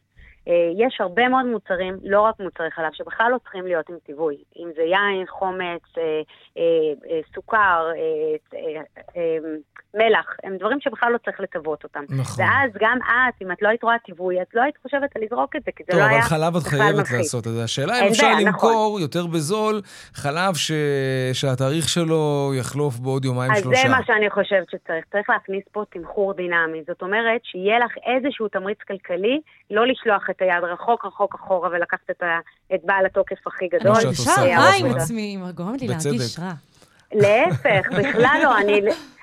אה, 0.49 0.87
יש 0.87 1.01
הרבה 1.01 1.29
מאוד 1.29 1.47
מוצרים, 1.47 1.97
לא 2.03 2.21
רק 2.21 2.35
מוצרי 2.41 2.71
חלב, 2.71 2.93
שבכלל 2.93 3.31
לא 3.33 3.39
צריכים 3.39 3.67
להיות 3.67 3.89
עם 3.89 3.97
טיווי. 4.07 4.37
אם 4.57 4.69
זה 4.77 4.83
יין, 4.83 5.27
חומץ, 5.27 5.83
אה, 5.99 6.03
אה, 6.59 7.21
סוכר, 7.35 7.87
מלח, 9.95 10.37
הם 10.45 10.57
דברים 10.57 10.81
שבכלל 10.81 11.13
לא 11.13 11.19
צריך 11.19 11.41
לטוות 11.41 11.85
אותם. 11.85 12.05
נכון. 12.09 12.45
ואז 12.45 12.71
גם 12.81 12.99
את, 13.03 13.43
אם 13.43 13.53
את 13.53 13.63
לא 13.63 13.69
היית 13.69 13.83
רואה 13.83 13.99
טיווי, 13.99 14.43
את 14.43 14.55
לא 14.55 14.63
היית 14.63 14.77
חושבת 14.83 15.17
על 15.17 15.23
לזרוק 15.23 15.57
את 15.57 15.63
זה, 15.65 15.71
כי 15.77 15.83
זה 15.87 15.93
טוב, 15.93 16.01
לא 16.01 16.05
אבל 16.05 16.13
היה 16.13 16.23
חלב 16.23 16.57
את 16.57 16.63
בכלל 16.63 16.79
חייבת 16.79 16.99
מלחיץ. 16.99 17.19
לעשות 17.19 17.47
את 17.47 17.53
זה. 17.53 17.65
השאלה 17.65 18.01
אם 18.01 18.07
אפשר 18.07 18.27
נכון. 18.27 18.47
למכור 18.47 19.01
יותר 19.01 19.27
בזול 19.27 19.81
חלב 20.15 20.55
ש... 20.55 20.73
שהתאריך 21.33 21.89
שלו 21.89 22.53
יחלוף 22.59 22.99
בעוד 22.99 23.25
יומיים 23.25 23.53
אז 23.53 23.63
שלושה. 23.63 23.83
זה 23.83 23.89
מה 23.89 24.01
שאני 24.07 24.31
חושבת 24.31 24.71
שצריך. 24.71 25.05
צריך 25.13 25.31
להכניס 25.31 25.65
פה 25.73 25.83
תמחור 25.91 26.35
דינמי. 26.35 26.83
זאת 26.87 27.03
אומרת, 27.03 27.41
שיהיה 27.45 27.79
לך 27.79 27.93
איזשהו 28.07 28.49
תמריץ 28.49 28.79
כלכלי, 28.89 29.41
לא 29.71 29.87
לשלוח 29.87 30.31
את 30.31 30.34
היד 30.42 30.64
רחוק 30.64 31.05
רחוק 31.05 31.35
אחורה 31.35 31.68
ולקחת 31.73 32.11
את, 32.11 32.23
ה... 32.23 32.38
את 32.75 32.81
בעל 32.85 33.07
התוקף 33.07 33.47
הכי 33.47 33.68
גדול. 33.68 33.92
אני 33.97 34.05
מרגישה 34.05 34.31
אה, 34.31 34.59
רע 34.59 34.70
עם 34.81 34.97
עצמי, 34.97 35.38
גורמת 35.55 35.81
לי 35.83 35.88
בצדק. 35.88 36.11
להרגיש 36.11 36.38
רע. 36.38 36.53
להפך, 37.12 37.88
בכלל 37.99 38.40
לא. 38.42 38.59
אני, 38.59 38.81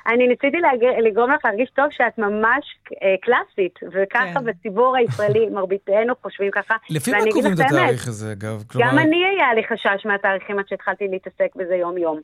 אני 0.08 0.28
ניסיתי 0.28 0.58
להג... 0.58 0.84
לגרום 1.04 1.32
לך 1.32 1.46
להרגיש 1.46 1.70
טוב 1.70 1.86
שאת 1.92 2.18
ממש 2.18 2.66
אה, 3.04 3.16
קלאסית, 3.22 3.80
וככה 3.92 4.40
כן. 4.40 4.46
בציבור 4.46 4.96
הישראלי, 4.98 5.50
מרביתנו 5.50 6.14
חושבים 6.22 6.52
ככה. 6.52 6.76
לפי 6.90 7.12
מה 7.12 7.18
ואני 7.18 7.30
אגיד 7.30 7.44
קובעים 7.44 7.54
לך 7.54 7.60
את 7.60 7.72
האמת, 7.72 7.82
התאריך 7.84 8.08
הזה, 8.08 8.32
אגב? 8.32 8.64
גם 8.78 9.00
אני 9.00 9.26
היה 9.26 9.54
לי 9.54 9.64
חשש 9.64 10.06
מהתאריכים 10.06 10.60
עד 10.60 10.68
שהתחלתי 10.68 11.08
להתעסק 11.08 11.56
בזה 11.56 11.76
יום-יום. 11.76 12.22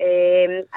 אה, 0.00 0.06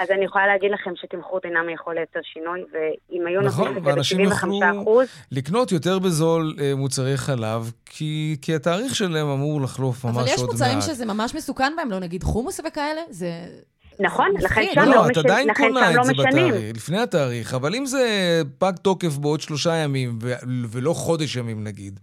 אז 0.03 0.11
אני 0.11 0.25
יכולה 0.25 0.47
להגיד 0.47 0.71
לכם 0.71 0.91
שתמחור 0.95 1.39
דינמי 1.43 1.73
יכול 1.73 1.95
לייצר 1.95 2.19
שינוי, 2.33 2.63
ואם 2.73 3.27
היו 3.27 3.41
נכון, 3.41 3.63
נותנים 3.65 3.77
את 3.77 3.83
זה 3.83 3.89
ואנשים 3.89 4.17
ב-75 4.29 4.33
יוכלו 4.45 4.81
אחוז, 4.81 5.07
לקנות 5.31 5.71
יותר 5.71 5.99
בזול 5.99 6.55
אה, 6.61 6.75
מוצרי 6.75 7.17
חלב, 7.17 7.71
כי, 7.85 8.37
כי 8.41 8.55
התאריך 8.55 8.95
שלהם 8.95 9.27
אמור 9.27 9.61
לחלוף 9.61 10.05
ממש 10.05 10.15
עוד 10.15 10.21
אבל 10.21 10.29
מעט. 10.29 10.37
יש 10.39 10.43
מוצרים 10.43 10.81
שזה 10.81 11.05
ממש 11.05 11.35
מסוכן 11.35 11.73
בהם, 11.77 11.91
לא 11.91 11.99
נגיד 11.99 12.23
חומוס 12.23 12.59
וכאלה, 12.67 13.01
זה... 13.09 13.31
נכון, 14.01 14.27
לכן. 14.41 14.63
שם 14.73 14.81
לא, 14.81 14.95
לא, 14.95 15.05
את 15.05 15.09
משנים- 15.11 15.25
עדיין 15.31 15.53
קונה 15.53 15.91
לא 15.91 16.01
את 16.01 16.05
זה. 16.05 16.13
בתאריך, 16.13 16.55
לפני 16.75 16.99
התאריך, 16.99 17.53
אבל 17.53 17.75
אם 17.75 17.85
זה 17.85 18.05
פג 18.57 18.71
תוקף 18.81 19.17
בעוד 19.17 19.41
שלושה 19.41 19.75
ימים, 19.75 20.19
ולא 20.69 20.93
חודש 20.93 21.35
ימים 21.35 21.63
נגיד, 21.63 21.99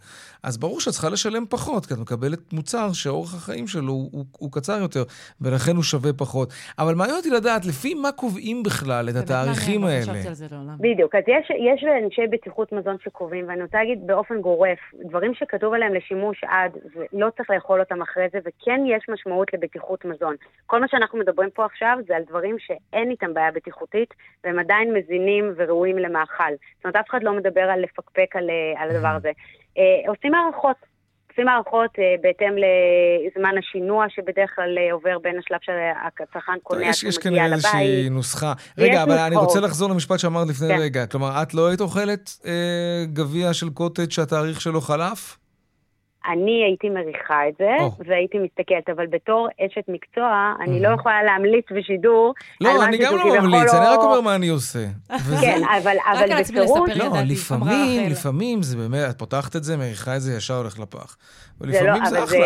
אז 0.47 0.59
ברור 0.59 0.81
שאת 0.81 0.93
צריכה 0.93 1.09
לשלם 1.09 1.45
פחות, 1.51 1.87
כי 1.87 1.95
את 1.95 1.99
מקבלת 1.99 2.53
מוצר 2.53 2.89
שאורך 2.93 3.35
החיים 3.35 3.67
שלו 3.67 3.93
הוא, 3.93 4.09
הוא, 4.13 4.25
הוא 4.39 4.53
קצר 4.53 4.79
יותר, 4.81 5.03
ולכן 5.41 5.77
הוא 5.77 5.83
שווה 5.83 6.13
פחות. 6.13 6.49
אבל 6.79 6.95
מעניין 6.95 7.17
אותי 7.17 7.31
לדעת, 7.31 7.65
לפי 7.67 7.95
מה 7.95 8.13
קובעים 8.13 8.63
בכלל 8.63 9.09
את 9.09 9.17
התאריכים 9.17 9.85
האלה? 9.85 10.13
לא 10.13 10.29
על 10.29 10.35
זה 10.35 10.47
לעולם. 10.51 10.77
בדיוק, 10.81 11.15
אז 11.15 11.23
יש, 11.27 11.51
יש 11.51 11.85
אנשי 12.05 12.27
בטיחות 12.31 12.73
מזון 12.73 12.97
שקובעים, 13.05 13.49
ואני 13.49 13.63
רוצה 13.63 13.79
להגיד 13.79 14.07
באופן 14.07 14.41
גורף, 14.41 14.79
דברים 14.95 15.35
שכתוב 15.35 15.75
עליהם 15.75 15.95
לשימוש 15.95 16.45
עד, 16.45 16.73
ולא 16.95 17.29
צריך 17.37 17.51
לאכול 17.51 17.81
אותם 17.81 18.03
אחרי 18.03 18.27
זה, 18.33 18.39
וכן 18.45 18.81
יש 18.87 19.05
משמעות 19.09 19.55
לבטיחות 19.55 20.05
מזון. 20.05 20.35
כל 20.67 20.81
מה 20.81 20.89
שאנחנו 20.89 21.19
מדברים 21.19 21.51
פה 21.51 21.65
עכשיו 21.65 21.97
זה 22.09 22.17
על 22.17 22.23
דברים 22.29 22.57
שאין 22.59 23.11
איתם 23.11 23.35
בעיה 23.35 23.51
בטיחותית, 23.53 24.15
והם 24.45 24.59
עדיין 24.59 24.95
מזינים 24.95 25.53
וראויים 25.57 25.99
למאכל. 25.99 26.53
זאת 26.77 26.85
אומרת, 26.85 26.97
אף 26.97 27.11
אחד 27.11 27.23
לא 27.23 27.33
מדבר 27.33 27.61
על 27.61 27.81
לפקפק 27.81 28.37
על, 28.37 28.51
אה, 28.51 28.83
על 28.83 28.91
הדבר 28.91 29.09
הזה. 29.09 29.31
אה, 29.79 30.11
עושים 30.11 30.35
הערכות. 30.35 30.77
עושים 31.37 31.49
הערכות 31.49 31.91
אה, 31.99 32.15
בהתאם 32.23 32.55
לזמן 32.57 33.59
השינוע 33.59 34.07
שבדרך 34.09 34.51
כלל 34.57 34.79
אה, 34.79 34.93
עובר 34.93 35.19
בין 35.23 35.39
השלב 35.39 35.59
שהצרכן 35.63 36.53
קונה 36.63 36.87
יש, 36.87 37.05
יש 37.05 37.19
כנראה. 37.19 37.45
איזושהי 37.45 38.09
נוסחה. 38.11 38.53
רגע, 38.79 39.03
אבל 39.03 39.13
אני 39.13 39.31
נוסחאות. 39.31 39.47
רוצה 39.49 39.61
לחזור 39.61 39.91
למשפט 39.91 40.19
שאמרת 40.19 40.49
לפני 40.49 40.69
כן. 40.69 40.81
רגע. 40.81 41.07
כלומר, 41.07 41.43
את 41.43 41.55
לא 41.55 41.69
היית 41.69 41.81
אוכלת 41.81 42.31
אה, 42.47 43.05
גביע 43.13 43.55
של 43.55 43.71
קוטג' 43.71 44.11
שהתאריך 44.11 44.61
שלו 44.61 44.81
חלף? 44.81 45.39
אני 46.33 46.65
הייתי 46.65 46.89
מריחה 46.91 47.49
את 47.49 47.55
זה, 47.59 47.71
או. 47.81 47.91
והייתי 48.07 48.39
מסתכלת, 48.39 48.89
אבל 48.97 49.07
בתור 49.07 49.49
אשת 49.61 49.85
מקצוע, 49.89 50.53
אני 50.61 50.83
לא 50.83 50.89
יכולה 50.89 51.23
להמליץ 51.23 51.65
בשידור 51.77 52.35
לא, 52.61 52.85
אני 52.85 52.99
גם 52.99 53.17
לא 53.17 53.41
ממליץ, 53.41 53.75
אני 53.75 53.87
רק 53.87 53.99
לא- 53.99 54.05
אומר 54.05 54.21
מה 54.21 54.35
אני 54.35 54.49
עושה. 54.49 54.79
וזה- 55.27 55.37
כן, 55.41 55.61
אבל, 55.83 55.97
אבל 56.13 56.41
בפירוש. 56.41 56.91
לא, 56.97 57.13
לפעמים. 57.25 58.11
לפעמים 58.11 58.63
זה 58.63 58.77
באמת, 58.77 59.11
את 59.11 59.19
פותחת 59.19 59.57
את 59.57 59.65
זה, 59.65 59.77
מריחה 59.77 60.17
את 60.17 60.21
זה, 60.21 60.37
ישר 60.37 60.55
הולך 60.55 60.79
לפח. 60.79 61.17
זה 61.61 61.67
לא, 61.67 61.91
ולפעמים 61.91 62.05
זה 62.05 62.25
אחלה. 62.25 62.39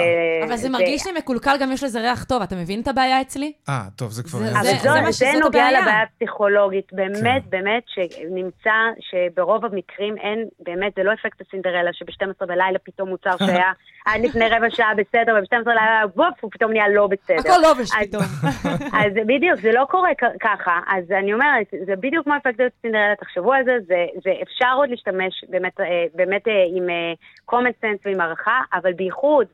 אבל 0.46 0.56
זה 0.56 0.68
מרגיש 0.68 1.06
לי 1.06 1.12
מקולקל, 1.18 1.56
גם 1.60 1.72
יש 1.72 1.84
לזה 1.84 2.00
ריח 2.00 2.24
טוב. 2.24 2.42
אתה 2.42 2.56
מבין 2.56 2.80
את 2.80 2.88
הבעיה 2.88 3.20
אצלי? 3.20 3.52
אה, 3.68 3.82
טוב, 3.96 4.10
זה 4.10 4.22
כבר... 4.22 4.38
זה- 4.38 4.46
זה- 4.46 4.88
מה 5.00 5.12
זה, 5.12 5.12
שזאת 5.12 5.42
נוגע. 5.42 5.70
לבעיה 5.70 6.02
הפסיכולוגית. 6.02 6.86
באמת, 6.92 7.42
כן. 7.42 7.50
באמת, 7.50 7.82
שנמצא 7.86 8.70
שברוב 9.00 9.64
המקרים 9.64 10.14
אין, 10.18 10.44
באמת, 10.60 10.92
זה 10.96 11.02
לא 11.02 11.12
אפקט 11.12 11.40
הסינדרלה, 11.48 11.90
שב-12 11.92 12.46
בלילה 12.46 12.78
פתאום 12.84 13.08
מוצר 13.08 13.36
שהיה 13.38 13.69
עד 14.06 14.20
לפני 14.20 14.48
רבע 14.48 14.70
שעה 14.70 14.94
בסדר, 14.94 15.34
וב-12 15.38 15.64
בלילה, 15.64 16.02
וופ, 16.16 16.34
הוא 16.40 16.50
פתאום 16.50 16.72
נהיה 16.72 16.88
לא 16.88 17.06
בסדר. 17.06 17.38
הכל 17.38 17.62
לובש 17.68 17.90
אז- 17.94 18.08
פתאום. 18.08 18.22
אז 19.00 19.12
בדיוק, 19.26 19.60
זה 19.60 19.72
לא 19.72 19.84
קורה 19.90 20.10
ככה. 20.40 20.80
אז 20.86 21.12
אני 21.12 21.32
אומרת, 21.34 21.66
זה 21.86 21.96
בדיוק 21.96 22.24
כמו 22.24 22.36
אפקט 22.36 22.60
סינדרלה, 22.82 23.14
תחשבו 23.20 23.52
על 23.52 23.64
זה, 23.64 23.76
זה, 24.24 24.32
אפשר 24.42 24.72
עוד 24.76 24.90
להשתמש 24.90 25.44
באמת, 25.48 25.80
אה, 25.80 26.52
אה, 26.52 26.64
עם 26.76 26.90
אה, 26.90 27.12
common 27.50 27.84
sense 27.84 28.00
ועם 28.04 28.20
הערכה, 28.20 28.60
אבל 28.74 28.92
בייחוד, 28.92 29.46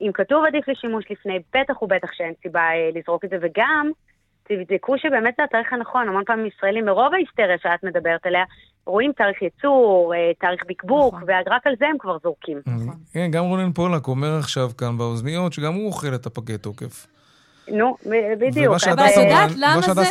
אם 0.00 0.10
כתוב 0.14 0.44
עדיף 0.44 0.68
לשימוש 0.68 1.04
לפני, 1.10 1.38
בטח 1.54 1.82
ובטח 1.82 2.12
שאין 2.12 2.32
סיבה 2.42 2.62
לזרוק 2.94 3.24
את 3.24 3.30
זה, 3.30 3.36
וגם, 3.40 3.90
תבדקו 4.48 4.98
שבאמת 4.98 5.34
זה 5.36 5.44
התאריך 5.44 5.72
הנכון, 5.72 6.08
המון 6.08 6.24
פעמים 6.26 6.46
ישראלים, 6.46 6.84
מרוב 6.84 7.14
ההיסטריה 7.14 7.56
שאת 7.62 7.84
מדברת 7.84 8.26
עליה, 8.26 8.44
רואים 8.86 9.12
תאריך 9.12 9.42
ייצור, 9.42 10.14
אה, 10.14 10.32
תאריך 10.40 10.62
בקבוק, 10.68 11.14
נכון. 11.14 11.28
ורק 11.28 11.66
על 11.66 11.74
זה 11.78 11.86
הם 11.86 11.98
כבר 11.98 12.16
זורקים. 12.22 12.60
כן, 13.12 13.30
גם 13.30 13.44
רונן 13.44 13.72
פולק 13.72 14.08
אומר 14.08 14.38
עכשיו 14.38 14.68
כאן 14.78 14.98
באוזניות, 14.98 15.52
שגם 15.52 15.74
הוא 15.74 15.86
אוכל 15.86 16.14
את 16.14 16.26
הפגי 16.26 16.58
תוקף. 16.58 17.06
נו, 17.68 17.96
בדיוק. 18.38 18.66
ומה 18.70 18.78
שהדס 18.78 18.98
אבל 18.98 19.08
את 19.08 19.18
אה, 19.18 19.22
יודעת 19.22 19.50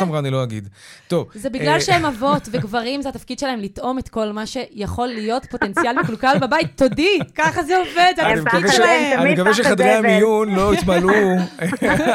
אמרה- 0.02 0.18
אני 0.18 0.30
לא 0.30 0.42
אגיד. 0.42 0.68
טוב. 1.08 1.28
זה 1.34 1.48
אה, 1.48 1.52
בגלל 1.52 1.80
שהם 1.80 2.04
אבות, 2.12 2.48
וגברים 2.52 3.02
זה 3.02 3.08
התפקיד 3.08 3.38
שלהם 3.38 3.60
לטעום 3.60 3.98
את 3.98 4.08
כל 4.08 4.32
מה 4.32 4.46
שיכול 4.46 5.06
להיות 5.08 5.46
פוטנציאל 5.50 5.98
מקולקל 6.02 6.38
בבית. 6.40 6.68
תודי, 6.76 7.18
ככה 7.34 7.62
זה 7.62 7.76
עובד, 7.78 8.12
זה 8.16 8.22
אני 8.22 8.32
הם 8.32 8.38
מקווה 8.44 8.60
פחד 8.62 8.72
ש- 8.72 8.78
להם, 8.78 9.20
אני 9.20 9.32
מקווה 9.32 9.54
שחדרי. 9.54 9.90
המיון 9.90 10.54
לא 10.54 10.74
יתמלאו 10.74 11.10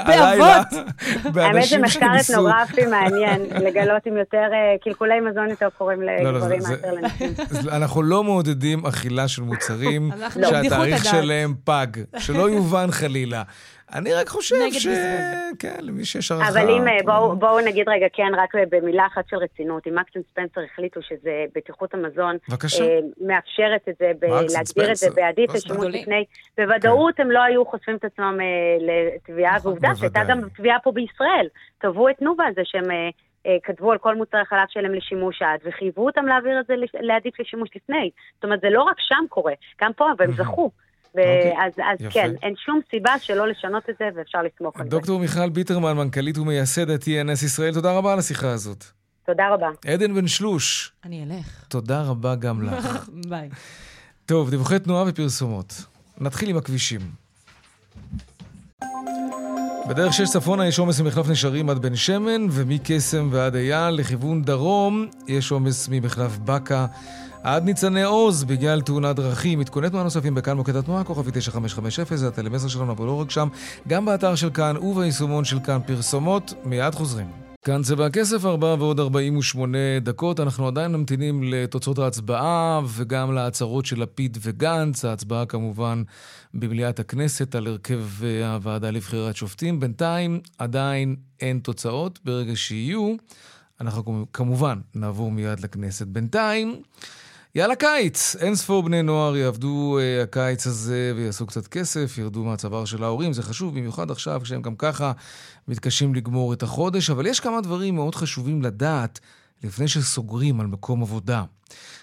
הלילה 0.05 0.63
האמת 1.35 1.63
זה 1.69 1.77
מחקר. 1.77 2.05
אתנוגרפי 2.21 2.85
מעניין, 2.85 3.41
לגלות 3.65 4.07
אם 4.07 4.17
יותר 4.17 4.37
אה, 4.53 4.75
קלקולי 4.83 5.19
מזון 5.19 5.49
יותר 5.49 5.67
קוראים 5.77 6.01
לא, 6.01 6.11
לא, 6.23 6.31
לגברים 6.33 6.59
מאשר 6.61 6.75
לנשים. 7.01 7.33
אנחנו 7.71 8.03
לא 8.03 8.23
מעודדים 8.23 8.85
אכילה 8.85 9.27
של 9.27 9.41
מוצרים 9.41 10.09
בבדיחות 10.09 10.49
שהתאריך. 10.49 11.05
שלהם 11.05 11.53
פג, 11.63 11.87
שלא 12.17 12.49
יובן 12.49 12.91
חלילה. 12.91 13.43
אני 13.93 14.13
רק 14.13 14.27
חושב 14.27 14.55
ש... 14.71 14.87
בזבוז. 14.87 14.97
כן, 15.59 15.75
למי 15.81 16.05
שיש 16.05 16.31
הערכה. 16.31 16.49
אבל 16.49 16.69
אם, 16.69 16.87
אה, 16.87 16.99
כן. 16.99 17.05
בואו 17.05 17.35
בואו 17.35 17.59
נגיד 17.59 17.89
רגע, 17.89 18.07
כן, 18.13 18.31
רק 18.37 18.53
במילה 18.69 19.05
אחת 19.05 19.27
של 19.29 19.37
רצינות, 19.37 19.87
אם 19.87 19.95
מקס 19.95 20.11
ספנסר 20.31 20.61
החליטו 20.71 21.01
שזה 21.01 21.45
בטיחות 21.55 21.93
המזון, 21.93 22.37
בבקשה. 22.49 22.83
אה, 22.83 22.99
מאפשרת 23.21 23.89
את 23.89 23.95
זה, 23.99 24.11
ב- 24.19 24.25
להגדיר 24.25 24.91
את 24.91 24.95
זה 24.95 25.09
בעדיף 25.15 25.49
לא. 25.49 25.55
לשימוש. 25.55 25.85
לפני, 25.85 26.25
בוודאות 26.57 27.19
הם 27.19 27.31
לא 27.31 27.39
היו 27.39 27.65
חושפים 27.65 27.95
את 27.95 28.05
עצמם 28.05 28.37
אה, 28.41 28.45
לתביעה, 29.15 29.55
נכון. 29.55 29.71
ועובדה 29.71 29.95
שהייתה. 29.95 30.19
גם 30.27 30.41
תביעה 30.57 30.79
פה 30.79 30.91
בישראל, 30.91 31.47
תבעו 31.81 32.09
את 32.09 32.17
תנובה 32.17 32.43
על 32.43 32.53
זה 32.55 32.61
שהם... 32.63 32.91
אה, 32.91 33.09
אה, 33.45 33.57
כתבו 33.63 33.91
על 33.91 33.97
כל 33.97 34.15
מוצרי 34.15 34.41
החלב 34.41 34.65
שלהם 34.69 34.93
לשימוש 34.93 35.41
עד, 35.41 35.59
וחייבו 35.65 36.05
אותם 36.05 36.25
להעביר 36.25 36.59
את 36.59 36.65
זה, 36.67 36.73
להעדיף 36.99 37.39
לשימוש 37.39 37.69
לפני. 37.75 38.09
זאת 38.35 38.43
אומרת, 38.43 38.61
זה 38.61 38.69
לא 38.69 38.81
רק 38.81 38.95
שם 38.99 39.25
קורה, 39.29 39.53
גם 39.81 39.93
פה, 39.93 40.05
והם 40.17 40.31
זכו. 40.31 40.71
אוקיי, 41.17 41.53
אז, 41.65 41.71
אז 41.77 41.97
יפה. 41.99 42.09
כן, 42.13 42.31
אין 42.43 42.53
שום 42.65 42.79
סיבה 42.91 43.19
שלא 43.19 43.47
לשנות 43.47 43.83
את 43.89 43.95
זה, 43.99 44.05
ואפשר 44.15 44.39
לסמוך 44.41 44.79
על 44.79 44.83
זה. 44.83 44.89
דוקטור 44.89 45.19
מיכל 45.19 45.49
ביטרמן, 45.49 45.97
מנכ"לית 45.97 46.37
ומייסדת 46.37 47.03
TNS 47.03 47.45
ישראל, 47.45 47.73
תודה 47.73 47.91
רבה 47.91 48.13
על 48.13 48.19
השיחה 48.19 48.49
הזאת. 48.49 48.83
תודה 49.25 49.49
רבה. 49.53 49.67
עדן 49.87 50.13
בן 50.15 50.27
שלוש, 50.27 50.91
אני 51.05 51.23
אלך. 51.23 51.65
תודה 51.67 52.01
רבה 52.01 52.35
גם 52.35 52.63
לך. 52.63 53.09
ביי. 53.29 53.49
טוב, 54.25 54.49
דיווחי 54.49 54.79
תנועה 54.79 55.03
ופרסומות. 55.07 55.73
נתחיל 56.21 56.49
עם 56.49 56.57
הכבישים. 56.57 57.01
בדרך 59.89 60.13
שש 60.13 60.29
צפונה 60.29 60.67
יש 60.67 60.79
עומס 60.79 61.01
ממחלף 61.01 61.29
נשרים 61.29 61.69
עד 61.69 61.79
בן 61.79 61.95
שמן, 61.95 62.47
ומקסם 62.51 63.29
ועד 63.31 63.55
אייל 63.55 63.89
לכיוון 63.89 64.41
דרום 64.41 65.07
יש 65.27 65.51
עומס 65.51 65.89
ממחלף 65.91 66.37
בקה 66.37 66.85
עד 67.43 67.63
ניצני 67.63 68.03
עוז 68.03 68.43
בגלל 68.43 68.81
תאונת 68.81 69.15
דרכים. 69.15 69.59
עדכוני 69.59 69.89
תנועה 69.89 70.03
נוספים 70.03 70.35
בכאן 70.35 70.57
מוקד 70.57 70.75
התנועה, 70.75 71.03
כוכבי 71.03 71.31
9550, 71.31 72.17
זה 72.17 72.27
הטלמסר 72.27 72.67
שלנו, 72.67 72.91
אבל 72.91 73.05
לא 73.05 73.21
רק 73.21 73.31
שם, 73.31 73.47
גם 73.87 74.05
באתר 74.05 74.35
של 74.35 74.49
כאן 74.49 74.77
וביישומון 74.77 75.45
של 75.45 75.59
כאן 75.59 75.79
פרסומות. 75.85 76.53
מיד 76.65 76.95
חוזרים. 76.95 77.27
כאן 77.65 77.83
צבע 77.83 78.05
הכסף, 78.05 78.45
4 78.45 78.75
ועוד 78.79 78.99
48 78.99 79.77
דקות. 80.01 80.39
אנחנו 80.39 80.67
עדיין 80.67 80.91
ממתינים 80.91 81.43
לתוצאות 81.43 81.99
ההצבעה 81.99 82.81
וגם 82.87 83.33
להצהרות 83.33 83.85
של 83.85 84.01
לפיד 84.01 84.37
וגנץ. 84.41 85.05
ההצבעה 85.05 85.45
כמובן 85.45 86.03
במליאת 86.53 86.99
הכנסת 86.99 87.55
על 87.55 87.67
הרכב 87.67 88.03
אה, 88.23 88.53
הוועדה 88.53 88.91
לבחירת 88.91 89.35
שופטים. 89.35 89.79
בינתיים 89.79 90.39
עדיין 90.57 91.15
אין 91.39 91.59
תוצאות. 91.59 92.19
ברגע 92.25 92.55
שיהיו, 92.55 93.15
אנחנו 93.81 94.25
כמובן 94.33 94.79
נעבור 94.95 95.31
מיד 95.31 95.59
לכנסת. 95.59 96.07
בינתיים, 96.07 96.81
יאללה 97.55 97.75
קיץ! 97.75 98.35
אין 98.35 98.55
ספור 98.55 98.83
בני 98.83 99.01
נוער 99.01 99.37
יעבדו 99.37 99.97
uh, 99.99 100.23
הקיץ 100.23 100.67
הזה 100.67 101.13
ויעשו 101.15 101.47
קצת 101.47 101.67
כסף, 101.67 102.17
ירדו 102.17 102.43
מהצוואר 102.43 102.85
של 102.85 103.03
ההורים, 103.03 103.33
זה 103.33 103.43
חשוב, 103.43 103.75
במיוחד 103.75 104.11
עכשיו 104.11 104.41
כשהם 104.43 104.61
גם 104.61 104.75
ככה 104.75 105.11
מתקשים 105.67 106.15
לגמור 106.15 106.53
את 106.53 106.63
החודש, 106.63 107.09
אבל 107.09 107.25
יש 107.25 107.39
כמה 107.39 107.61
דברים 107.61 107.95
מאוד 107.95 108.15
חשובים 108.15 108.61
לדעת 108.61 109.19
לפני 109.63 109.87
שסוגרים 109.87 110.61
על 110.61 110.67
מקום 110.67 111.01
עבודה. 111.01 111.43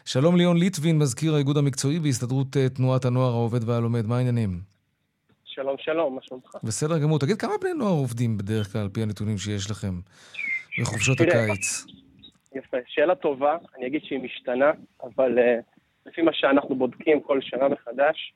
שלום 0.04 0.36
ליאון 0.36 0.56
ליטבין, 0.56 0.98
מזכיר 0.98 1.34
האיגוד 1.34 1.56
המקצועי 1.56 1.98
בהסתדרות 1.98 2.56
uh, 2.56 2.74
תנועת 2.74 3.04
הנוער 3.04 3.32
העובד 3.32 3.68
והלומד, 3.68 4.06
מה 4.06 4.16
העניינים? 4.16 4.60
שלום, 5.44 5.76
שלום, 5.78 6.14
מה 6.14 6.20
שלומך? 6.22 6.50
בסדר 6.62 6.98
גמור. 6.98 7.18
תגיד, 7.18 7.36
כמה 7.36 7.52
בני 7.60 7.72
נוער 7.72 7.92
עובדים 7.92 8.38
בדרך 8.38 8.72
כלל, 8.72 8.80
על 8.80 8.88
פי 8.88 9.02
הנתונים 9.02 9.38
שיש 9.38 9.70
לכם, 9.70 10.00
בחופשות 10.80 11.20
הקיץ? 11.20 11.84
יפה, 12.56 12.76
שאלה 12.86 13.14
טובה, 13.14 13.56
אני 13.76 13.86
אגיד 13.86 14.02
שהיא 14.04 14.20
משתנה, 14.20 14.70
אבל 15.02 15.38
uh, 15.38 15.62
לפי 16.06 16.22
מה 16.22 16.32
שאנחנו 16.32 16.74
בודקים 16.74 17.20
כל 17.20 17.40
שנה 17.40 17.68
מחדש, 17.68 18.32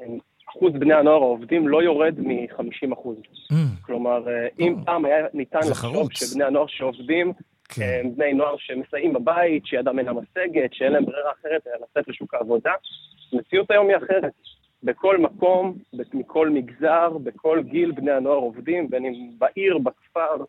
הם- 0.00 0.18
אחוז 0.50 0.72
בני 0.72 0.94
הנוער 0.94 1.22
העובדים 1.22 1.68
לא 1.68 1.82
יורד 1.82 2.14
מ-50 2.20 2.92
אחוז. 2.92 3.16
Mm, 3.52 3.54
כלומר, 3.86 4.28
אה, 4.28 4.48
אם 4.58 4.74
פעם 4.84 5.04
היה 5.04 5.26
ניתן 5.34 5.58
לחשוב. 5.70 6.12
שבני 6.12 6.44
הנוער 6.44 6.66
שעובדים 6.66 7.32
כן. 7.68 8.00
הם 8.04 8.14
בני 8.14 8.32
נוער 8.32 8.54
שמסייעים 8.58 9.12
בבית, 9.12 9.66
שידם 9.66 9.98
אינה 9.98 10.12
משגת, 10.12 10.74
שאין 10.74 10.92
להם 10.92 11.04
ברירה 11.04 11.30
אחרת 11.40 11.66
אלא 11.66 11.76
לצאת 11.90 12.08
לשוק 12.08 12.34
העבודה, 12.34 12.72
המציאות 13.32 13.70
היום 13.70 13.88
היא 13.88 13.96
אחרת. 13.96 14.32
בכל 14.82 15.18
מקום, 15.18 15.78
מכל 16.14 16.48
מגזר, 16.50 17.18
בכל 17.22 17.62
גיל 17.62 17.92
בני 17.92 18.10
הנוער 18.12 18.36
עובדים, 18.38 18.90
בין 18.90 19.04
אם 19.04 19.30
בעיר, 19.38 19.78
בכפר, 19.78 20.44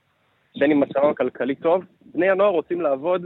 בין 0.59 0.71
אם 0.71 0.79
מצבם 0.79 1.09
הכלכלי 1.09 1.55
טוב. 1.55 1.83
בני 2.13 2.29
הנוער 2.29 2.49
רוצים 2.49 2.81
לעבוד 2.81 3.25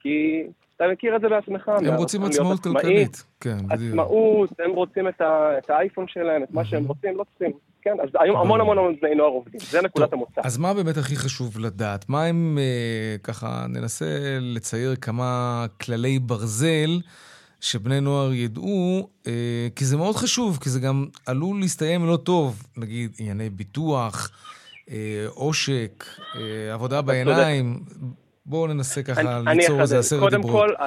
כי 0.00 0.42
אתה 0.76 0.84
מכיר 0.92 1.16
את 1.16 1.20
זה 1.20 1.28
בעצמך. 1.28 1.68
הם 1.68 1.94
רוצים 1.94 2.24
עצמאות 2.24 2.60
כלכלית. 2.60 3.24
כן, 3.40 3.56
בדיוק. 3.56 3.90
עצמאות, 3.90 4.50
הם 4.64 4.70
רוצים 4.70 5.08
את, 5.08 5.20
ה, 5.20 5.58
את 5.58 5.70
האייפון 5.70 6.08
שלהם, 6.08 6.42
את 6.42 6.50
מה 6.50 6.64
שהם 6.64 6.84
רוצים, 6.84 7.16
לא 7.16 7.24
צריכים 7.24 7.52
כן? 7.86 7.96
אז 8.02 8.08
היום 8.20 8.36
המון 8.36 8.60
המון 8.60 8.78
המון 8.78 8.94
בני 9.02 9.14
נוער 9.14 9.30
עובדים, 9.30 9.60
זה 9.60 9.82
נקודת 9.82 10.12
המוצא. 10.12 10.40
אז 10.44 10.58
מה 10.58 10.74
באמת 10.74 10.96
הכי 10.96 11.16
חשוב 11.16 11.58
לדעת? 11.58 12.08
מה 12.08 12.30
אם 12.30 12.58
אה, 12.58 13.16
ככה 13.22 13.66
ננסה 13.68 14.38
לצייר 14.40 14.96
כמה 14.96 15.66
כללי 15.80 16.18
ברזל 16.18 17.00
שבני 17.60 18.00
נוער 18.00 18.32
ידעו, 18.32 19.08
אה, 19.26 19.68
כי 19.76 19.84
זה 19.84 19.96
מאוד 19.96 20.16
חשוב, 20.16 20.58
כי 20.62 20.70
זה 20.70 20.80
גם 20.80 21.06
עלול 21.26 21.60
להסתיים 21.60 22.06
לא 22.06 22.16
טוב, 22.16 22.62
נגיד 22.76 23.10
ענייני 23.18 23.50
ביטוח, 23.50 24.30
עושק, 25.34 26.04
אה, 26.36 26.74
עבודה 26.74 27.02
בעיניים. 27.02 27.80
בואו 28.46 28.66
ננסה 28.66 29.02
ככה 29.02 29.20
אני 29.20 29.56
ליצור 29.56 29.80
איזה. 29.80 29.98
עשרת 29.98 30.20
קודם 30.20 30.42
דיברות. 30.42 30.70
כל, 30.76 30.84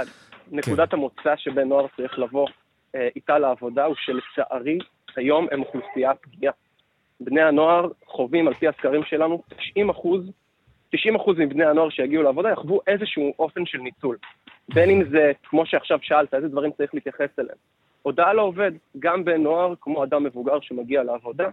נקודת 0.52 0.94
המוצא 0.94 1.36
שבן 1.38 1.68
נוער 1.68 1.86
צריך 1.98 2.20
לבוא 2.20 2.48
אה, 2.96 3.08
איתה 3.16 3.40
לעבודה 3.40 3.86
הוא 3.86 3.96
שלצערי 3.98 4.78
היום 5.16 5.48
הם 5.52 5.62
אוכלוסייה 5.62 6.12
פגיעה. 6.22 6.54
בני 7.20 7.42
הנוער 7.42 7.88
חווים, 8.06 8.48
על 8.48 8.54
פי 8.54 8.68
הסקרים 8.68 9.04
שלנו, 9.04 9.44
90 9.72 9.90
אחוז, 9.90 10.22
90 10.92 11.16
אחוז 11.16 11.38
מבני 11.38 11.66
הנוער 11.66 11.90
שיגיעו 11.90 12.24
לעבודה 12.24 12.50
יחוו 12.50 12.80
איזשהו 12.88 13.34
אופן 13.40 13.66
של 13.66 13.78
ניצול. 13.78 14.18
בין 14.74 14.90
אם 14.90 15.04
זה, 15.12 15.32
כמו 15.44 15.66
שעכשיו 15.66 16.00
שאלת, 16.02 16.34
איזה 16.34 16.48
דברים 16.48 16.72
צריך 16.78 16.94
להתייחס 16.94 17.40
אליהם. 17.40 17.58
הודעה 18.02 18.34
לעובד, 18.34 18.72
גם 19.00 19.26
בן 19.26 19.44
נוער, 19.44 19.74
כמו 19.82 20.04
אדם 20.04 20.24
מבוגר 20.24 20.60
שמגיע 20.62 21.04
לעבודה, 21.04 21.50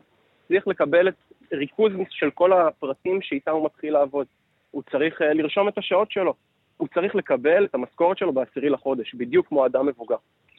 צריך 0.48 0.68
לקבל 0.68 1.08
את 1.08 1.14
ריכוז 1.52 1.92
של 2.10 2.30
כל 2.30 2.52
הפרטים 2.52 3.22
שאיתם 3.22 3.50
הוא 3.50 3.64
מתחיל 3.66 3.92
לעבוד. 3.92 4.26
הוא 4.70 4.82
צריך 4.90 5.22
אה, 5.22 5.34
לרשום 5.34 5.68
את 5.68 5.78
השעות 5.78 6.10
שלו. 6.10 6.34
הוא 6.76 6.88
צריך 6.94 7.14
לקבל 7.14 7.64
את 7.64 7.74
המשכורת 7.74 8.18
שלו 8.18 8.32
בעשירי 8.32 8.68
לחודש, 8.68 9.14
בדיוק 9.14 9.48
כמו 9.48 9.66
אדם 9.66 9.86
מבוגר. 9.86 10.16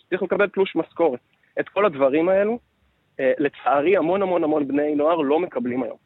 צריך 0.10 0.24
לקבל 0.24 0.48
תלוש 0.48 0.76
משכורת. 0.76 1.20
את 1.60 1.70
כל 1.70 1.86
הדברים 1.86 2.30
האלו, 2.30 2.60
אה, 3.20 3.32
לצערי, 3.38 3.98
המון 3.98 4.22
המון 4.22 4.44
המון 4.44 4.68
בני 4.68 4.96
נוער 4.96 5.16
לא 5.16 5.40
מקבלים 5.40 5.84
היום. 5.84 5.98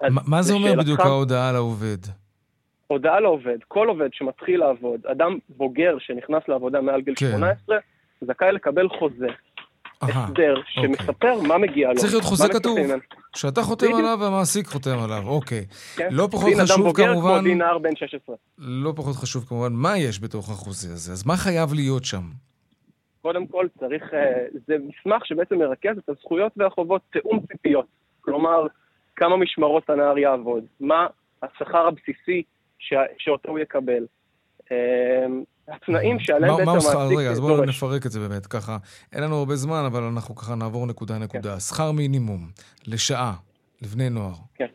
אז 0.00 0.12
מה- 0.26 0.42
זה 0.42 0.52
אומר 0.54 0.72
בדיוק 0.78 1.00
ההודעה 1.00 1.52
לעובד? 1.52 1.96
הודעה 2.86 3.20
לעובד, 3.20 3.58
כל 3.68 3.88
עובד 3.88 4.08
שמתחיל 4.12 4.60
לעבוד, 4.60 5.06
אדם 5.06 5.38
בוגר 5.48 5.96
שנכנס 5.98 6.42
לעבודה 6.48 6.80
מעל 6.80 7.00
גיל 7.00 7.14
כן. 7.14 7.26
18, 7.30 7.76
זכאי 8.20 8.52
לקבל 8.52 8.88
חוזה, 8.88 9.26
הסדר, 10.02 10.54
שמספר 10.66 11.40
מה 11.40 11.58
מגיע 11.58 11.88
לו. 11.88 11.94
צריך 11.94 12.12
להיות 12.12 12.24
חוזה 12.24 12.48
כתוב. 12.48 12.78
שאתה 13.36 13.62
חותם. 13.62 13.94
עליו 13.94 14.18
והמעסיק 14.20 14.66
חותם 14.66 14.98
עליו, 15.04 15.22
אוקיי. 15.26 15.66
כן. 15.96 16.08
לא 16.10 16.28
פחות 16.30 16.48
דין 16.48 16.60
אדם 16.60 16.66
חשוב 16.66 16.86
בוגר 16.86 17.12
כמובן, 17.12 17.38
כמו 17.38 17.42
דין 17.42 17.58
נער 17.58 17.78
בן 17.78 17.96
16. 17.96 18.36
לא 18.58 18.92
פחות 18.96 19.16
חשוב 19.16 19.44
כמובן, 19.44 19.72
מה 19.72 19.98
יש 19.98 20.20
בתוך 20.20 20.50
החוזה 20.50 20.92
הזה? 20.92 21.12
אז 21.12 21.26
מה 21.26 21.36
חייב 21.36 21.74
להיות 21.74 22.04
שם? 22.04 22.22
קודם 23.22 23.46
כל 23.46 23.66
צריך, 23.78 24.02
אה, 24.14 24.44
זה 24.66 24.76
מסמך 24.78 25.26
שבעצם 25.26 25.58
מרכז 25.58 25.98
את 25.98 26.08
הזכויות 26.08 26.52
והחובות, 26.56 27.02
תיאום 27.12 27.40
ציפיות. 27.52 27.86
כלומר, 28.20 28.66
כמה 29.16 29.36
משמרות 29.36 29.90
הנער 29.90 30.18
יעבוד, 30.18 30.64
מה 30.80 31.06
השכר 31.42 31.86
הבסיסי 31.86 32.42
שאותו 33.18 33.50
הוא 33.50 33.58
יקבל. 33.58 34.06
התנאים 35.68 36.18
שעליהם 36.18 36.56
בעצם 36.56 36.66
מה? 36.66 36.72
המעסיק 36.72 37.18
רגע, 37.18 37.30
אז 37.30 37.40
בואו 37.40 37.56
דורש. 37.56 37.68
נפרק 37.68 38.06
את 38.06 38.10
זה 38.10 38.28
באמת 38.28 38.46
ככה. 38.46 38.76
אין 39.12 39.22
לנו 39.22 39.36
הרבה 39.36 39.54
זמן, 39.54 39.82
אבל 39.86 40.02
אנחנו 40.02 40.36
ככה 40.36 40.54
נעבור 40.54 40.86
נקודה-נקודה. 40.86 41.60
שכר 41.60 41.92
מינימום 41.92 42.40
לשעה 42.86 43.32
לבני 43.82 44.10
נוער. 44.10 44.34
כן. 44.54 44.66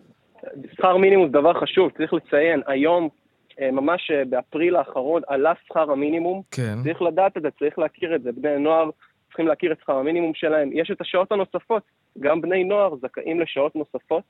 שכר 0.74 0.98
מינימום 0.98 1.28
זה 1.28 1.34
דבר 1.34 1.62
חשוב, 1.62 1.92
צריך 1.98 2.14
לציין, 2.14 2.62
היום, 2.68 3.10
אה, 3.62 3.72
ממש 3.72 4.12
אה, 4.12 4.26
באפריל 4.30 4.76
האחרון, 4.76 5.22
עלה 5.28 5.54
שכר 5.66 5.92
המינימום. 5.92 6.42
כן. 6.52 6.76
צריך 6.84 7.02
לדעת 7.02 7.38
את 7.38 7.42
זה, 7.42 7.50
צריך 7.60 7.80
להכיר 7.80 8.16
את 8.16 8.24
זה. 8.24 8.32
בני 8.32 8.60
נוער 8.60 8.90
צריכים 9.28 9.48
להכיר 9.48 9.72
את 9.72 9.80
שכר 9.80 9.94
המינימום 9.94 10.32
שלהם. 10.36 10.70
יש 10.74 10.92
את 10.92 11.02
השעות 11.02 11.32
הנוספות, 11.32 11.84
גם 12.20 12.42
בני 12.42 12.64
נוער 12.64 12.96
זכאים 12.96 13.40
לשעות 13.40 13.76
נוספות. 13.76 14.24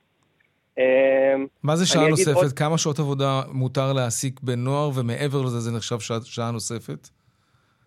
אה, 0.78 1.34
מה 1.62 1.76
זה 1.76 1.86
שעה 1.86 2.08
נוספת? 2.08 2.34
עוד- 2.34 2.52
כמה 2.52 2.78
שעות 2.78 2.98
עבודה 2.98 3.40
מותר 3.52 3.92
להעסיק 3.92 4.40
בן 4.40 4.58
נוער, 4.58 4.90
ומעבר 4.94 5.42
לזה 5.42 5.60
זה 5.60 5.76
נחשב 5.76 6.00
שעה- 6.00 6.24
שעה 6.24 6.50
נוספת? 6.50 7.08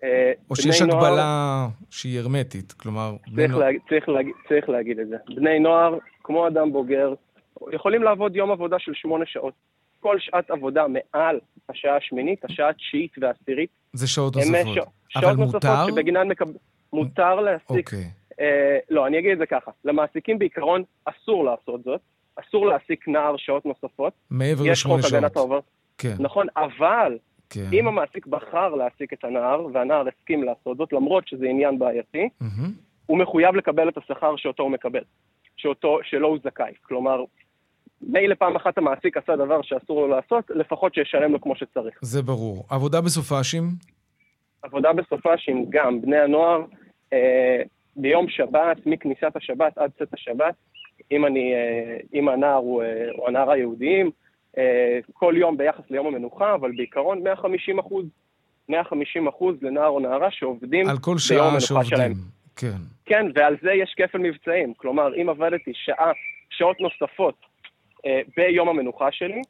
אה, 0.04 0.32
או 0.50 0.56
שיש 0.56 0.82
נוער- 0.82 1.06
הגבלה 1.06 1.68
שהיא 1.90 2.20
הרמטית? 2.20 2.72
כלומר, 2.72 3.16
צריך, 3.36 3.52
נוער... 3.52 3.60
להג... 3.60 3.76
צריך, 3.90 4.10
להג... 4.10 4.28
צריך 4.50 4.70
להגיד 4.70 5.00
את 5.00 5.08
זה. 5.08 5.16
בני 5.36 5.60
נוער, 5.60 5.98
כמו 6.24 6.48
אדם 6.48 6.72
בוגר, 6.72 7.14
יכולים 7.74 8.04
לעבוד 8.04 8.36
יום 8.36 8.52
עבודה 8.52 8.76
של 8.80 8.92
שמונה 8.96 9.26
שעות. 9.28 9.54
כל 10.00 10.16
שעת 10.20 10.52
עבודה 10.52 10.86
מעל 10.88 11.40
השעה 11.70 11.98
השמינית, 11.98 12.46
השעה 12.46 12.70
התשיעית 12.70 13.12
והעשירית, 13.22 13.70
זה 13.94 14.08
שעות 14.08 14.36
נוספות. 14.36 14.54
ש... 14.74 14.78
אבל 14.78 14.88
שעות 15.10 15.38
נוספות 15.38 15.66
מותר? 15.66 15.88
שבגינן 15.92 16.28
מקב... 16.28 16.46
מותר 16.94 17.36
להעסיק. 17.36 17.70
אוקיי. 17.70 18.06
אה, 18.40 18.78
לא, 18.90 19.08
אני 19.08 19.20
אגיד 19.20 19.32
את 19.32 19.38
זה 19.38 19.46
ככה. 19.46 19.72
למעסיקים 19.86 20.40
בעיקרון 20.40 20.84
אסור 21.06 21.46
לעשות 21.46 21.84
זאת. 21.84 22.02
אסור 22.36 22.68
להעסיק 22.68 23.08
נער 23.08 23.38
שעות 23.38 23.66
נוספות. 23.66 24.14
מעבר 24.30 24.66
יש 24.66 24.72
לשמונה 24.72 25.04
שעות. 25.04 25.38
העובר. 25.38 25.60
כן. 25.98 26.16
נכון, 26.20 26.48
אבל 26.56 27.18
כן. 27.50 27.70
אם 27.74 27.88
המעסיק 27.88 28.26
בחר 28.26 28.76
להעסיק 28.76 29.14
את 29.14 29.24
הנער, 29.24 29.66
והנער 29.74 30.08
הסכים 30.08 30.44
לעשות 30.44 30.78
זאת, 30.78 30.94
למרות 30.94 31.28
שזה 31.28 31.46
עניין 31.46 31.80
בעייתי, 31.80 32.30
מהמם. 32.42 32.72
הוא 33.06 33.18
מחויב 33.18 33.56
לקבל 33.56 33.90
את 33.90 33.98
השכר 33.98 34.36
שאותו 34.38 34.64
הוא 34.64 34.72
מקבל, 34.72 35.04
שאותו, 35.58 36.00
שלו 36.04 36.28
הוא 36.28 36.38
זכאי. 36.44 36.74
כלומר, 36.82 37.24
מילא 38.02 38.36
פעם 38.36 38.56
אחת 38.56 38.78
המעסיק 38.78 39.18
עשה 39.18 39.36
דבר 39.36 39.62
שאסור 39.62 40.02
לו 40.02 40.08
לעשות, 40.08 40.50
לפחות 40.50 40.94
שישלם 40.94 41.32
לו 41.32 41.42
כמו 41.42 41.56
שצריך. 41.56 42.00
זה 42.02 42.22
ברור. 42.22 42.66
עבודה 42.70 43.02
בסופאשים? 43.02 43.64
עבודה 44.64 44.94
בסופ"שים, 44.94 45.66
גם 45.70 46.02
בני 46.02 46.18
הנוער, 46.18 46.62
אה, 47.14 47.62
ביום 47.96 48.30
שבת, 48.30 48.78
מכניסת 48.86 49.36
השבת 49.36 49.78
עד 49.78 49.92
צאת 50.00 50.14
השבת, 50.14 50.54
אם, 51.12 51.26
אני, 51.26 51.54
אה, 51.54 51.98
אם 52.14 52.30
הנער 52.30 52.56
הוא, 52.56 52.84
אה, 52.84 53.12
או 53.18 53.28
הנער 53.28 53.52
היהודיים, 53.52 54.12
אה, 54.58 55.00
כל 55.14 55.34
יום 55.38 55.58
ביחס 55.58 55.84
ליום 55.90 56.08
המנוחה, 56.08 56.56
אבל 56.56 56.72
בעיקרון 56.72 57.24
150 57.24 57.80
אחוז, 57.80 58.06
150 58.70 59.28
אחוז 59.28 59.56
לנער 59.62 59.88
או 59.88 60.00
נערה 60.00 60.32
שעובדים 60.32 60.90
על 60.90 60.98
כל 60.98 61.12
ביום 61.12 61.20
שעה 61.20 61.48
המנוחה 61.48 61.62
שעובדים. 61.62 61.98
שלהם. 61.98 62.14
כן. 62.56 62.78
כן, 63.06 63.26
ועל 63.36 63.56
זה 63.62 63.72
יש 63.72 63.94
כפל 63.98 64.18
מבצעים. 64.18 64.74
כלומר, 64.74 65.22
אם 65.22 65.30
עבדתי 65.30 65.72
שעה, 65.74 66.12
שעות 66.50 66.78
נוספות 66.80 67.51
ביום 68.38 68.70
המנוחה 68.70 69.08
שלי. 69.12 69.42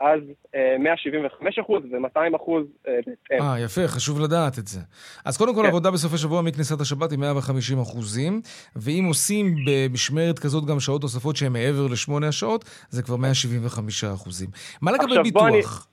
אז 0.00 0.20
אה, 0.54 0.76
175 0.78 1.58
אחוז 1.58 1.82
ו-200 1.84 2.36
אחוז 2.36 2.64
אה, 2.88 2.92
בהתאם. 3.06 3.46
אה, 3.46 3.60
יפה, 3.60 3.88
חשוב 3.88 4.20
לדעת 4.20 4.58
את 4.58 4.66
זה. 4.66 4.80
אז 5.24 5.36
קודם 5.36 5.54
כל, 5.54 5.60
כן. 5.62 5.68
עבודה 5.68 5.90
בסופי 5.90 6.18
שבוע 6.18 6.42
מכניסת 6.42 6.80
השבת 6.80 7.10
היא 7.10 7.18
150 7.18 7.78
אחוזים, 7.80 8.40
ואם 8.76 9.04
עושים 9.08 9.54
במשמרת 9.66 10.38
כזאת 10.38 10.64
גם 10.64 10.80
שעות 10.80 11.02
נוספות 11.02 11.36
שהן 11.36 11.52
מעבר 11.52 11.86
לשמונה 11.86 12.28
השעות, 12.28 12.64
זה 12.88 13.02
כבר 13.02 13.16
175 13.16 14.04
אחוזים. 14.04 14.48
מה 14.82 14.92
לגבי 14.92 15.06
בוא 15.30 15.48
אני- 15.48 15.56
ביטוח? 15.56 15.88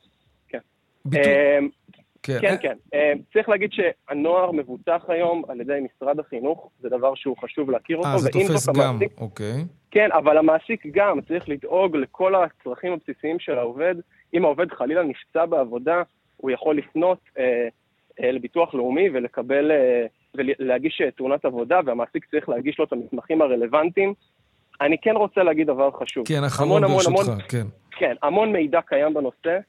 כן. 0.47 0.59
ביטוח. 1.05 1.25
אה, 2.29 2.39
כן. 2.41 2.47
כן, 2.49 2.55
כן. 2.61 2.77
אה, 2.93 3.13
צריך 3.33 3.49
להגיד 3.49 3.69
שהנוער 3.73 4.51
מבוטח 4.51 5.03
היום 5.07 5.43
על 5.47 5.61
ידי 5.61 5.79
משרד 5.79 6.19
החינוך, 6.19 6.69
זה 6.79 6.89
דבר 6.89 7.15
שהוא 7.15 7.37
חשוב 7.37 7.71
להכיר 7.71 7.97
אותו, 7.97 8.07
אה, 8.09 8.17
זה 8.17 8.29
תופס 8.29 8.69
גם, 8.69 8.75
המעסיק- 8.75 9.21
אוקיי. 9.21 9.53
כן, 9.91 10.09
אבל 10.13 10.37
המעסיק 10.37 10.85
גם 10.91 11.21
צריך 11.21 11.49
לדאוג 11.49 11.95
לכל 11.95 12.33
הצרכים 12.35 12.93
הבסיסיים 12.93 13.39
של 13.39 13.57
העובד. 13.57 13.95
אם 14.33 14.45
העובד 14.45 14.71
חלילה 14.71 15.03
נפצע 15.03 15.45
בעבודה, 15.45 16.01
הוא 16.37 16.51
יכול 16.51 16.77
לפנות 16.77 17.17
אה, 17.37 17.67
אה, 18.23 18.31
לביטוח 18.31 18.73
לאומי 18.73 19.09
ולקבל, 19.13 19.71
אה, 19.71 20.05
ולהגיש 20.35 21.01
אה, 21.05 21.11
תאונת 21.11 21.45
עבודה, 21.45 21.79
והמעסיק 21.85 22.25
צריך 22.31 22.49
להגיש 22.49 22.79
לו 22.79 22.85
את 22.85 22.93
המסמכים 22.93 23.41
הרלוונטיים. 23.41 24.13
אני 24.81 24.97
כן 25.01 25.15
רוצה 25.15 25.43
להגיד 25.43 25.67
דבר 25.67 25.91
חשוב. 25.91 26.27
כן, 26.27 26.43
אחרון 26.43 26.81
ברשותך, 26.81 27.51
כן. 27.51 27.67
כן, 27.91 28.13
המון 28.21 28.51
מידע 28.51 28.79
קיים 28.85 29.13
בנושא, 29.13 29.59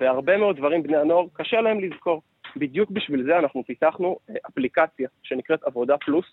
והרבה 0.00 0.36
מאוד 0.36 0.56
דברים 0.56 0.82
בני 0.82 0.96
הנוער, 0.96 1.24
קשה 1.32 1.60
להם 1.60 1.80
לזכור. 1.80 2.22
בדיוק 2.56 2.90
בשביל 2.90 3.24
זה 3.24 3.38
אנחנו 3.38 3.62
פיתחנו 3.66 4.18
אה, 4.30 4.34
אפליקציה 4.48 5.08
שנקראת 5.22 5.64
עבודה 5.64 5.96
פלוס, 5.98 6.24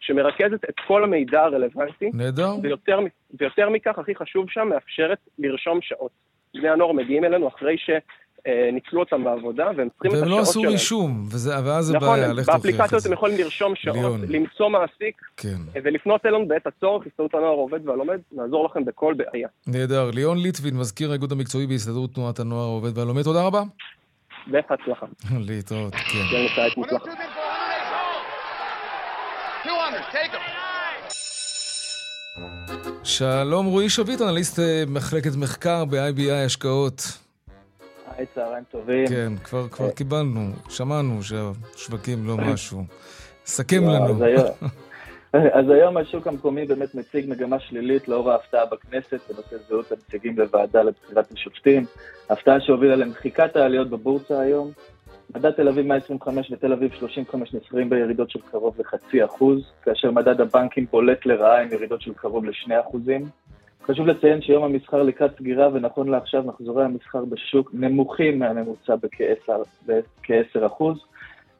שמרכזת 0.00 0.64
את 0.68 0.74
כל 0.86 1.04
המידע 1.04 1.42
הרלוונטי. 1.42 2.10
נהדר. 2.14 2.48
ויותר, 2.62 2.98
ויותר 3.40 3.68
מכך, 3.68 3.98
הכי 3.98 4.14
חשוב 4.14 4.50
שם, 4.50 4.68
מאפשרת 4.68 5.18
לרשום 5.38 5.78
שעות. 5.82 6.10
בני 6.54 6.68
הנוער 6.68 6.92
מגיעים 6.92 7.24
אלינו 7.24 7.48
אחרי 7.48 7.76
שניצלו 8.46 9.00
אותם 9.00 9.24
בעבודה, 9.24 9.70
והם 9.76 9.88
צריכים 9.88 10.10
את 10.10 10.16
והם 10.16 10.22
השעות 10.22 10.38
לא 10.38 10.44
שלהם. 10.44 10.64
עשו 10.64 10.72
רישום, 10.72 11.24
ואז 11.64 11.84
זה 11.84 11.96
נכון, 11.96 12.08
בעיה, 12.08 12.32
לך 12.32 12.46
תוכיח 12.46 12.56
את 12.56 12.62
באפליקציות 12.64 13.02
זה. 13.02 13.08
הם 13.08 13.12
יכולים 13.12 13.38
לרשום 13.38 13.74
שעות, 13.74 13.96
ליאון. 13.96 14.20
למצוא 14.28 14.68
מעסיק, 14.68 15.22
כן. 15.36 15.56
אה, 15.76 15.80
ולפנות 15.84 16.26
אלינו 16.26 16.48
בעת 16.48 16.66
הצורך, 16.66 17.06
הסתדרות 17.06 17.34
הנוער 17.34 17.52
העובד 17.52 17.88
והלומד, 17.88 18.18
נעזור 18.32 18.64
לכם 18.64 18.84
בכל 18.84 19.14
בעיה. 19.14 19.48
נהדר. 19.66 20.10
ליאון 20.14 20.38
ליטבין, 20.38 20.76
מזכיר 20.76 21.10
האיגוד 21.10 21.32
המקצועי 21.32 21.66
בהסתדרות 21.66 22.14
תנועת 22.14 22.40
הנוער 22.40 22.64
העובד 22.64 22.98
והלומד, 22.98 23.22
תודה 23.22 23.46
רבה. 23.46 23.62
בהצלחה. 24.46 25.06
להתראות, 25.48 25.94
כן. 25.94 26.00
שיהיה 26.00 26.40
לנו 26.40 26.48
קיץ 26.54 26.76
מוצלח. 26.76 27.02
200, 29.64 30.02
take 30.12 30.34
him. 30.34 30.58
שלום 33.04 33.66
רועי 33.66 33.90
שביט, 33.90 34.20
אנליסט 34.22 34.58
אה, 34.58 34.84
מחלקת 34.86 35.30
מחקר 35.36 35.84
ב-IBI 35.84 36.32
השקעות. 36.46 37.02
היי, 38.18 38.26
צהריים 38.34 38.64
טובים. 38.70 39.06
כן, 39.08 39.32
כבר, 39.44 39.68
כבר 39.68 39.90
קיבלנו, 39.90 40.40
שמענו 40.68 41.22
שהשווקים 41.22 42.26
לא 42.26 42.36
משהו. 42.36 42.84
סכם 43.46 43.82
לנו. 43.88 44.14
אז 44.14 44.22
היום- 44.22 44.48
אז 45.52 45.70
היום 45.70 45.96
השוק 45.96 46.26
המקומי 46.26 46.64
באמת 46.66 46.94
מציג 46.94 47.30
מגמה 47.30 47.60
שלילית 47.60 48.08
לאור 48.08 48.30
ההפתעה 48.30 48.66
בכנסת 48.66 49.20
בנושא 49.30 49.56
זהות 49.68 49.92
הנציגים 49.92 50.38
לוועדה 50.38 50.82
לבחירת 50.82 51.32
השופטים. 51.32 51.84
הפתעה 52.30 52.60
שהובילה 52.60 52.96
למחיקת 52.96 53.56
העליות 53.56 53.90
בבורסה 53.90 54.40
היום. 54.40 54.70
מדד 55.34 55.50
תל 55.50 55.68
אביב 55.68 55.86
125 55.86 56.50
ותל 56.52 56.72
אביב 56.72 56.92
35 56.98 57.54
נסחרים 57.54 57.90
בירידות 57.90 58.30
של 58.30 58.40
קרוב 58.50 58.74
לחצי 58.78 59.24
אחוז, 59.24 59.60
כאשר 59.82 60.10
מדד 60.10 60.40
הבנקים 60.40 60.86
בולט 60.90 61.26
לרעה 61.26 61.62
עם 61.62 61.72
ירידות 61.72 62.02
של 62.02 62.12
קרוב 62.14 62.44
לשני 62.44 62.80
אחוזים. 62.80 63.24
חשוב 63.86 64.06
לציין 64.06 64.42
שיום 64.42 64.64
המסחר 64.64 65.02
לקראת 65.02 65.30
סגירה, 65.38 65.68
ונכון 65.74 66.08
לעכשיו 66.08 66.42
מחזורי 66.42 66.84
המסחר 66.84 67.24
בשוק 67.24 67.70
נמוכים 67.74 68.38
מהממוצע 68.38 68.94
בכ-10 68.96 70.66
אחוז. 70.66 70.98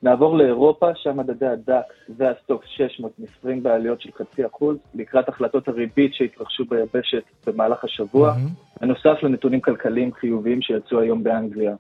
נעבור 0.02 0.38
לאירופה, 0.38 0.86
שם 0.94 1.16
מדדי 1.16 1.46
הדקס 1.46 1.94
והסטוקס 2.16 2.66
600 2.68 3.12
נספרים 3.18 3.62
בעליות 3.62 4.00
של 4.00 4.10
חצי 4.12 4.46
אחוז, 4.46 4.76
לקראת 4.94 5.28
החלטות 5.28 5.68
הריבית 5.68 6.14
שיתרחשו 6.14 6.64
ביבשת 6.64 7.22
במהלך 7.46 7.84
השבוע, 7.84 8.32
mm-hmm. 8.32 8.80
בנוסף 8.80 9.22
לנתונים 9.22 9.60
כלכליים 9.60 10.12
חיוביים 10.12 10.62
שיצאו 10.62 11.00
היום 11.00 11.22
באנגליה. 11.24 11.74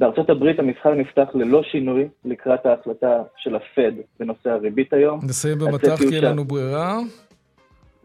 בארצות 0.00 0.30
הברית 0.30 0.58
המסחר 0.58 0.94
נפתח 0.94 1.28
ללא 1.34 1.62
שינוי 1.62 2.08
לקראת 2.24 2.66
ההחלטה 2.66 3.22
של 3.36 3.56
הפד 3.56 3.92
בנושא 4.20 4.50
הריבית 4.50 4.92
היום. 4.92 5.20
נסיים 5.22 5.58
במט"ח 5.58 5.96
כי 5.98 6.16
אין 6.16 6.24
לנו 6.24 6.44
ברירה. 6.44 6.98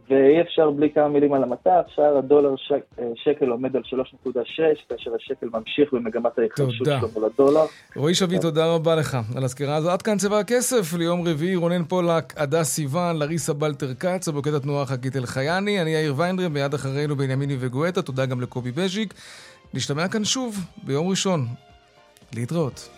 ואי 0.10 0.42
אפשר 0.42 0.72
בלי 0.72 0.90
כמה 0.94 1.08
מילים 1.08 1.34
על 1.34 1.44
המטח, 1.44 1.82
שער 1.96 2.18
הדולר 2.18 2.56
שק, 2.58 2.82
אה, 3.00 3.06
שקל 3.16 3.50
עומד 3.50 3.76
על 3.76 3.82
3.6, 3.86 4.86
כאשר 4.90 5.16
השקל 5.16 5.48
ממשיך 5.54 5.94
במגמת 5.94 6.40
ההתחדשות 6.40 6.88
שלו 6.88 7.08
מול 7.14 7.26
הדולר. 7.26 7.66
רועי 7.96 8.16
שביט, 8.16 8.42
תודה 8.42 8.74
רבה 8.74 8.96
לך 8.96 9.18
על 9.36 9.44
הסקירה 9.44 9.76
הזו. 9.76 9.90
עד 9.92 10.02
כאן 10.02 10.18
צבע 10.18 10.40
הכסף 10.40 10.94
ליום 10.98 11.28
רביעי, 11.28 11.56
רונן 11.56 11.84
פולק, 11.84 12.34
הדס 12.38 12.68
סיוון, 12.68 13.16
לריסה 13.16 13.54
בלטר 13.54 13.94
כץ, 13.94 14.28
הבוקד 14.28 14.54
התנועה 14.54 14.86
חגית 14.86 15.16
אלחייני, 15.16 15.82
אני 15.82 15.90
יאיר 15.90 16.14
ויינדרם, 16.18 16.54
ביד 16.54 16.74
אחרינו 16.74 17.16
בנימיני 17.16 17.56
וגואטה, 17.60 18.02
תודה 18.02 18.26
גם 18.26 18.42
לקובי 18.42 18.72
בז'יק. 18.72 19.14
נשתמע 19.74 20.08
כאן 20.08 20.24
שוב 20.24 20.56
ביום 20.84 21.10
ראשון. 21.10 21.46
להתראות. 22.36 22.90